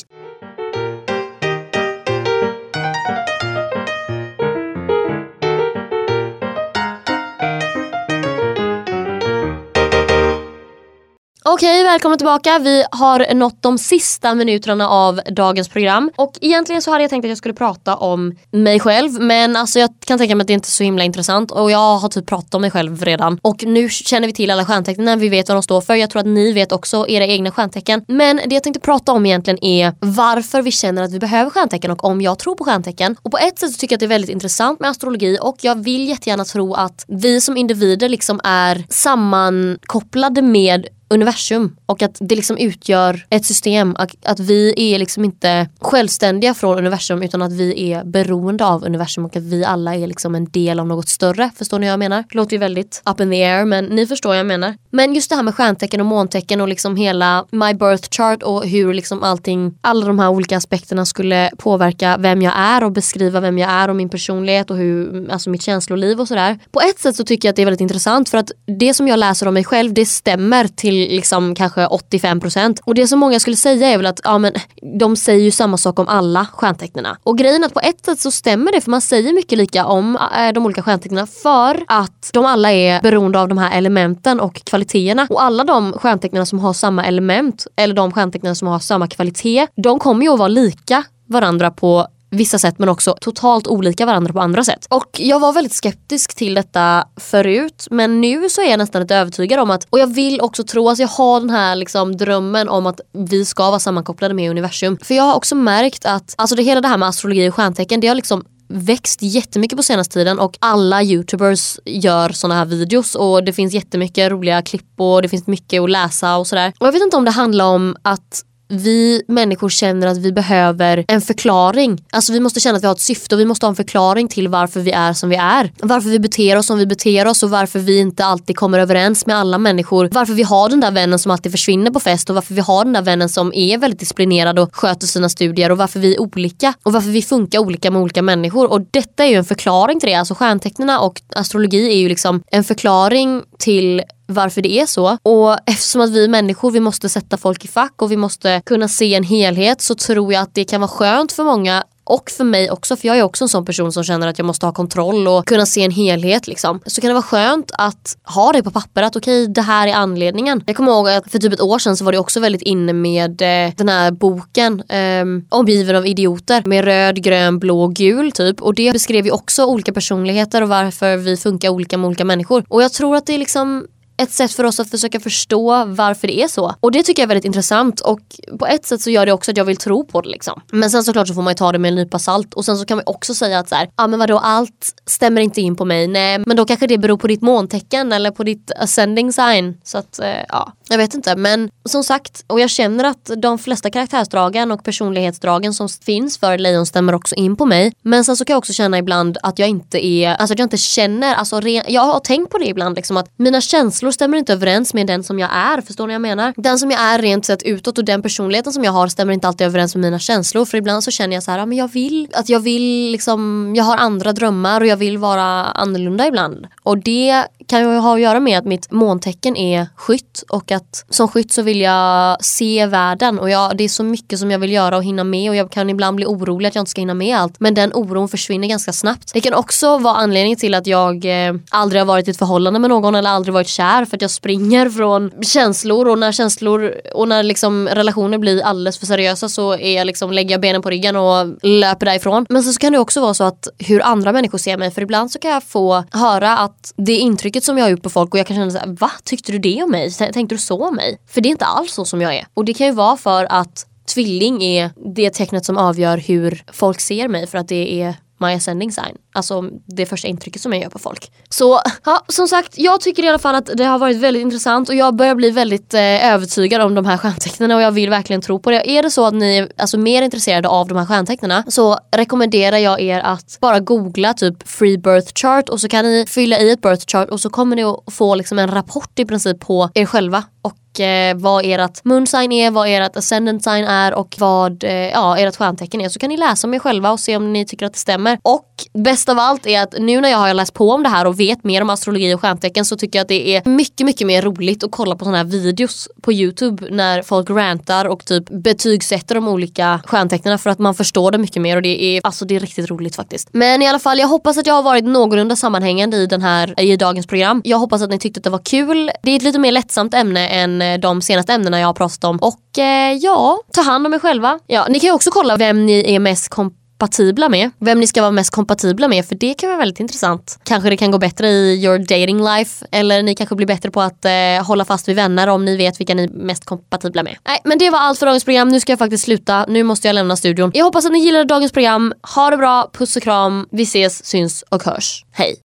Okej, 11.56 11.84
välkomna 11.84 12.16
tillbaka. 12.16 12.58
Vi 12.58 12.84
har 12.90 13.34
nått 13.34 13.62
de 13.62 13.78
sista 13.78 14.34
minuterna 14.34 14.88
av 14.88 15.20
dagens 15.30 15.68
program. 15.68 16.10
Och 16.16 16.32
egentligen 16.40 16.82
så 16.82 16.90
hade 16.90 17.04
jag 17.04 17.10
tänkt 17.10 17.24
att 17.24 17.28
jag 17.28 17.38
skulle 17.38 17.54
prata 17.54 17.96
om 17.96 18.34
mig 18.50 18.80
själv. 18.80 19.20
Men 19.20 19.56
alltså 19.56 19.78
jag 19.78 19.90
kan 20.06 20.18
tänka 20.18 20.34
mig 20.34 20.42
att 20.42 20.48
det 20.48 20.52
inte 20.52 20.66
är 20.66 20.70
så 20.70 20.84
himla 20.84 21.04
intressant. 21.04 21.50
Och 21.50 21.70
jag 21.70 21.98
har 21.98 22.08
typ 22.08 22.26
pratat 22.26 22.54
om 22.54 22.62
mig 22.62 22.70
själv 22.70 23.04
redan. 23.04 23.38
Och 23.42 23.64
nu 23.64 23.88
känner 23.88 24.26
vi 24.26 24.34
till 24.34 24.50
alla 24.50 24.64
stjärntecknen, 24.64 25.18
vi 25.18 25.28
vet 25.28 25.48
vad 25.48 25.56
de 25.56 25.62
står 25.62 25.80
för. 25.80 25.94
Jag 25.94 26.10
tror 26.10 26.20
att 26.20 26.26
ni 26.26 26.52
vet 26.52 26.72
också 26.72 27.08
era 27.08 27.26
egna 27.26 27.50
stjärntecken. 27.50 28.04
Men 28.08 28.36
det 28.36 28.54
jag 28.54 28.62
tänkte 28.62 28.80
prata 28.80 29.12
om 29.12 29.26
egentligen 29.26 29.64
är 29.64 29.94
varför 30.00 30.62
vi 30.62 30.70
känner 30.70 31.02
att 31.02 31.12
vi 31.12 31.18
behöver 31.18 31.50
stjärntecken 31.50 31.90
och 31.90 32.04
om 32.04 32.20
jag 32.20 32.38
tror 32.38 32.54
på 32.54 32.64
stjärntecken. 32.64 33.16
Och 33.22 33.30
på 33.30 33.38
ett 33.38 33.58
sätt 33.58 33.72
så 33.72 33.78
tycker 33.78 33.92
jag 33.92 33.96
att 33.96 34.00
det 34.00 34.06
är 34.06 34.18
väldigt 34.18 34.30
intressant 34.30 34.80
med 34.80 34.90
astrologi 34.90 35.38
och 35.40 35.56
jag 35.60 35.84
vill 35.84 36.08
jättegärna 36.08 36.44
tro 36.44 36.74
att 36.74 37.04
vi 37.08 37.40
som 37.40 37.56
individer 37.56 38.08
liksom 38.08 38.40
är 38.44 38.84
sammankopplade 38.88 40.42
med 40.42 40.86
universum 41.10 41.76
och 41.86 42.02
att 42.02 42.16
det 42.20 42.36
liksom 42.36 42.56
utgör 42.56 43.26
ett 43.30 43.44
system. 43.44 43.96
Att, 43.98 44.10
att 44.24 44.40
vi 44.40 44.74
är 44.76 44.98
liksom 44.98 45.24
inte 45.24 45.68
självständiga 45.80 46.54
från 46.54 46.78
universum 46.78 47.22
utan 47.22 47.42
att 47.42 47.52
vi 47.52 47.92
är 47.92 48.04
beroende 48.04 48.66
av 48.66 48.84
universum 48.84 49.24
och 49.24 49.36
att 49.36 49.42
vi 49.42 49.64
alla 49.64 49.94
är 49.94 50.06
liksom 50.06 50.34
en 50.34 50.44
del 50.44 50.80
av 50.80 50.86
något 50.86 51.08
större. 51.08 51.50
Förstår 51.56 51.78
ni 51.78 51.86
vad 51.86 51.92
jag 51.92 51.98
menar? 51.98 52.24
Det 52.28 52.34
låter 52.36 52.52
ju 52.52 52.58
väldigt 52.58 53.02
up 53.04 53.20
in 53.20 53.30
the 53.30 53.44
air 53.44 53.64
men 53.64 53.84
ni 53.84 54.06
förstår 54.06 54.30
vad 54.30 54.38
jag 54.38 54.46
menar. 54.46 54.74
Men 54.90 55.14
just 55.14 55.30
det 55.30 55.36
här 55.36 55.42
med 55.42 55.54
stjärntecken 55.54 56.00
och 56.00 56.06
måntecken 56.06 56.60
och 56.60 56.68
liksom 56.68 56.96
hela 56.96 57.46
my 57.50 57.74
birth 57.74 58.08
chart 58.10 58.42
och 58.42 58.66
hur 58.66 58.94
liksom 58.94 59.22
allting, 59.22 59.78
alla 59.80 60.06
de 60.06 60.18
här 60.18 60.28
olika 60.28 60.56
aspekterna 60.56 61.04
skulle 61.04 61.50
påverka 61.58 62.16
vem 62.16 62.42
jag 62.42 62.54
är 62.56 62.84
och 62.84 62.92
beskriva 62.92 63.40
vem 63.40 63.58
jag 63.58 63.70
är 63.70 63.88
och 63.88 63.96
min 63.96 64.08
personlighet 64.08 64.70
och 64.70 64.76
hur, 64.76 65.30
alltså 65.30 65.50
mitt 65.50 65.62
känsloliv 65.62 66.20
och 66.20 66.28
sådär. 66.28 66.58
På 66.70 66.80
ett 66.80 66.98
sätt 66.98 67.16
så 67.16 67.24
tycker 67.24 67.48
jag 67.48 67.52
att 67.52 67.56
det 67.56 67.62
är 67.62 67.66
väldigt 67.66 67.80
intressant 67.80 68.28
för 68.28 68.38
att 68.38 68.50
det 68.78 68.94
som 68.94 69.08
jag 69.08 69.18
läser 69.18 69.48
om 69.48 69.54
mig 69.54 69.64
själv 69.64 69.94
det 69.94 70.06
stämmer 70.06 70.68
till 70.68 70.94
liksom 70.94 71.54
kanske 71.54 71.75
85% 71.80 72.78
och 72.84 72.94
det 72.94 73.06
som 73.06 73.18
många 73.18 73.40
skulle 73.40 73.56
säga 73.56 73.88
är 73.88 73.96
väl 73.96 74.06
att 74.06 74.20
ja, 74.24 74.38
men, 74.38 74.52
de 74.98 75.16
säger 75.16 75.44
ju 75.44 75.50
samma 75.50 75.76
sak 75.76 75.98
om 75.98 76.08
alla 76.08 76.46
stjärntecknena. 76.52 77.16
Och 77.22 77.38
grejen 77.38 77.62
är 77.62 77.66
att 77.66 77.74
på 77.74 77.80
ett 77.80 78.04
sätt 78.04 78.20
så 78.20 78.30
stämmer 78.30 78.72
det 78.72 78.80
för 78.80 78.90
man 78.90 79.00
säger 79.00 79.32
mycket 79.32 79.58
lika 79.58 79.86
om 79.86 80.16
eh, 80.16 80.52
de 80.52 80.66
olika 80.66 80.82
stjärntecknena 80.82 81.26
för 81.26 81.84
att 81.88 82.30
de 82.32 82.44
alla 82.44 82.72
är 82.72 83.02
beroende 83.02 83.40
av 83.40 83.48
de 83.48 83.58
här 83.58 83.78
elementen 83.78 84.40
och 84.40 84.64
kvaliteterna. 84.64 85.26
Och 85.30 85.42
alla 85.42 85.64
de 85.64 85.92
stjärntecknena 85.92 86.46
som 86.46 86.58
har 86.58 86.72
samma 86.72 87.04
element 87.04 87.66
eller 87.76 87.94
de 87.94 88.12
stjärntecknen 88.12 88.56
som 88.56 88.68
har 88.68 88.78
samma 88.78 89.06
kvalitet 89.06 89.66
de 89.76 89.98
kommer 89.98 90.24
ju 90.26 90.32
att 90.32 90.38
vara 90.38 90.48
lika 90.48 91.04
varandra 91.28 91.70
på 91.70 92.06
vissa 92.36 92.58
sätt 92.58 92.78
men 92.78 92.88
också 92.88 93.16
totalt 93.20 93.66
olika 93.66 94.06
varandra 94.06 94.32
på 94.32 94.40
andra 94.40 94.64
sätt. 94.64 94.86
Och 94.90 95.20
jag 95.20 95.40
var 95.40 95.52
väldigt 95.52 95.74
skeptisk 95.74 96.34
till 96.34 96.54
detta 96.54 97.04
förut 97.16 97.86
men 97.90 98.20
nu 98.20 98.48
så 98.48 98.60
är 98.62 98.70
jag 98.70 98.78
nästan 98.78 99.02
lite 99.02 99.16
övertygad 99.16 99.60
om 99.60 99.70
att, 99.70 99.86
och 99.90 99.98
jag 99.98 100.06
vill 100.06 100.40
också 100.40 100.64
tro, 100.64 100.88
att 100.88 100.98
jag 100.98 101.08
har 101.08 101.40
den 101.40 101.50
här 101.50 101.76
liksom 101.76 102.16
drömmen 102.16 102.68
om 102.68 102.86
att 102.86 103.00
vi 103.12 103.44
ska 103.44 103.70
vara 103.70 103.78
sammankopplade 103.78 104.34
med 104.34 104.50
universum. 104.50 104.98
För 105.02 105.14
jag 105.14 105.22
har 105.22 105.34
också 105.34 105.54
märkt 105.54 106.06
att, 106.06 106.34
alltså 106.38 106.56
det 106.56 106.62
hela 106.62 106.80
det 106.80 106.88
här 106.88 106.96
med 106.96 107.08
astrologi 107.08 107.48
och 107.48 107.54
stjärntecken 107.54 108.00
det 108.00 108.08
har 108.08 108.14
liksom 108.14 108.44
växt 108.68 109.22
jättemycket 109.22 109.76
på 109.76 109.82
senaste 109.82 110.14
tiden 110.14 110.38
och 110.38 110.56
alla 110.60 111.02
youtubers 111.02 111.78
gör 111.84 112.28
såna 112.28 112.54
här 112.54 112.64
videos 112.64 113.14
och 113.14 113.44
det 113.44 113.52
finns 113.52 113.74
jättemycket 113.74 114.30
roliga 114.30 114.62
klipp 114.62 115.00
och 115.00 115.22
det 115.22 115.28
finns 115.28 115.46
mycket 115.46 115.82
att 115.82 115.90
läsa 115.90 116.36
och 116.36 116.46
sådär. 116.46 116.72
Och 116.78 116.86
jag 116.86 116.92
vet 116.92 117.02
inte 117.02 117.16
om 117.16 117.24
det 117.24 117.30
handlar 117.30 117.64
om 117.64 117.96
att 118.02 118.42
vi 118.68 119.22
människor 119.28 119.68
känner 119.68 120.06
att 120.06 120.18
vi 120.18 120.32
behöver 120.32 121.04
en 121.08 121.20
förklaring. 121.20 122.04
Alltså 122.10 122.32
vi 122.32 122.40
måste 122.40 122.60
känna 122.60 122.76
att 122.76 122.82
vi 122.82 122.86
har 122.86 122.94
ett 122.94 123.00
syfte 123.00 123.34
och 123.34 123.40
vi 123.40 123.44
måste 123.44 123.66
ha 123.66 123.70
en 123.70 123.76
förklaring 123.76 124.28
till 124.28 124.48
varför 124.48 124.80
vi 124.80 124.90
är 124.90 125.12
som 125.12 125.28
vi 125.28 125.36
är. 125.36 125.72
Varför 125.78 126.08
vi 126.08 126.18
beter 126.18 126.56
oss 126.58 126.66
som 126.66 126.78
vi 126.78 126.86
beter 126.86 127.26
oss 127.26 127.42
och 127.42 127.50
varför 127.50 127.78
vi 127.78 127.98
inte 127.98 128.24
alltid 128.24 128.56
kommer 128.56 128.78
överens 128.78 129.26
med 129.26 129.36
alla 129.36 129.58
människor. 129.58 130.08
Varför 130.12 130.32
vi 130.32 130.42
har 130.42 130.68
den 130.68 130.80
där 130.80 130.90
vännen 130.90 131.18
som 131.18 131.32
alltid 131.32 131.52
försvinner 131.52 131.90
på 131.90 132.00
fest 132.00 132.30
och 132.30 132.34
varför 132.34 132.54
vi 132.54 132.60
har 132.60 132.84
den 132.84 132.92
där 132.92 133.02
vännen 133.02 133.28
som 133.28 133.52
är 133.54 133.78
väldigt 133.78 134.00
disciplinerad 134.00 134.58
och 134.58 134.76
sköter 134.76 135.06
sina 135.06 135.28
studier 135.28 135.72
och 135.72 135.78
varför 135.78 136.00
vi 136.00 136.14
är 136.14 136.20
olika 136.20 136.74
och 136.82 136.92
varför 136.92 137.10
vi 137.10 137.22
funkar 137.22 137.58
olika 137.58 137.90
med 137.90 138.02
olika 138.02 138.22
människor. 138.22 138.72
Och 138.72 138.80
detta 138.90 139.24
är 139.24 139.28
ju 139.28 139.36
en 139.36 139.44
förklaring 139.44 140.00
till 140.00 140.08
det. 140.08 140.14
Alltså 140.14 140.34
stjärntecknen 140.34 140.98
och 140.98 141.22
astrologi 141.34 141.92
är 141.92 141.96
ju 141.96 142.08
liksom 142.08 142.42
en 142.50 142.64
förklaring 142.64 143.42
till 143.58 144.02
varför 144.26 144.62
det 144.62 144.80
är 144.80 144.86
så. 144.86 145.18
Och 145.22 145.56
eftersom 145.66 146.00
att 146.00 146.10
vi 146.10 146.28
människor 146.28 146.70
vi 146.70 146.80
måste 146.80 147.08
sätta 147.08 147.36
folk 147.36 147.64
i 147.64 147.68
fack 147.68 148.02
och 148.02 148.12
vi 148.12 148.16
måste 148.16 148.62
kunna 148.66 148.88
se 148.88 149.14
en 149.14 149.24
helhet 149.24 149.82
så 149.82 149.94
tror 149.94 150.32
jag 150.32 150.42
att 150.42 150.54
det 150.54 150.64
kan 150.64 150.80
vara 150.80 150.88
skönt 150.88 151.32
för 151.32 151.44
många 151.44 151.84
och 152.08 152.30
för 152.30 152.44
mig 152.44 152.70
också, 152.70 152.96
för 152.96 153.08
jag 153.08 153.18
är 153.18 153.22
också 153.22 153.44
en 153.44 153.48
sån 153.48 153.64
person 153.64 153.92
som 153.92 154.04
känner 154.04 154.28
att 154.28 154.38
jag 154.38 154.46
måste 154.46 154.66
ha 154.66 154.72
kontroll 154.72 155.28
och 155.28 155.46
kunna 155.46 155.66
se 155.66 155.84
en 155.84 155.90
helhet. 155.90 156.46
Liksom. 156.46 156.80
Så 156.86 157.00
kan 157.00 157.08
det 157.08 157.14
vara 157.14 157.22
skönt 157.22 157.70
att 157.74 158.16
ha 158.24 158.52
det 158.52 158.62
på 158.62 158.70
papper, 158.70 159.02
att 159.02 159.16
okej 159.16 159.42
okay, 159.42 159.52
det 159.52 159.62
här 159.62 159.88
är 159.88 159.92
anledningen. 159.92 160.62
Jag 160.66 160.76
kommer 160.76 160.92
ihåg 160.92 161.08
att 161.08 161.30
för 161.30 161.38
typ 161.38 161.52
ett 161.52 161.60
år 161.60 161.78
sedan 161.78 161.96
så 161.96 162.04
var 162.04 162.12
det 162.12 162.18
också 162.18 162.40
väldigt 162.40 162.62
inne 162.62 162.92
med 162.92 163.42
eh, 163.42 163.72
den 163.76 163.88
här 163.88 164.10
boken 164.10 164.80
eh, 164.80 165.24
Omgiven 165.48 165.96
av 165.96 166.06
idioter 166.06 166.62
med 166.66 166.84
röd, 166.84 167.22
grön, 167.22 167.58
blå, 167.58 167.88
gul 167.88 168.32
typ. 168.32 168.62
Och 168.62 168.74
det 168.74 168.92
beskrev 168.92 169.26
ju 169.26 169.30
också 169.30 169.64
olika 169.64 169.92
personligheter 169.92 170.62
och 170.62 170.68
varför 170.68 171.16
vi 171.16 171.36
funkar 171.36 171.68
olika 171.68 171.98
med 171.98 172.08
olika 172.08 172.24
människor. 172.24 172.64
Och 172.68 172.82
jag 172.82 172.92
tror 172.92 173.16
att 173.16 173.26
det 173.26 173.34
är 173.34 173.38
liksom 173.38 173.86
ett 174.16 174.30
sätt 174.30 174.52
för 174.52 174.64
oss 174.64 174.80
att 174.80 174.90
försöka 174.90 175.20
förstå 175.20 175.84
varför 175.84 176.28
det 176.28 176.42
är 176.42 176.48
så. 176.48 176.74
Och 176.80 176.92
det 176.92 177.02
tycker 177.02 177.22
jag 177.22 177.26
är 177.26 177.28
väldigt 177.28 177.44
intressant 177.44 178.00
och 178.00 178.20
på 178.58 178.66
ett 178.66 178.86
sätt 178.86 179.00
så 179.00 179.10
gör 179.10 179.26
det 179.26 179.32
också 179.32 179.50
att 179.50 179.56
jag 179.56 179.64
vill 179.64 179.76
tro 179.76 180.04
på 180.04 180.20
det 180.20 180.28
liksom. 180.28 180.60
Men 180.72 180.90
sen 180.90 181.04
såklart 181.04 181.28
så 181.28 181.34
får 181.34 181.42
man 181.42 181.50
ju 181.50 181.54
ta 181.54 181.72
det 181.72 181.78
med 181.78 181.88
en 181.88 181.94
nypa 181.94 182.18
salt 182.18 182.54
och 182.54 182.64
sen 182.64 182.76
så 182.76 182.84
kan 182.84 182.96
man 182.96 183.04
också 183.06 183.34
säga 183.34 183.58
att 183.58 183.68
så 183.68 183.74
här, 183.74 183.88
ja 183.96 184.06
men 184.06 184.18
vadå 184.18 184.38
allt 184.38 184.94
stämmer 185.06 185.40
inte 185.40 185.60
in 185.60 185.76
på 185.76 185.84
mig. 185.84 186.06
Nej 186.08 186.42
men 186.46 186.56
då 186.56 186.64
kanske 186.64 186.86
det 186.86 186.98
beror 186.98 187.16
på 187.16 187.26
ditt 187.26 187.42
måntecken 187.42 188.12
eller 188.12 188.30
på 188.30 188.44
ditt 188.44 188.72
ascending 188.76 189.32
sign. 189.32 189.80
Så 189.84 189.98
att 189.98 190.18
eh, 190.18 190.28
ja, 190.48 190.72
jag 190.88 190.98
vet 190.98 191.14
inte 191.14 191.36
men 191.36 191.70
som 191.84 192.04
sagt 192.04 192.44
och 192.46 192.60
jag 192.60 192.70
känner 192.70 193.04
att 193.04 193.30
de 193.36 193.58
flesta 193.58 193.90
karaktärsdragen 193.90 194.72
och 194.72 194.84
personlighetsdragen 194.84 195.74
som 195.74 195.88
finns 195.88 196.38
för 196.38 196.58
lejon 196.58 196.86
stämmer 196.86 197.12
också 197.12 197.34
in 197.34 197.56
på 197.56 197.66
mig. 197.66 197.92
Men 198.02 198.24
sen 198.24 198.36
så 198.36 198.44
kan 198.44 198.54
jag 198.54 198.58
också 198.58 198.72
känna 198.72 198.98
ibland 198.98 199.38
att 199.42 199.58
jag 199.58 199.68
inte 199.68 200.06
är, 200.06 200.34
alltså 200.34 200.52
att 200.52 200.58
jag 200.58 200.66
inte 200.66 200.76
känner, 200.76 201.34
alltså 201.34 201.68
jag 201.68 202.02
har 202.02 202.20
tänkt 202.20 202.50
på 202.50 202.58
det 202.58 202.66
ibland 202.66 202.96
liksom 202.96 203.16
att 203.16 203.30
mina 203.36 203.60
känslor 203.60 203.86
känslor 203.96 204.10
stämmer 204.10 204.38
inte 204.38 204.52
överens 204.52 204.94
med 204.94 205.06
den 205.06 205.22
som 205.22 205.38
jag 205.38 205.50
är. 205.52 205.80
Förstår 205.80 206.06
ni 206.06 206.12
vad 206.12 206.14
jag 206.14 206.36
menar? 206.36 206.54
Den 206.56 206.78
som 206.78 206.90
jag 206.90 207.00
är 207.00 207.18
rent 207.18 207.44
sett 207.44 207.62
utåt 207.62 207.98
och 207.98 208.04
den 208.04 208.22
personligheten 208.22 208.72
som 208.72 208.84
jag 208.84 208.92
har 208.92 209.08
stämmer 209.08 209.32
inte 209.32 209.48
alltid 209.48 209.66
överens 209.66 209.94
med 209.94 210.02
mina 210.02 210.18
känslor. 210.18 210.64
För 210.64 210.78
ibland 210.78 211.04
så 211.04 211.10
känner 211.10 211.36
jag 211.36 211.42
så 211.42 211.50
här, 211.50 211.58
ja, 211.58 211.66
men 211.66 211.78
jag 211.78 211.88
vill 211.88 212.28
att 212.32 212.48
jag 212.48 212.60
vill 212.60 213.10
liksom, 213.12 213.72
jag 213.76 213.84
har 213.84 213.96
andra 213.96 214.32
drömmar 214.32 214.80
och 214.80 214.86
jag 214.86 214.96
vill 214.96 215.18
vara 215.18 215.64
annorlunda 215.64 216.26
ibland. 216.26 216.66
Och 216.82 216.98
det 216.98 217.44
kan 217.66 217.80
ju 217.80 217.98
ha 217.98 218.14
att 218.14 218.20
göra 218.20 218.40
med 218.40 218.58
att 218.58 218.64
mitt 218.64 218.90
måntecken 218.90 219.56
är 219.56 219.86
skytt 219.96 220.44
och 220.48 220.72
att 220.72 221.04
som 221.10 221.28
skytt 221.28 221.52
så 221.52 221.62
vill 221.62 221.80
jag 221.80 222.44
se 222.44 222.86
världen 222.86 223.38
och 223.38 223.50
jag, 223.50 223.76
det 223.76 223.84
är 223.84 223.88
så 223.88 224.02
mycket 224.02 224.38
som 224.38 224.50
jag 224.50 224.58
vill 224.58 224.72
göra 224.72 224.96
och 224.96 225.04
hinna 225.04 225.24
med 225.24 225.50
och 225.50 225.56
jag 225.56 225.70
kan 225.70 225.90
ibland 225.90 226.16
bli 226.16 226.26
orolig 226.26 226.68
att 226.68 226.74
jag 226.74 226.82
inte 226.82 226.90
ska 226.90 227.00
hinna 227.00 227.14
med 227.14 227.36
allt. 227.36 227.60
Men 227.60 227.74
den 227.74 227.92
oron 227.94 228.28
försvinner 228.28 228.68
ganska 228.68 228.92
snabbt. 228.92 229.30
Det 229.34 229.40
kan 229.40 229.54
också 229.54 229.98
vara 229.98 230.14
anledningen 230.14 230.58
till 230.58 230.74
att 230.74 230.86
jag 230.86 231.24
eh, 231.24 231.54
aldrig 231.70 232.00
har 232.00 232.06
varit 232.06 232.28
i 232.28 232.30
ett 232.30 232.38
förhållande 232.38 232.80
med 232.80 232.90
någon 232.90 233.14
eller 233.14 233.30
aldrig 233.30 233.54
varit 233.54 233.68
kär 233.68 234.04
för 234.04 234.16
att 234.16 234.22
jag 234.22 234.30
springer 234.30 234.90
från 234.90 235.30
känslor 235.42 236.08
och 236.08 236.18
när 236.18 236.32
känslor 236.32 236.94
och 237.14 237.28
när 237.28 237.42
liksom 237.42 237.88
relationer 237.88 238.38
blir 238.38 238.62
alldeles 238.62 238.98
för 238.98 239.06
seriösa 239.06 239.48
så 239.48 239.72
är 239.72 239.96
jag 239.96 240.06
liksom, 240.06 240.32
lägger 240.32 240.50
jag 240.50 240.60
benen 240.60 240.82
på 240.82 240.90
ryggen 240.90 241.16
och 241.16 241.46
löper 241.62 242.06
därifrån. 242.06 242.46
Men 242.48 242.62
så 242.62 242.78
kan 242.78 242.92
det 242.92 242.98
också 242.98 243.20
vara 243.20 243.34
så 243.34 243.44
att 243.44 243.68
hur 243.78 244.02
andra 244.02 244.32
människor 244.32 244.58
ser 244.58 244.76
mig 244.76 244.90
för 244.90 245.02
ibland 245.02 245.30
så 245.30 245.38
kan 245.38 245.50
jag 245.50 245.62
få 245.62 246.04
höra 246.10 246.58
att 246.58 246.92
det 246.96 247.16
intrycket 247.56 247.64
som 247.64 247.78
jag 247.78 247.84
har 247.84 247.90
gjort 247.90 248.02
på 248.02 248.10
folk 248.10 248.34
och 248.34 248.38
jag 248.38 248.46
kan 248.46 248.56
känna 248.56 248.70
såhär, 248.70 248.86
va? 248.86 249.10
Tyckte 249.24 249.52
du 249.52 249.58
det 249.58 249.82
om 249.82 249.90
mig? 249.90 250.10
Tänkte 250.12 250.54
du 250.54 250.58
så 250.58 250.88
om 250.88 250.94
mig? 250.94 251.18
För 251.26 251.40
det 251.40 251.48
är 251.48 251.50
inte 251.50 251.64
alls 251.64 251.92
så 251.92 252.04
som 252.04 252.20
jag 252.20 252.34
är. 252.34 252.46
Och 252.54 252.64
det 252.64 252.74
kan 252.74 252.86
ju 252.86 252.92
vara 252.92 253.16
för 253.16 253.46
att 253.50 253.86
tvilling 254.14 254.62
är 254.62 254.90
det 255.14 255.30
tecknet 255.30 255.64
som 255.64 255.76
avgör 255.76 256.18
hur 256.18 256.62
folk 256.72 257.00
ser 257.00 257.28
mig 257.28 257.46
för 257.46 257.58
att 257.58 257.68
det 257.68 258.02
är 258.02 258.14
my 258.38 258.52
ascending 258.52 258.92
sign. 258.92 259.16
Alltså 259.34 259.64
det 259.86 260.06
första 260.06 260.28
intrycket 260.28 260.62
som 260.62 260.72
jag 260.72 260.82
gör 260.82 260.90
på 260.90 260.98
folk. 260.98 261.32
Så 261.48 261.80
ja, 262.04 262.24
som 262.28 262.48
sagt, 262.48 262.78
jag 262.78 263.00
tycker 263.00 263.24
i 263.24 263.28
alla 263.28 263.38
fall 263.38 263.54
att 263.54 263.70
det 263.74 263.84
har 263.84 263.98
varit 263.98 264.16
väldigt 264.16 264.40
intressant 264.40 264.88
och 264.88 264.94
jag 264.94 265.16
börjar 265.16 265.34
bli 265.34 265.50
väldigt 265.50 265.94
eh, 265.94 266.32
övertygad 266.32 266.82
om 266.82 266.94
de 266.94 267.06
här 267.06 267.16
stjärntecknen 267.16 267.70
och 267.70 267.82
jag 267.82 267.92
vill 267.92 268.10
verkligen 268.10 268.42
tro 268.42 268.58
på 268.58 268.70
det. 268.70 268.90
Är 268.90 269.02
det 269.02 269.10
så 269.10 269.26
att 269.26 269.34
ni 269.34 269.56
är 269.56 269.68
alltså, 269.76 269.98
mer 269.98 270.22
intresserade 270.22 270.68
av 270.68 270.88
de 270.88 270.98
här 270.98 271.06
stjärntecknen 271.06 271.62
så 271.68 271.98
rekommenderar 272.16 272.76
jag 272.76 273.00
er 273.00 273.20
att 273.20 273.58
bara 273.60 273.80
googla 273.80 274.34
typ 274.34 274.68
free 274.68 274.98
birth 274.98 275.32
chart 275.34 275.68
och 275.68 275.80
så 275.80 275.88
kan 275.88 276.04
ni 276.04 276.24
fylla 276.28 276.58
i 276.58 276.70
ett 276.70 276.82
birth 276.82 277.06
chart 277.06 277.28
och 277.28 277.40
så 277.40 277.50
kommer 277.50 277.76
ni 277.76 277.84
att 277.84 278.02
få 278.10 278.34
liksom 278.34 278.58
en 278.58 278.70
rapport 278.70 279.18
i 279.18 279.24
princip 279.24 279.60
på 279.60 279.90
er 279.94 280.06
själva 280.06 280.44
och 280.66 281.00
eh, 281.00 281.36
vad 281.36 281.64
ert 281.64 282.04
moonsign 282.04 282.52
är, 282.52 282.70
vad 282.70 282.88
ert 282.88 283.16
ascendant 283.16 283.64
sign 283.64 283.84
är 283.84 284.14
och 284.14 284.36
vad 284.38 284.84
eh, 284.84 284.90
ja, 284.92 285.38
ert 285.38 285.56
stjärntecken 285.56 286.00
är. 286.00 286.08
Så 286.08 286.18
kan 286.18 286.28
ni 286.28 286.36
läsa 286.36 286.66
om 286.66 286.74
er 286.74 286.78
själva 286.78 287.10
och 287.12 287.20
se 287.20 287.36
om 287.36 287.52
ni 287.52 287.66
tycker 287.66 287.86
att 287.86 287.92
det 287.92 287.98
stämmer. 287.98 288.38
Och 288.42 288.66
bäst 288.92 289.28
av 289.28 289.38
allt 289.38 289.66
är 289.66 289.82
att 289.82 289.94
nu 289.98 290.20
när 290.20 290.28
jag 290.28 290.38
har 290.38 290.54
läst 290.54 290.74
på 290.74 290.90
om 290.90 291.02
det 291.02 291.08
här 291.08 291.26
och 291.26 291.40
vet 291.40 291.64
mer 291.64 291.82
om 291.82 291.90
astrologi 291.90 292.34
och 292.34 292.40
stjärntecken 292.40 292.84
så 292.84 292.96
tycker 292.96 293.18
jag 293.18 293.24
att 293.24 293.28
det 293.28 293.56
är 293.56 293.68
mycket, 293.68 294.06
mycket 294.06 294.26
mer 294.26 294.42
roligt 294.42 294.84
att 294.84 294.90
kolla 294.90 295.16
på 295.16 295.24
sådana 295.24 295.38
här 295.38 295.44
videos 295.44 296.08
på 296.22 296.32
Youtube 296.32 296.88
när 296.90 297.22
folk 297.22 297.50
rantar 297.50 298.04
och 298.04 298.24
typ 298.24 298.44
betygsätter 298.48 299.34
de 299.34 299.48
olika 299.48 300.00
stjärntecknen 300.06 300.58
för 300.58 300.70
att 300.70 300.78
man 300.78 300.94
förstår 300.94 301.30
det 301.30 301.38
mycket 301.38 301.62
mer 301.62 301.76
och 301.76 301.82
det 301.82 302.02
är, 302.04 302.20
alltså 302.24 302.44
det 302.44 302.56
är 302.56 302.60
riktigt 302.60 302.90
roligt 302.90 303.16
faktiskt. 303.16 303.48
Men 303.52 303.82
i 303.82 303.88
alla 303.88 303.98
fall, 303.98 304.18
jag 304.18 304.28
hoppas 304.28 304.58
att 304.58 304.66
jag 304.66 304.74
har 304.74 304.82
varit 304.82 305.04
någorlunda 305.04 305.56
sammanhängande 305.56 306.16
i 306.16 306.26
den 306.26 306.42
här, 306.42 306.80
i 306.80 306.96
dagens 306.96 307.26
program. 307.26 307.62
Jag 307.64 307.78
hoppas 307.78 308.02
att 308.02 308.10
ni 308.10 308.18
tyckte 308.18 308.38
att 308.38 308.44
det 308.44 308.50
var 308.50 308.64
kul. 308.64 309.10
Det 309.22 309.30
är 309.30 309.36
ett 309.36 309.42
lite 309.42 309.58
mer 309.58 309.72
lättsamt 309.72 310.14
ämne 310.14 310.48
än 310.56 310.82
eh, 310.82 310.98
de 310.98 311.22
senaste 311.22 311.52
ämnena 311.52 311.80
jag 311.80 311.86
har 311.86 311.94
pratat 311.94 312.24
om. 312.24 312.36
Och 312.36 312.78
eh, 312.78 313.12
ja, 313.12 313.58
ta 313.72 313.82
hand 313.82 314.06
om 314.06 314.14
er 314.14 314.18
själva. 314.18 314.58
Ja, 314.66 314.86
ni 314.88 315.00
kan 315.00 315.08
ju 315.08 315.14
också 315.14 315.30
kolla 315.30 315.56
vem 315.56 315.86
ni 315.86 316.14
är 316.14 316.18
mest 316.18 316.48
kompatibla 316.48 317.48
med. 317.48 317.70
Vem 317.78 318.00
ni 318.00 318.06
ska 318.06 318.20
vara 318.20 318.30
mest 318.30 318.50
kompatibla 318.50 319.08
med 319.08 319.24
för 319.24 319.34
det 319.34 319.54
kan 319.54 319.68
vara 319.68 319.78
väldigt 319.78 320.00
intressant. 320.00 320.58
Kanske 320.64 320.90
det 320.90 320.96
kan 320.96 321.10
gå 321.10 321.18
bättre 321.18 321.48
i 321.48 321.84
your 321.84 321.98
dating 321.98 322.44
life 322.44 322.86
eller 322.92 323.22
ni 323.22 323.34
kanske 323.34 323.54
blir 323.54 323.66
bättre 323.66 323.90
på 323.90 324.00
att 324.00 324.24
eh, 324.24 324.66
hålla 324.66 324.84
fast 324.84 325.08
vid 325.08 325.16
vänner 325.16 325.46
om 325.46 325.64
ni 325.64 325.76
vet 325.76 326.00
vilka 326.00 326.14
ni 326.14 326.22
är 326.24 326.28
mest 326.28 326.64
kompatibla 326.64 327.22
med. 327.22 327.36
Nej 327.46 327.60
men 327.64 327.78
det 327.78 327.90
var 327.90 327.98
allt 327.98 328.18
för 328.18 328.26
dagens 328.26 328.44
program. 328.44 328.68
Nu 328.68 328.80
ska 328.80 328.92
jag 328.92 328.98
faktiskt 328.98 329.24
sluta. 329.24 329.64
Nu 329.68 329.82
måste 329.82 330.08
jag 330.08 330.14
lämna 330.14 330.36
studion. 330.36 330.70
Jag 330.74 330.84
hoppas 330.84 331.06
att 331.06 331.12
ni 331.12 331.18
gillade 331.18 331.44
dagens 331.44 331.72
program. 331.72 332.14
Ha 332.34 332.50
det 332.50 332.56
bra, 332.56 332.90
puss 332.92 333.16
och 333.16 333.22
kram. 333.22 333.68
Vi 333.70 333.82
ses, 333.82 334.24
syns 334.24 334.64
och 334.70 334.82
hörs. 334.82 335.24
Hej! 335.32 335.65